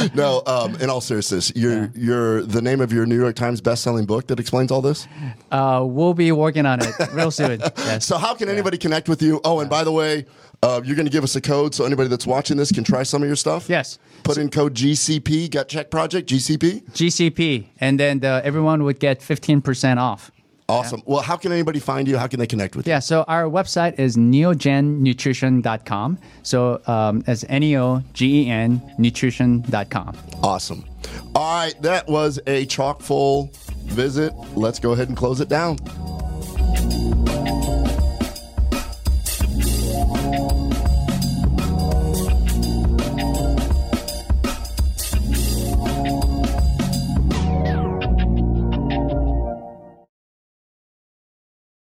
[0.13, 4.05] no, um, in all seriousness, your your the name of your New York Times best-selling
[4.05, 5.07] book that explains all this.
[5.51, 7.61] Uh, we'll be working on it real soon.
[7.83, 8.05] Yes.
[8.05, 9.41] So, how can anybody connect with you?
[9.43, 10.25] Oh, and by the way,
[10.61, 13.03] uh, you're going to give us a code so anybody that's watching this can try
[13.03, 13.69] some of your stuff.
[13.69, 13.99] Yes.
[14.23, 16.83] Put in code GCP Gut Check Project GCP.
[16.91, 20.31] GCP, and then the, everyone would get fifteen percent off.
[20.69, 21.03] Awesome.
[21.05, 22.17] Well, how can anybody find you?
[22.17, 22.91] How can they connect with you?
[22.91, 26.17] Yeah, so our website is neogennutrition.com.
[26.43, 30.17] So um, that's N E O G E N nutrition.com.
[30.41, 30.85] Awesome.
[31.35, 33.51] All right, that was a chock full
[33.83, 34.33] visit.
[34.55, 35.77] Let's go ahead and close it down.